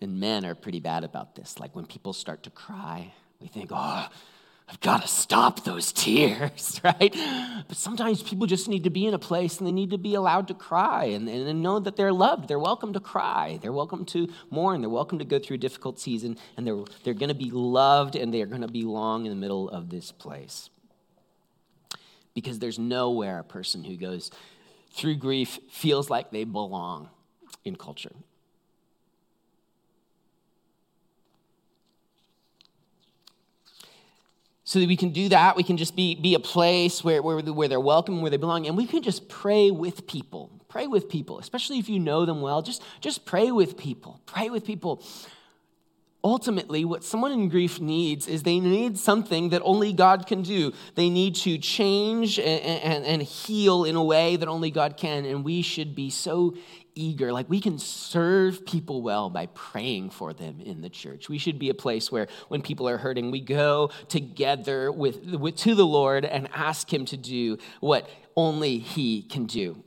and 0.01 0.19
men 0.19 0.45
are 0.45 0.55
pretty 0.55 0.81
bad 0.81 1.05
about 1.05 1.37
this. 1.37 1.59
Like 1.59 1.75
when 1.75 1.87
people 1.87 2.13
start 2.13 2.43
to 2.43 2.51
cry, 2.51 3.13
we 3.41 3.49
think, 3.49 3.71
"Oh, 3.73 4.09
I've 4.73 4.81
got 4.81 5.03
to 5.03 5.09
stop 5.09 5.65
those 5.65 5.93
tears, 5.93 6.81
right? 6.85 7.15
But 7.69 7.77
sometimes 7.77 8.23
people 8.23 8.47
just 8.47 8.69
need 8.69 8.85
to 8.85 8.91
be 8.91 9.07
in 9.07 9.13
a 9.13 9.19
place 9.19 9.59
and 9.59 9.67
they 9.67 9.73
need 9.73 9.91
to 9.91 9.99
be 9.99 10.15
allowed 10.15 10.49
to 10.49 10.55
cry 10.55 11.05
and, 11.05 11.29
and 11.29 11.63
know 11.63 11.79
that 11.79 11.97
they're 11.97 12.13
loved. 12.13 12.49
They're 12.49 12.59
welcome 12.59 12.95
to 12.95 13.01
cry. 13.01 13.59
They're 13.61 13.73
welcome 13.73 14.07
to 14.07 14.33
mourn. 14.49 14.81
They're 14.81 14.89
welcome 14.89 15.19
to 15.19 15.27
go 15.27 15.39
through 15.39 15.57
a 15.57 15.59
difficult 15.59 16.01
season 16.01 16.39
and 16.57 16.67
they're, 16.67 16.83
they're 17.05 17.13
going 17.13 17.29
to 17.29 17.35
be 17.35 17.51
loved 17.51 18.17
and 18.17 18.33
they're 18.33 18.47
going 18.47 18.63
to 18.63 18.69
belong 18.69 19.27
in 19.27 19.31
the 19.31 19.37
middle 19.37 19.69
of 19.69 19.91
this 19.91 20.11
place. 20.11 20.71
Because 22.35 22.59
there's 22.59 22.79
nowhere 22.79 23.41
a 23.41 23.45
person 23.45 23.85
who 23.85 23.99
goes 23.99 24.31
through 24.95 25.17
grief 25.17 25.59
feels 25.71 26.09
like 26.09 26.31
they 26.31 26.45
belong 26.45 27.11
in 27.63 27.77
culture. 27.77 28.13
So 34.73 34.79
that 34.79 34.89
we 34.89 34.97
can 34.97 35.11
do 35.11 35.29
that. 35.29 35.55
We 35.55 35.65
can 35.65 35.77
just 35.77 35.95
be, 35.95 36.15
be 36.15 36.33
a 36.33 36.41
place 36.41 37.05
where, 37.05 37.21
where, 37.21 37.39
where 37.41 37.69
they're 37.69 37.79
welcome, 37.79 38.23
where 38.23 38.31
they 38.31 38.39
belong, 38.39 38.67
and 38.67 38.75
we 38.75 38.87
can 38.87 39.03
just 39.03 39.29
pray 39.29 39.71
with 39.71 40.07
people. 40.07 40.51
Pray 40.71 40.87
with 40.87 41.11
people, 41.11 41.39
especially 41.39 41.79
if 41.79 41.91
you 41.91 41.99
know 41.99 42.25
them 42.25 42.41
well. 42.41 42.63
Just, 42.63 42.83
just 43.03 43.27
pray 43.27 43.51
with 43.51 43.77
people. 43.77 44.23
Pray 44.25 44.49
with 44.49 44.65
people. 44.65 45.03
Ultimately, 46.25 46.87
what 46.87 47.05
someone 47.05 47.33
in 47.33 47.51
grief 47.51 47.81
needs 47.81 48.27
is 48.27 48.45
they 48.45 48.61
need 48.61 48.97
something 48.97 49.51
that 49.51 49.61
only 49.63 49.93
God 49.93 50.27
can 50.27 50.41
do. 50.41 50.73
They 50.95 51.11
need 51.11 51.35
to 51.35 51.59
change 51.59 52.39
and, 52.39 52.63
and, 52.63 53.05
and 53.05 53.23
heal 53.23 53.85
in 53.85 53.95
a 53.95 54.03
way 54.03 54.37
that 54.37 54.49
only 54.49 54.71
God 54.71 54.97
can, 54.97 55.27
and 55.27 55.45
we 55.45 55.61
should 55.61 55.95
be 55.95 56.09
so 56.09 56.57
eager. 56.95 57.33
Like 57.33 57.49
we 57.49 57.61
can 57.61 57.79
serve 57.79 58.65
people 58.67 59.03
well 59.03 59.31
by 59.31 59.47
praying 59.47 60.11
for 60.11 60.33
them 60.33 60.61
in 60.61 60.81
the 60.81 60.89
church. 60.91 61.29
We 61.29 61.39
should 61.39 61.59
be 61.59 61.69
a 61.69 61.75
place 61.75 62.11
where 62.11 62.29
when 62.49 62.63
people 62.63 62.89
are 62.89 62.99
hurting, 62.99 63.31
we 63.31 63.41
go 63.41 63.91
together 64.09 64.91
with, 64.91 65.25
with 65.35 65.57
to 65.57 65.75
the 65.75 65.87
Lord 65.87 66.25
and 66.25 66.49
ask 66.53 66.93
him 66.93 67.05
to 67.07 67.17
do 67.17 67.59
what 67.81 68.09
only 68.37 68.79
he 68.79 69.23
can 69.23 69.47
do. 69.47 69.83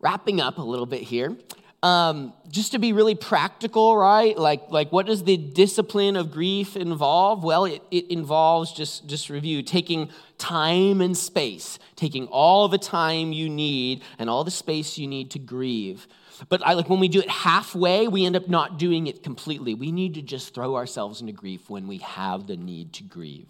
Wrapping 0.00 0.40
up 0.40 0.58
a 0.58 0.62
little 0.62 0.86
bit 0.86 1.02
here, 1.02 1.36
um, 1.82 2.32
just 2.48 2.72
to 2.72 2.78
be 2.78 2.92
really 2.92 3.14
practical, 3.14 3.96
right? 3.96 4.36
Like, 4.36 4.70
like 4.70 4.90
what 4.90 5.06
does 5.06 5.24
the 5.24 5.36
discipline 5.36 6.16
of 6.16 6.32
grief 6.32 6.76
involve? 6.76 7.44
Well, 7.44 7.66
it, 7.66 7.82
it 7.90 8.10
involves 8.10 8.72
just, 8.72 9.06
just 9.06 9.30
review, 9.30 9.62
taking 9.62 10.10
time 10.38 11.00
and 11.00 11.16
space, 11.16 11.78
taking 11.94 12.26
all 12.28 12.68
the 12.68 12.78
time 12.78 13.32
you 13.32 13.48
need 13.48 14.02
and 14.18 14.28
all 14.28 14.42
the 14.44 14.50
space 14.50 14.98
you 14.98 15.06
need 15.06 15.30
to 15.32 15.38
grieve. 15.38 16.08
But 16.48 16.66
I, 16.66 16.74
like 16.74 16.88
when 16.88 17.00
we 17.00 17.08
do 17.08 17.20
it 17.20 17.28
halfway, 17.28 18.08
we 18.08 18.24
end 18.24 18.36
up 18.36 18.48
not 18.48 18.78
doing 18.78 19.06
it 19.06 19.22
completely. 19.22 19.74
We 19.74 19.92
need 19.92 20.14
to 20.14 20.22
just 20.22 20.54
throw 20.54 20.76
ourselves 20.76 21.20
into 21.20 21.32
grief 21.32 21.68
when 21.68 21.86
we 21.86 21.98
have 21.98 22.46
the 22.46 22.56
need 22.56 22.92
to 22.94 23.02
grieve. 23.02 23.48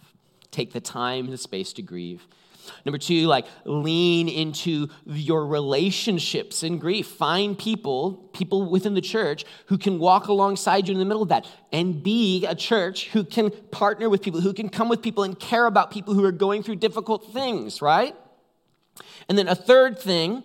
Take 0.51 0.73
the 0.73 0.81
time 0.81 1.25
and 1.25 1.33
the 1.33 1.39
space 1.39 1.73
to 1.75 1.83
grieve. 1.83 2.27
Number 2.85 2.99
two, 2.99 3.27
like 3.27 3.47
lean 3.65 4.29
into 4.29 4.89
your 5.07 5.47
relationships 5.47 6.63
in 6.63 6.79
grief. 6.79 7.07
Find 7.07 7.59
people, 7.59 8.31
people 8.33 8.71
within 8.71 8.95
the 8.95 9.01
church, 9.01 9.45
who 9.67 9.79
can 9.79 9.99
walk 9.99 10.29
alongside 10.29 10.89
you 10.89 10.93
in 10.93 10.99
the 10.99 11.05
middle 11.05 11.23
of 11.23 11.29
that 11.29 11.47
and 11.73 12.03
be 12.03 12.47
a 12.47 12.55
church 12.55 13.09
who 13.11 13.25
can 13.25 13.51
partner 13.51 14.09
with 14.09 14.23
people, 14.23 14.41
who 14.41 14.53
can 14.53 14.69
come 14.69 14.89
with 14.89 15.03
people 15.03 15.25
and 15.25 15.39
care 15.39 15.67
about 15.67 15.91
people 15.91 16.15
who 16.15 16.25
are 16.25 16.33
going 16.33 16.63
through 16.63 16.77
difficult 16.77 17.33
things, 17.33 17.81
right? 17.83 18.15
And 19.29 19.37
then 19.37 19.49
a 19.49 19.55
third 19.55 19.99
thing, 19.99 20.43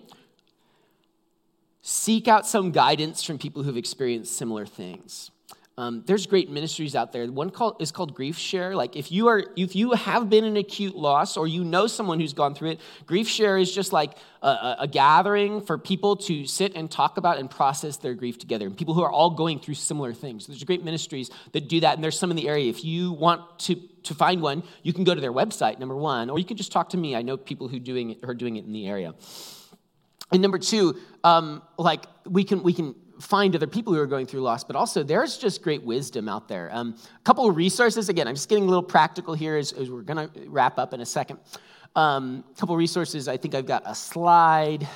seek 1.82 2.28
out 2.28 2.48
some 2.48 2.72
guidance 2.72 3.24
from 3.24 3.38
people 3.38 3.64
who've 3.64 3.78
experienced 3.78 4.38
similar 4.38 4.66
things. 4.66 5.32
Um, 5.76 6.04
there's 6.06 6.28
great 6.28 6.52
ministries 6.52 6.96
out 6.96 7.12
there. 7.12 7.26
One 7.26 7.50
called, 7.50 7.82
is 7.82 7.92
called 7.92 8.14
Grief 8.14 8.38
Share. 8.38 8.76
Like 8.76 8.96
if 8.96 9.12
you 9.12 9.28
are, 9.28 9.44
if 9.56 9.76
you 9.76 9.94
have 9.94 10.30
been 10.30 10.44
in 10.44 10.56
acute 10.56 10.96
loss 10.96 11.36
or 11.36 11.48
you 11.48 11.64
know 11.64 11.88
someone 11.88 12.20
who's 12.20 12.34
gone 12.34 12.54
through 12.54 12.72
it, 12.72 12.82
Grief 13.08 13.28
Share 13.28 13.58
is 13.58 13.74
just 13.74 13.92
like 13.92 14.16
a, 14.44 14.76
a, 14.82 14.88
gathering 14.88 15.62
for 15.62 15.80
people 15.80 16.16
to 16.18 16.46
sit 16.46 16.76
and 16.76 16.92
talk 16.92 17.18
about 17.18 17.40
and 17.40 17.50
process 17.50 17.98
their 17.98 18.14
grief 18.14 18.38
together. 18.38 18.68
And 18.68 18.78
people 18.78 18.94
who 18.94 19.02
are 19.02 19.12
all 19.12 19.32
going 19.32 19.60
through 19.60 19.74
similar 19.74 20.14
things. 20.14 20.46
There's 20.46 20.64
great 20.64 20.84
ministries 20.84 21.32
that 21.54 21.68
do 21.68 21.80
that, 21.80 21.96
and 21.96 22.04
there's 22.04 22.20
some 22.20 22.30
in 22.30 22.38
the 22.38 22.48
area. 22.48 22.70
If 22.70 22.86
you 22.86 23.12
want 23.12 23.60
to 23.60 23.76
to 24.04 24.14
find 24.14 24.42
one, 24.42 24.64
you 24.84 24.94
can 24.94 25.06
go 25.06 25.16
to 25.16 25.22
their 25.22 25.32
website. 25.32 25.80
Number 25.80 25.96
one, 25.96 26.30
or 26.30 26.38
you 26.38 26.46
can 26.46 26.58
just 26.58 26.72
talk 26.72 26.90
to 26.90 26.98
me. 26.98 27.16
I 27.16 27.22
know 27.22 27.38
people 27.38 27.68
who 27.68 27.80
doing 27.80 28.12
it, 28.12 28.20
are 28.24 28.34
doing 28.34 28.58
it 28.58 28.66
in 28.66 28.74
the 28.74 28.86
area. 28.86 29.16
And 30.32 30.42
number 30.42 30.58
two, 30.58 31.00
um, 31.24 31.62
like 31.78 32.06
we 32.26 32.44
can 32.44 32.64
we 32.64 32.74
can 32.74 32.96
find 33.24 33.56
other 33.56 33.68
people 33.68 33.94
who 33.94 34.00
are 34.00 34.08
going 34.08 34.26
through 34.26 34.42
loss, 34.42 34.64
but 34.64 34.76
also 34.76 35.02
there's 35.02 35.38
just 35.38 35.62
great 35.62 35.84
wisdom 35.84 36.28
out 36.28 36.48
there. 36.48 36.70
Um, 36.74 36.96
a 37.16 37.24
couple 37.24 37.50
of 37.50 37.56
resources. 37.56 38.10
Again, 38.10 38.28
I'm 38.28 38.36
just 38.36 38.50
getting 38.50 38.66
a 38.66 38.68
little 38.68 38.84
practical 38.84 39.34
here 39.34 39.56
as, 39.56 39.72
as 39.72 39.90
we're 39.90 40.02
going 40.02 40.30
to 40.30 40.50
wrap 40.50 40.78
up 40.78 40.94
in 40.94 41.02
a 41.02 41.06
second. 41.06 41.40
Um, 41.96 42.44
a 42.52 42.60
couple 42.60 42.76
of 42.76 42.80
resources. 42.80 43.28
I 43.28 43.38
think 43.38 43.56
I've 43.56 43.66
got 43.66 43.84
a 43.86 43.96
slide. 43.96 44.88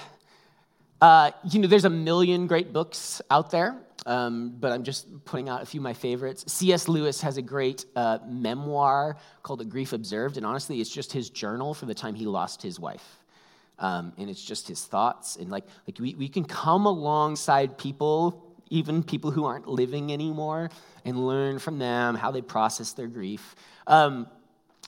Uh, 1.00 1.32
you 1.50 1.60
know, 1.60 1.68
there's 1.68 1.86
a 1.86 1.90
million 1.90 2.48
great 2.48 2.74
books 2.74 3.22
out 3.32 3.50
there, 3.52 3.78
um, 4.06 4.56
but 4.60 4.72
I'm 4.72 4.84
just 4.84 5.24
putting 5.26 5.48
out 5.48 5.62
a 5.62 5.66
few 5.66 5.80
of 5.80 5.84
my 5.84 5.94
favorites. 5.94 6.52
C.S. 6.52 6.88
Lewis 6.88 7.22
has 7.22 7.38
a 7.38 7.42
great 7.42 7.86
uh, 7.96 8.18
memoir 8.28 9.18
called 9.44 9.62
A 9.62 9.66
Grief 9.66 9.94
Observed, 9.94 10.38
and 10.38 10.46
honestly, 10.46 10.82
it's 10.82 10.90
just 10.90 11.14
his 11.14 11.30
journal 11.30 11.74
for 11.74 11.86
the 11.86 11.94
time 11.94 12.16
he 12.16 12.26
lost 12.26 12.62
his 12.62 12.80
wife 12.80 13.17
um, 13.80 14.14
and 14.18 14.30
it's 14.30 14.44
just 14.44 14.68
his 14.68 14.84
thoughts. 14.86 15.36
And 15.36 15.50
like, 15.50 15.66
like 15.88 16.00
we, 16.00 16.16
we 16.16 16.28
can 16.28 16.44
come 16.44 16.86
alongside 16.86 17.78
people, 17.78 18.56
even 18.70 19.04
people 19.04 19.32
who 19.32 19.46
aren't 19.46 19.68
living 19.68 20.12
anymore, 20.12 20.70
and 21.06 21.28
learn 21.28 21.60
from 21.60 21.80
them 21.80 22.16
how 22.16 22.32
they 22.32 22.42
process 22.42 22.94
their 22.94 23.08
grief. 23.08 23.56
Um, 23.86 24.28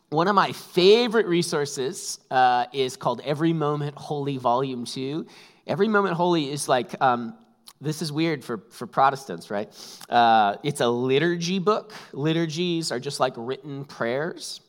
one 0.09 0.27
of 0.27 0.33
my 0.33 0.51
favorite 0.51 1.27
resources 1.27 2.19
uh, 2.31 2.65
is 2.73 2.97
called 2.97 3.21
Every 3.23 3.53
Moment 3.53 3.95
Holy, 3.95 4.37
Volume 4.37 4.85
2. 4.85 5.25
Every 5.67 5.87
Moment 5.87 6.15
Holy 6.15 6.51
is 6.51 6.67
like, 6.67 6.99
um, 6.99 7.35
this 7.79 8.01
is 8.01 8.11
weird 8.11 8.43
for, 8.43 8.63
for 8.71 8.87
Protestants, 8.87 9.51
right? 9.51 9.71
Uh, 10.09 10.55
it's 10.63 10.81
a 10.81 10.89
liturgy 10.89 11.59
book. 11.59 11.93
Liturgies 12.11 12.91
are 12.91 12.99
just 12.99 13.19
like 13.19 13.33
written 13.37 13.85
prayers. 13.85 14.61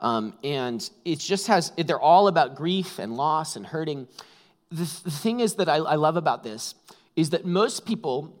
Um, 0.00 0.34
and 0.44 0.88
it 1.04 1.18
just 1.18 1.46
has, 1.46 1.72
they're 1.76 2.00
all 2.00 2.28
about 2.28 2.54
grief 2.54 2.98
and 2.98 3.16
loss 3.16 3.56
and 3.56 3.66
hurting. 3.66 4.08
The, 4.70 4.84
the 5.04 5.10
thing 5.10 5.40
is 5.40 5.54
that 5.54 5.68
I, 5.68 5.76
I 5.76 5.94
love 5.94 6.16
about 6.16 6.42
this 6.42 6.74
is 7.14 7.30
that 7.30 7.46
most 7.46 7.86
people, 7.86 8.38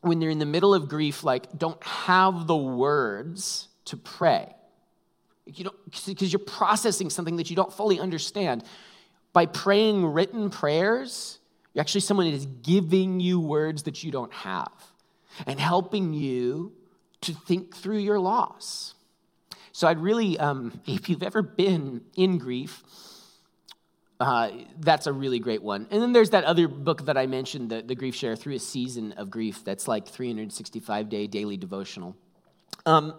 when 0.00 0.20
they're 0.20 0.30
in 0.30 0.38
the 0.38 0.46
middle 0.46 0.74
of 0.74 0.88
grief, 0.88 1.24
like 1.24 1.58
don't 1.58 1.82
have 1.82 2.46
the 2.46 2.56
words 2.56 3.68
to 3.86 3.96
pray. 3.96 4.54
You 5.44 5.64
don't, 5.64 6.06
because 6.06 6.32
you're 6.32 6.38
processing 6.38 7.10
something 7.10 7.36
that 7.36 7.50
you 7.50 7.56
don't 7.56 7.72
fully 7.72 7.98
understand. 7.98 8.62
By 9.32 9.46
praying 9.46 10.06
written 10.06 10.50
prayers, 10.50 11.40
you're 11.74 11.80
actually 11.80 12.02
someone 12.02 12.26
that 12.30 12.36
is 12.36 12.46
giving 12.46 13.18
you 13.18 13.40
words 13.40 13.82
that 13.84 14.04
you 14.04 14.12
don't 14.12 14.32
have 14.32 14.70
and 15.46 15.58
helping 15.58 16.12
you 16.12 16.72
to 17.22 17.32
think 17.32 17.74
through 17.74 17.98
your 17.98 18.20
loss. 18.20 18.94
So 19.72 19.88
I'd 19.88 19.98
really, 19.98 20.38
um, 20.38 20.80
if 20.86 21.08
you've 21.08 21.22
ever 21.22 21.42
been 21.42 22.02
in 22.16 22.38
grief, 22.38 22.82
uh, 24.20 24.50
that's 24.78 25.08
a 25.08 25.12
really 25.12 25.40
great 25.40 25.62
one. 25.62 25.88
And 25.90 26.00
then 26.00 26.12
there's 26.12 26.30
that 26.30 26.44
other 26.44 26.68
book 26.68 27.06
that 27.06 27.16
I 27.16 27.26
mentioned, 27.26 27.70
the, 27.70 27.82
the 27.82 27.96
Grief 27.96 28.14
Share 28.14 28.36
Through 28.36 28.54
a 28.54 28.58
Season 28.60 29.12
of 29.12 29.30
Grief, 29.30 29.64
that's 29.64 29.88
like 29.88 30.06
365 30.06 31.08
day 31.08 31.26
daily 31.26 31.56
devotional. 31.56 32.16
Um, 32.86 33.14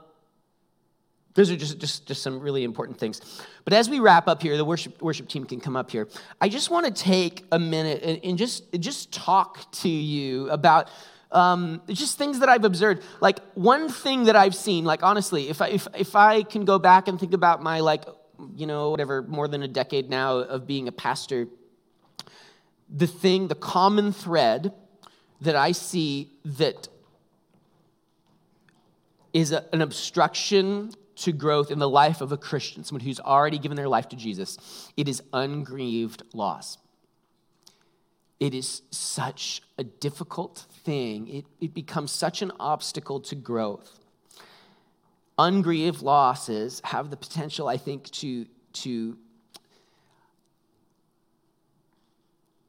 Those 1.34 1.52
are 1.52 1.58
just, 1.58 1.80
just, 1.80 2.08
just 2.08 2.22
some 2.22 2.40
really 2.40 2.64
important 2.64 3.00
things. 3.00 3.20
But 3.66 3.74
as 3.74 3.90
we 3.90 4.00
wrap 4.00 4.30
up 4.30 4.42
here, 4.42 4.56
the 4.56 4.64
worship, 4.64 5.02
worship 5.02 5.28
team 5.28 5.44
can 5.44 5.60
come 5.60 5.76
up 5.76 5.92
here. 5.92 6.08
I 6.40 6.48
just 6.48 6.70
want 6.70 6.86
to 6.86 7.04
take 7.04 7.44
a 7.52 7.60
minute 7.60 8.02
and, 8.02 8.20
and 8.24 8.38
just, 8.38 8.72
just 8.80 9.12
talk 9.12 9.70
to 9.74 9.90
you 9.90 10.50
about 10.52 10.90
um, 11.34 11.82
just 11.88 12.18
things 12.18 12.40
that 12.40 12.50
I've 12.50 12.64
observed. 12.64 13.04
Like 13.20 13.40
one 13.56 13.90
thing 13.90 14.26
that 14.26 14.36
I've 14.36 14.56
seen, 14.56 14.86
like 14.86 15.04
honestly, 15.04 15.50
if 15.50 15.62
I, 15.62 15.68
if, 15.70 15.88
if 15.96 16.16
I 16.16 16.44
can 16.44 16.66
go 16.66 16.80
back 16.80 17.08
and 17.08 17.20
think 17.20 17.34
about 17.34 17.62
my, 17.62 17.82
like, 17.82 18.06
you 18.56 18.66
know, 18.66 18.92
whatever, 18.92 19.22
more 19.24 19.48
than 19.48 19.64
a 19.64 19.68
decade 19.68 20.10
now 20.10 20.38
of 20.38 20.66
being 20.68 20.88
a 20.88 20.92
pastor, 20.92 21.48
the 22.90 23.08
thing, 23.08 23.48
the 23.48 23.56
common 23.56 24.14
thread 24.14 24.74
that 25.42 25.56
I 25.56 25.72
see 25.72 26.32
that 26.46 26.88
is 29.34 29.52
a, 29.52 29.66
an 29.74 29.82
obstruction 29.82 30.92
to 31.16 31.32
growth 31.32 31.72
in 31.72 31.80
the 31.80 31.90
life 31.90 32.22
of 32.22 32.32
a 32.32 32.38
Christian, 32.38 32.84
someone 32.84 33.02
who's 33.02 33.20
already 33.20 33.58
given 33.58 33.76
their 33.76 33.88
life 33.88 34.10
to 34.10 34.16
Jesus, 34.16 34.92
it 34.98 35.08
is 35.08 35.22
ungrieved 35.32 36.24
loss. 36.34 36.78
It 38.40 38.54
is 38.54 38.82
such 38.92 39.62
a 39.78 39.84
difficult 39.84 40.66
thing. 40.84 41.28
It, 41.28 41.46
it 41.62 41.74
becomes 41.74 42.12
such 42.12 42.42
an 42.42 42.52
obstacle 42.60 43.20
to 43.22 43.36
growth. 43.36 44.00
Ungrieved 45.38 46.02
losses 46.02 46.82
have 46.84 47.10
the 47.10 47.18
potential, 47.18 47.68
I 47.68 47.78
think, 47.78 48.10
to, 48.12 48.46
to 48.74 49.18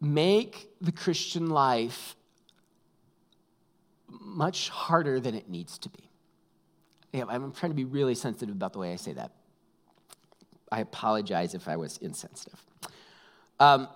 make 0.00 0.68
the 0.80 0.92
Christian 0.92 1.50
life 1.50 2.16
much 4.08 4.68
harder 4.68 5.20
than 5.20 5.34
it 5.34 5.48
needs 5.48 5.78
to 5.78 5.88
be. 5.88 6.08
Yeah, 7.12 7.24
I'm 7.28 7.52
trying 7.52 7.70
to 7.70 7.76
be 7.76 7.84
really 7.84 8.14
sensitive 8.14 8.54
about 8.54 8.72
the 8.72 8.78
way 8.78 8.92
I 8.92 8.96
say 8.96 9.12
that. 9.12 9.32
I 10.72 10.80
apologize 10.80 11.54
if 11.54 11.68
I 11.68 11.76
was 11.76 11.98
insensitive. 11.98 12.60
Um, 13.60 13.88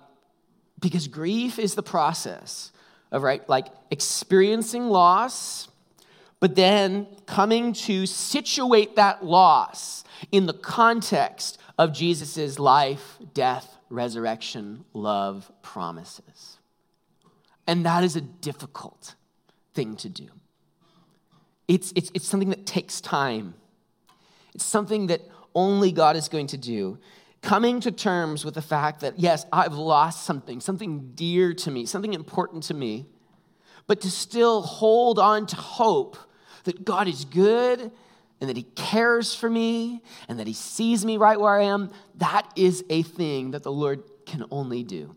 because 0.79 1.07
grief 1.07 1.59
is 1.59 1.75
the 1.75 1.83
process 1.83 2.71
of, 3.11 3.23
right, 3.23 3.47
like 3.49 3.67
experiencing 3.91 4.87
loss, 4.87 5.67
but 6.39 6.55
then 6.55 7.07
coming 7.25 7.73
to 7.73 8.05
situate 8.05 8.95
that 8.95 9.23
loss 9.25 10.03
in 10.31 10.45
the 10.45 10.53
context 10.53 11.57
of 11.77 11.93
Jesus' 11.93 12.59
life, 12.59 13.17
death, 13.33 13.77
resurrection, 13.89 14.85
love, 14.93 15.51
promises. 15.61 16.57
And 17.67 17.85
that 17.85 18.03
is 18.03 18.15
a 18.15 18.21
difficult 18.21 19.15
thing 19.73 19.95
to 19.97 20.09
do. 20.09 20.27
It's, 21.67 21.93
it's, 21.95 22.11
it's 22.13 22.27
something 22.27 22.49
that 22.49 22.65
takes 22.65 22.99
time. 22.99 23.53
It's 24.55 24.65
something 24.65 25.07
that 25.07 25.21
only 25.53 25.91
God 25.91 26.15
is 26.15 26.29
going 26.29 26.47
to 26.47 26.57
do. 26.57 26.97
Coming 27.41 27.79
to 27.81 27.91
terms 27.91 28.43
with 28.43 28.53
the 28.53 28.61
fact 28.61 29.01
that, 29.01 29.17
yes, 29.17 29.45
I've 29.51 29.73
lost 29.73 30.25
something, 30.25 30.59
something 30.59 31.11
dear 31.15 31.53
to 31.53 31.71
me, 31.71 31.85
something 31.85 32.13
important 32.13 32.63
to 32.63 32.73
me, 32.73 33.05
but 33.87 34.01
to 34.01 34.11
still 34.11 34.61
hold 34.61 35.19
on 35.19 35.45
to 35.47 35.55
hope 35.55 36.17
that 36.65 36.83
God 36.83 37.07
is 37.07 37.25
good 37.25 37.91
and 38.41 38.49
that 38.49 38.57
He 38.57 38.63
cares 38.63 39.33
for 39.33 39.49
me 39.49 40.03
and 40.27 40.39
that 40.39 40.47
He 40.47 40.53
sees 40.53 41.05
me 41.05 41.17
right 41.17 41.39
where 41.39 41.59
I 41.59 41.63
am, 41.63 41.91
that 42.15 42.51
is 42.55 42.83
a 42.89 43.03
thing 43.03 43.51
that 43.51 43.63
the 43.63 43.71
Lord 43.71 44.03
can 44.25 44.45
only 44.51 44.83
do. 44.83 45.15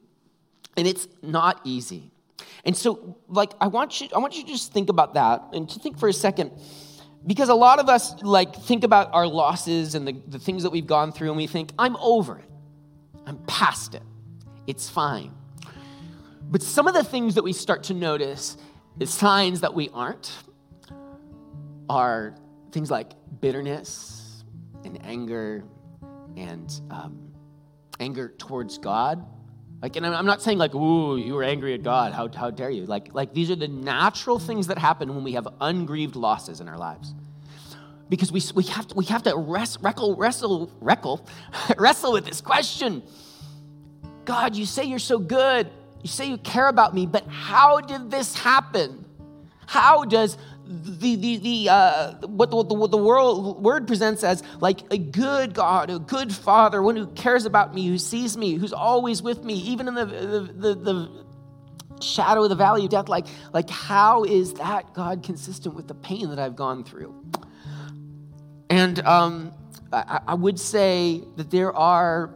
And 0.76 0.86
it's 0.86 1.08
not 1.22 1.60
easy. 1.64 2.12
And 2.64 2.76
so, 2.76 3.18
like, 3.28 3.52
I 3.60 3.66
want 3.66 4.00
you, 4.00 4.08
I 4.14 4.18
want 4.18 4.36
you 4.36 4.44
to 4.44 4.48
just 4.48 4.72
think 4.72 4.88
about 4.88 5.14
that 5.14 5.42
and 5.52 5.68
to 5.68 5.78
think 5.80 5.98
for 5.98 6.08
a 6.08 6.12
second, 6.12 6.52
because 7.26 7.48
a 7.48 7.54
lot 7.54 7.78
of 7.78 7.88
us 7.88 8.20
like 8.22 8.54
think 8.56 8.84
about 8.84 9.12
our 9.12 9.26
losses 9.26 9.94
and 9.94 10.06
the, 10.06 10.12
the 10.28 10.38
things 10.38 10.62
that 10.64 10.70
we've 10.70 10.86
gone 10.86 11.12
through, 11.12 11.28
and 11.28 11.36
we 11.36 11.46
think, 11.46 11.70
I'm 11.78 11.96
over 11.96 12.38
it. 12.38 12.50
I'm 13.26 13.38
past 13.46 13.94
it. 13.94 14.02
It's 14.66 14.88
fine. 14.88 15.32
But 16.50 16.62
some 16.62 16.86
of 16.86 16.94
the 16.94 17.04
things 17.04 17.34
that 17.36 17.44
we 17.44 17.52
start 17.52 17.84
to 17.84 17.94
notice 17.94 18.56
is 19.00 19.12
signs 19.12 19.60
that 19.60 19.72
we 19.72 19.88
aren't 19.90 20.32
are 21.88 22.34
things 22.72 22.90
like 22.90 23.12
bitterness 23.40 24.44
and 24.84 25.04
anger 25.04 25.64
and 26.36 26.80
um, 26.90 27.32
anger 28.00 28.34
towards 28.38 28.78
God 28.78 29.24
like, 29.82 29.96
and 29.96 30.06
I'm 30.06 30.26
not 30.26 30.40
saying 30.40 30.58
like, 30.58 30.76
ooh, 30.76 31.16
you 31.16 31.34
were 31.34 31.42
angry 31.42 31.74
at 31.74 31.82
God. 31.82 32.12
How, 32.12 32.28
how 32.32 32.50
dare 32.50 32.70
you? 32.70 32.86
Like, 32.86 33.12
like 33.14 33.34
these 33.34 33.50
are 33.50 33.56
the 33.56 33.66
natural 33.66 34.38
things 34.38 34.68
that 34.68 34.78
happen 34.78 35.12
when 35.12 35.24
we 35.24 35.32
have 35.32 35.48
ungrieved 35.60 36.14
losses 36.14 36.60
in 36.60 36.68
our 36.68 36.78
lives. 36.78 37.12
Because 38.08 38.30
we, 38.30 38.40
we 38.54 38.62
have 38.64 38.86
to, 38.88 38.94
we 38.94 39.06
have 39.06 39.24
to 39.24 39.34
rest, 39.36 39.78
wrestle, 39.82 40.14
wrestle, 40.14 40.70
wrestle, 40.80 41.26
wrestle 41.76 42.12
with 42.12 42.24
this 42.24 42.40
question. 42.40 43.02
God, 44.24 44.54
you 44.54 44.66
say 44.66 44.84
you're 44.84 45.00
so 45.00 45.18
good. 45.18 45.68
You 46.02 46.08
say 46.08 46.28
you 46.28 46.38
care 46.38 46.68
about 46.68 46.94
me, 46.94 47.06
but 47.06 47.26
how 47.26 47.80
did 47.80 48.08
this 48.08 48.36
happen? 48.36 49.04
How 49.66 50.04
does 50.04 50.38
the, 50.64 51.16
the, 51.16 51.36
the, 51.38 51.68
uh, 51.68 52.12
what 52.26 52.50
the, 52.50 52.62
the, 52.64 52.96
world, 52.96 53.62
word 53.62 53.86
presents 53.86 54.22
as 54.22 54.42
like 54.60 54.80
a 54.92 54.98
good 54.98 55.54
God, 55.54 55.90
a 55.90 55.98
good 55.98 56.32
Father, 56.32 56.82
one 56.82 56.96
who 56.96 57.06
cares 57.08 57.44
about 57.44 57.74
me, 57.74 57.86
who 57.88 57.98
sees 57.98 58.36
me, 58.36 58.54
who's 58.54 58.72
always 58.72 59.22
with 59.22 59.44
me, 59.44 59.54
even 59.54 59.88
in 59.88 59.94
the, 59.94 60.06
the, 60.06 60.40
the, 60.40 60.74
the 60.74 61.24
shadow 62.00 62.44
of 62.44 62.48
the 62.48 62.54
valley 62.54 62.84
of 62.84 62.90
death. 62.90 63.08
Like, 63.08 63.26
like, 63.52 63.70
how 63.70 64.24
is 64.24 64.54
that 64.54 64.94
God 64.94 65.22
consistent 65.22 65.74
with 65.74 65.88
the 65.88 65.94
pain 65.94 66.30
that 66.30 66.38
I've 66.38 66.56
gone 66.56 66.84
through? 66.84 67.14
And 68.70 69.00
um, 69.00 69.52
I, 69.92 70.20
I 70.28 70.34
would 70.34 70.58
say 70.58 71.22
that 71.36 71.50
there 71.50 71.74
are, 71.74 72.34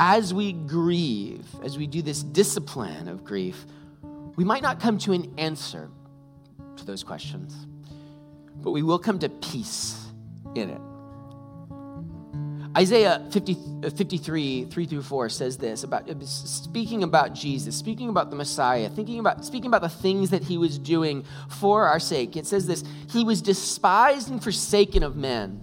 as 0.00 0.32
we 0.32 0.52
grieve, 0.52 1.46
as 1.62 1.78
we 1.78 1.86
do 1.86 2.02
this 2.02 2.22
discipline 2.22 3.08
of 3.08 3.22
grief, 3.24 3.66
we 4.36 4.44
might 4.44 4.62
not 4.62 4.80
come 4.80 4.98
to 4.98 5.12
an 5.12 5.32
answer 5.38 5.88
to 6.76 6.84
those 6.84 7.04
questions, 7.04 7.66
but 8.56 8.72
we 8.72 8.82
will 8.82 8.98
come 8.98 9.18
to 9.20 9.28
peace 9.28 10.04
in 10.54 10.70
it. 10.70 10.80
Isaiah 12.76 13.24
50, 13.30 13.56
uh, 13.84 13.90
53, 13.90 14.64
3 14.64 14.86
through 14.86 15.02
4 15.02 15.28
says 15.28 15.56
this 15.56 15.84
about 15.84 16.10
speaking 16.24 17.04
about 17.04 17.32
Jesus, 17.32 17.76
speaking 17.76 18.08
about 18.08 18.30
the 18.30 18.36
Messiah, 18.36 18.88
thinking 18.88 19.20
about 19.20 19.44
speaking 19.44 19.68
about 19.68 19.82
the 19.82 19.88
things 19.88 20.30
that 20.30 20.42
he 20.42 20.58
was 20.58 20.76
doing 20.76 21.24
for 21.48 21.86
our 21.86 22.00
sake. 22.00 22.36
It 22.36 22.46
says 22.46 22.66
this 22.66 22.82
He 23.10 23.22
was 23.22 23.40
despised 23.40 24.28
and 24.28 24.42
forsaken 24.42 25.04
of 25.04 25.14
men, 25.14 25.60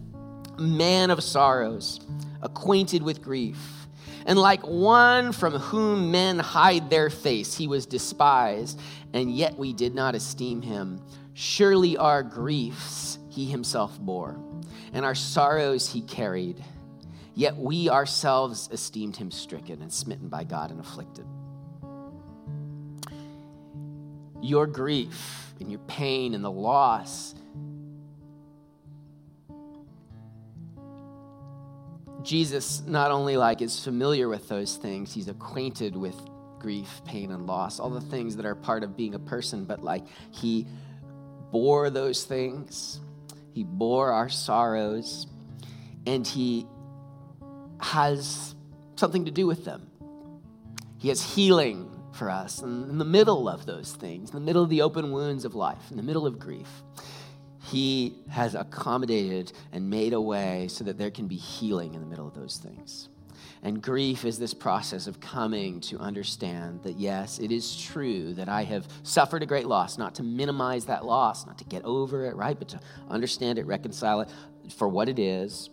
man 0.58 1.12
of 1.12 1.22
sorrows, 1.22 2.00
acquainted 2.42 3.04
with 3.04 3.22
grief 3.22 3.81
and 4.26 4.38
like 4.38 4.66
one 4.66 5.32
from 5.32 5.54
whom 5.54 6.12
men 6.12 6.40
hide 6.40 6.90
their 6.90 7.10
face, 7.10 7.56
he 7.56 7.68
was 7.68 7.86
despised, 7.86 8.80
and 9.14 9.36
yet 9.36 9.58
we 9.58 9.74
did 9.74 9.96
not 9.96 10.16
esteem 10.16 10.62
him. 10.62 11.02
Surely 11.34 11.98
our 11.98 12.24
griefs 12.24 13.18
he 13.30 13.46
himself 13.46 14.00
bore, 14.00 14.38
and 14.94 15.06
our 15.06 15.16
sorrows 15.16 15.92
he 15.92 16.02
carried. 16.02 16.64
Yet 17.34 17.56
we 17.56 17.90
ourselves 17.90 18.70
esteemed 18.72 19.16
him 19.16 19.32
stricken 19.32 19.82
and 19.82 19.92
smitten 19.92 20.28
by 20.28 20.44
God 20.44 20.70
and 20.70 20.80
afflicted. 20.80 21.26
Your 24.42 24.68
grief 24.68 25.54
and 25.60 25.70
your 25.70 25.80
pain 25.82 26.34
and 26.34 26.44
the 26.44 26.52
loss 26.52 27.36
Jesus 32.24 32.84
not 32.86 33.12
only 33.12 33.38
like 33.38 33.62
is 33.62 33.84
familiar 33.84 34.28
with 34.28 34.48
those 34.48 34.76
things, 34.76 35.14
he's 35.14 35.28
acquainted 35.28 35.96
with 35.96 36.16
grief, 36.60 37.02
pain, 37.06 37.32
and 37.32 37.48
loss, 37.48 37.80
all 37.80 37.90
the 37.90 38.02
things 38.02 38.36
that 38.36 38.46
are 38.46 38.56
part 38.56 38.84
of 38.84 38.96
being 38.96 39.16
a 39.16 39.20
person, 39.20 39.66
but 39.66 39.84
like 39.84 40.04
he 40.32 40.68
bore 41.52 41.90
those 41.90 42.24
things. 42.24 43.00
He 43.54 43.64
bore 43.64 44.12
our 44.12 44.30
sorrows, 44.30 45.28
and 46.06 46.26
he 46.26 46.66
has 47.80 48.56
something 48.96 49.26
to 49.26 49.32
do 49.32 49.46
with 49.46 49.66
them. 49.66 49.88
He 50.98 51.10
has 51.10 51.36
healing 51.36 51.90
for 52.14 52.30
us 52.30 52.62
in 52.62 52.98
the 52.98 53.06
middle 53.06 53.50
of 53.50 53.66
those 53.66 53.94
things, 53.94 54.30
in 54.30 54.36
the 54.36 54.42
middle 54.42 54.64
of 54.64 54.70
the 54.70 54.84
open 54.84 55.12
wounds 55.12 55.46
of 55.46 55.56
life, 55.56 55.90
in 55.90 55.98
the 55.98 56.04
middle 56.04 56.28
of 56.28 56.40
grief. 56.40 56.70
He 57.72 58.16
has 58.30 58.54
accommodated 58.54 59.54
and 59.72 59.90
made 59.90 60.12
a 60.12 60.20
way 60.20 60.68
so 60.70 60.84
that 60.84 60.98
there 60.98 61.10
can 61.10 61.28
be 61.28 61.38
healing 61.38 61.94
in 61.94 62.02
the 62.02 62.06
middle 62.06 62.28
of 62.28 62.34
those 62.34 62.58
things. 62.58 63.08
And 63.64 63.82
grief 63.82 64.26
is 64.26 64.38
this 64.38 64.54
process 64.54 65.08
of 65.08 65.22
coming 65.22 65.80
to 65.82 65.98
understand 65.98 66.84
that, 66.84 66.98
yes, 66.98 67.40
it 67.40 67.50
is 67.50 67.78
true 67.78 68.34
that 68.34 68.50
I 68.50 68.64
have 68.64 68.88
suffered 69.04 69.42
a 69.42 69.46
great 69.46 69.68
loss, 69.68 69.98
not 69.98 70.16
to 70.16 70.24
minimize 70.24 70.86
that 70.86 71.06
loss, 71.06 71.46
not 71.46 71.60
to 71.60 71.64
get 71.64 71.86
over 71.86 72.26
it, 72.26 72.36
right? 72.36 72.60
But 72.60 72.68
to 72.70 72.80
understand 73.10 73.58
it, 73.58 73.66
reconcile 73.66 74.22
it 74.22 74.30
for 74.76 74.90
what 74.90 75.08
it 75.08 75.18
is, 75.18 75.70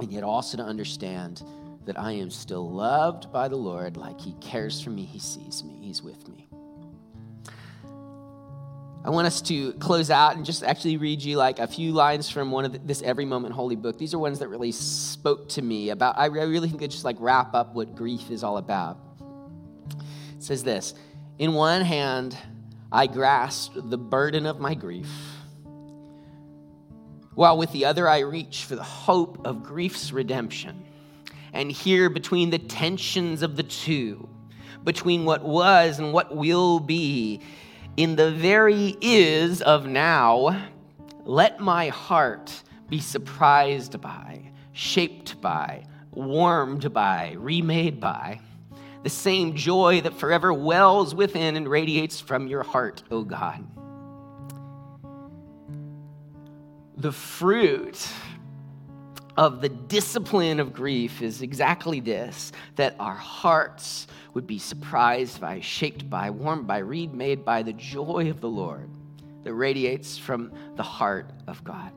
and 0.00 0.12
yet 0.12 0.24
also 0.24 0.58
to 0.58 0.62
understand 0.62 1.42
that 1.86 1.98
I 1.98 2.12
am 2.12 2.30
still 2.30 2.68
loved 2.68 3.32
by 3.32 3.48
the 3.48 3.56
Lord, 3.56 3.96
like 3.96 4.20
He 4.20 4.34
cares 4.42 4.78
for 4.80 4.90
me, 4.90 5.04
He 5.04 5.20
sees 5.20 5.64
me, 5.64 5.78
He's 5.80 6.02
with 6.02 6.28
me. 6.28 6.48
I 9.08 9.10
want 9.10 9.26
us 9.26 9.40
to 9.40 9.72
close 9.72 10.10
out 10.10 10.36
and 10.36 10.44
just 10.44 10.62
actually 10.62 10.98
read 10.98 11.22
you 11.22 11.38
like 11.38 11.60
a 11.60 11.66
few 11.66 11.92
lines 11.92 12.28
from 12.28 12.50
one 12.50 12.66
of 12.66 12.72
the, 12.72 12.78
this 12.80 13.00
Every 13.00 13.24
Moment 13.24 13.54
Holy 13.54 13.74
book. 13.74 13.96
These 13.96 14.12
are 14.12 14.18
ones 14.18 14.38
that 14.40 14.48
really 14.48 14.70
spoke 14.70 15.48
to 15.48 15.62
me 15.62 15.88
about, 15.88 16.18
I 16.18 16.26
really 16.26 16.68
think 16.68 16.78
they 16.78 16.88
just 16.88 17.06
like 17.06 17.16
wrap 17.18 17.54
up 17.54 17.74
what 17.74 17.96
grief 17.96 18.30
is 18.30 18.44
all 18.44 18.58
about. 18.58 18.98
It 20.36 20.42
says 20.42 20.62
this 20.62 20.92
In 21.38 21.54
one 21.54 21.80
hand, 21.80 22.36
I 22.92 23.06
grasped 23.06 23.88
the 23.88 23.96
burden 23.96 24.44
of 24.44 24.60
my 24.60 24.74
grief, 24.74 25.08
while 27.34 27.56
with 27.56 27.72
the 27.72 27.86
other 27.86 28.06
I 28.06 28.18
reach 28.18 28.64
for 28.64 28.76
the 28.76 28.82
hope 28.82 29.46
of 29.46 29.62
grief's 29.62 30.12
redemption. 30.12 30.84
And 31.54 31.72
here, 31.72 32.10
between 32.10 32.50
the 32.50 32.58
tensions 32.58 33.40
of 33.40 33.56
the 33.56 33.62
two, 33.62 34.28
between 34.84 35.24
what 35.24 35.42
was 35.42 35.98
and 35.98 36.12
what 36.12 36.36
will 36.36 36.78
be, 36.78 37.40
in 37.98 38.14
the 38.14 38.30
very 38.30 38.96
is 39.00 39.60
of 39.60 39.88
now, 39.88 40.68
let 41.24 41.58
my 41.58 41.88
heart 41.88 42.62
be 42.88 43.00
surprised 43.00 44.00
by, 44.00 44.52
shaped 44.70 45.40
by, 45.40 45.84
warmed 46.12 46.92
by, 46.92 47.34
remade 47.36 47.98
by 47.98 48.40
the 49.02 49.10
same 49.10 49.56
joy 49.56 50.00
that 50.00 50.14
forever 50.14 50.52
wells 50.52 51.12
within 51.12 51.56
and 51.56 51.68
radiates 51.68 52.20
from 52.20 52.46
your 52.46 52.62
heart, 52.62 53.02
O 53.10 53.24
God. 53.24 53.66
The 56.96 57.12
fruit 57.12 58.08
of 59.36 59.60
the 59.60 59.68
discipline 59.68 60.58
of 60.60 60.72
grief 60.72 61.22
is 61.22 61.42
exactly 61.42 62.00
this 62.00 62.52
that 62.76 62.96
our 62.98 63.14
hearts 63.14 64.08
would 64.38 64.46
be 64.46 64.60
surprised 64.60 65.40
by, 65.40 65.58
shaped 65.58 66.08
by, 66.08 66.30
warmed 66.30 66.64
by, 66.64 66.78
remade 66.78 67.44
by 67.44 67.60
the 67.60 67.72
joy 67.72 68.30
of 68.30 68.40
the 68.40 68.48
Lord 68.48 68.88
that 69.42 69.52
radiates 69.52 70.16
from 70.16 70.52
the 70.76 70.82
heart 70.84 71.28
of 71.48 71.64
God. 71.64 71.90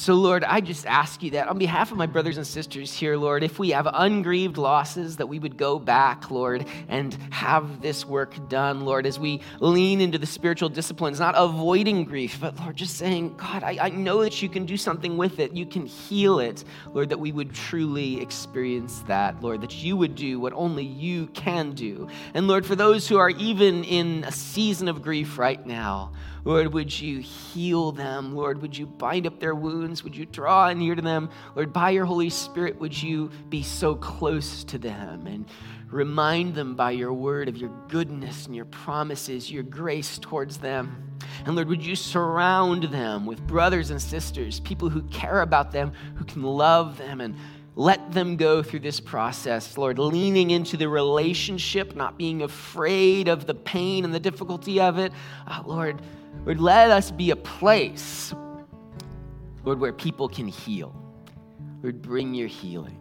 So, 0.00 0.14
Lord, 0.14 0.44
I 0.44 0.62
just 0.62 0.86
ask 0.86 1.22
you 1.22 1.32
that 1.32 1.48
on 1.48 1.58
behalf 1.58 1.92
of 1.92 1.98
my 1.98 2.06
brothers 2.06 2.38
and 2.38 2.46
sisters 2.46 2.90
here, 2.90 3.18
Lord, 3.18 3.44
if 3.44 3.58
we 3.58 3.72
have 3.72 3.86
ungrieved 3.92 4.56
losses, 4.56 5.18
that 5.18 5.26
we 5.26 5.38
would 5.38 5.58
go 5.58 5.78
back, 5.78 6.30
Lord, 6.30 6.64
and 6.88 7.12
have 7.28 7.82
this 7.82 8.06
work 8.06 8.48
done, 8.48 8.86
Lord, 8.86 9.04
as 9.04 9.18
we 9.18 9.42
lean 9.58 10.00
into 10.00 10.16
the 10.16 10.24
spiritual 10.24 10.70
disciplines, 10.70 11.20
not 11.20 11.34
avoiding 11.36 12.04
grief, 12.04 12.38
but, 12.40 12.58
Lord, 12.58 12.76
just 12.76 12.96
saying, 12.96 13.36
God, 13.36 13.62
I, 13.62 13.76
I 13.78 13.88
know 13.90 14.22
that 14.22 14.40
you 14.40 14.48
can 14.48 14.64
do 14.64 14.78
something 14.78 15.18
with 15.18 15.38
it. 15.38 15.52
You 15.52 15.66
can 15.66 15.84
heal 15.84 16.38
it, 16.40 16.64
Lord, 16.94 17.10
that 17.10 17.20
we 17.20 17.30
would 17.30 17.52
truly 17.52 18.22
experience 18.22 19.00
that, 19.06 19.42
Lord, 19.42 19.60
that 19.60 19.82
you 19.82 19.98
would 19.98 20.14
do 20.14 20.40
what 20.40 20.54
only 20.54 20.86
you 20.86 21.26
can 21.26 21.72
do. 21.72 22.08
And, 22.32 22.48
Lord, 22.48 22.64
for 22.64 22.74
those 22.74 23.06
who 23.06 23.18
are 23.18 23.28
even 23.28 23.84
in 23.84 24.24
a 24.24 24.32
season 24.32 24.88
of 24.88 25.02
grief 25.02 25.36
right 25.36 25.66
now, 25.66 26.12
Lord, 26.44 26.72
would 26.72 26.98
you 26.98 27.20
heal 27.20 27.92
them? 27.92 28.34
Lord, 28.34 28.62
would 28.62 28.76
you 28.76 28.86
bind 28.86 29.26
up 29.26 29.40
their 29.40 29.54
wounds? 29.54 30.02
Would 30.04 30.16
you 30.16 30.26
draw 30.26 30.72
near 30.72 30.94
to 30.94 31.02
them? 31.02 31.30
Lord, 31.54 31.72
by 31.72 31.90
your 31.90 32.06
Holy 32.06 32.30
Spirit, 32.30 32.80
would 32.80 33.00
you 33.00 33.30
be 33.48 33.62
so 33.62 33.94
close 33.94 34.64
to 34.64 34.78
them 34.78 35.26
and 35.26 35.46
remind 35.90 36.54
them 36.54 36.76
by 36.76 36.92
your 36.92 37.12
word 37.12 37.48
of 37.48 37.56
your 37.56 37.70
goodness 37.88 38.46
and 38.46 38.56
your 38.56 38.64
promises, 38.66 39.50
your 39.50 39.62
grace 39.62 40.18
towards 40.18 40.58
them? 40.58 41.18
And 41.44 41.54
Lord, 41.56 41.68
would 41.68 41.84
you 41.84 41.96
surround 41.96 42.84
them 42.84 43.26
with 43.26 43.46
brothers 43.46 43.90
and 43.90 44.00
sisters, 44.00 44.60
people 44.60 44.88
who 44.88 45.02
care 45.02 45.42
about 45.42 45.72
them, 45.72 45.92
who 46.16 46.24
can 46.24 46.42
love 46.42 46.96
them 46.98 47.20
and 47.20 47.36
let 47.76 48.12
them 48.12 48.36
go 48.36 48.62
through 48.62 48.80
this 48.80 49.00
process, 49.00 49.78
Lord, 49.78 49.98
leaning 49.98 50.50
into 50.50 50.76
the 50.76 50.88
relationship, 50.88 51.94
not 51.94 52.18
being 52.18 52.42
afraid 52.42 53.28
of 53.28 53.46
the 53.46 53.54
pain 53.54 54.04
and 54.04 54.12
the 54.12 54.20
difficulty 54.20 54.80
of 54.80 54.98
it. 54.98 55.12
Uh, 55.46 55.62
Lord, 55.64 56.02
Lord, 56.44 56.60
let 56.60 56.90
us 56.90 57.10
be 57.10 57.30
a 57.30 57.36
place, 57.36 58.34
Lord, 59.64 59.78
where 59.78 59.92
people 59.92 60.28
can 60.28 60.48
heal. 60.48 60.94
Lord, 61.82 62.02
bring 62.02 62.34
your 62.34 62.48
healing. 62.48 62.96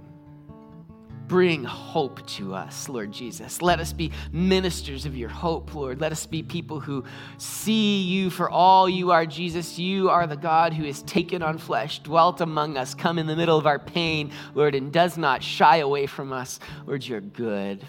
Bring 1.28 1.64
hope 1.64 2.26
to 2.26 2.56
us, 2.56 2.90
Lord 2.90 3.12
Jesus. 3.12 3.62
Let 3.62 3.80
us 3.80 3.94
be 3.94 4.12
ministers 4.32 5.06
of 5.06 5.16
your 5.16 5.30
hope, 5.30 5.76
Lord. 5.76 6.02
Let 6.02 6.12
us 6.12 6.26
be 6.26 6.42
people 6.42 6.80
who 6.80 7.04
see 7.38 8.02
you 8.02 8.32
for 8.32 8.50
all 8.50 8.90
you 8.90 9.12
are, 9.12 9.28
Jesus. 9.28 9.78
You 9.78 10.10
are 10.10 10.26
the 10.26 10.36
God 10.36 10.74
who 10.74 10.86
has 10.86 11.04
taken 11.04 11.44
on 11.44 11.60
flesh, 11.60 12.00
dwelt 12.00 12.42
among 12.42 12.78
us, 12.78 12.96
come 12.96 13.20
in 13.20 13.28
the 13.28 13.36
middle 13.36 13.60
of 13.60 13.68
our 13.68 13.78
pain, 13.78 14.32
Lord, 14.56 14.74
and 14.74 14.92
does 14.92 15.20
not 15.20 15.44
shy 15.44 15.78
away 15.78 16.08
from 16.08 16.34
us. 16.34 16.60
Lord, 16.88 17.06
you're 17.06 17.22
good. 17.22 17.88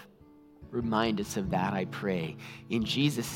Remind 0.71 1.19
us 1.19 1.35
of 1.35 1.49
that, 1.49 1.73
I 1.73 1.85
pray. 1.85 2.37
In 2.69 2.85
Jesus' 2.85 3.29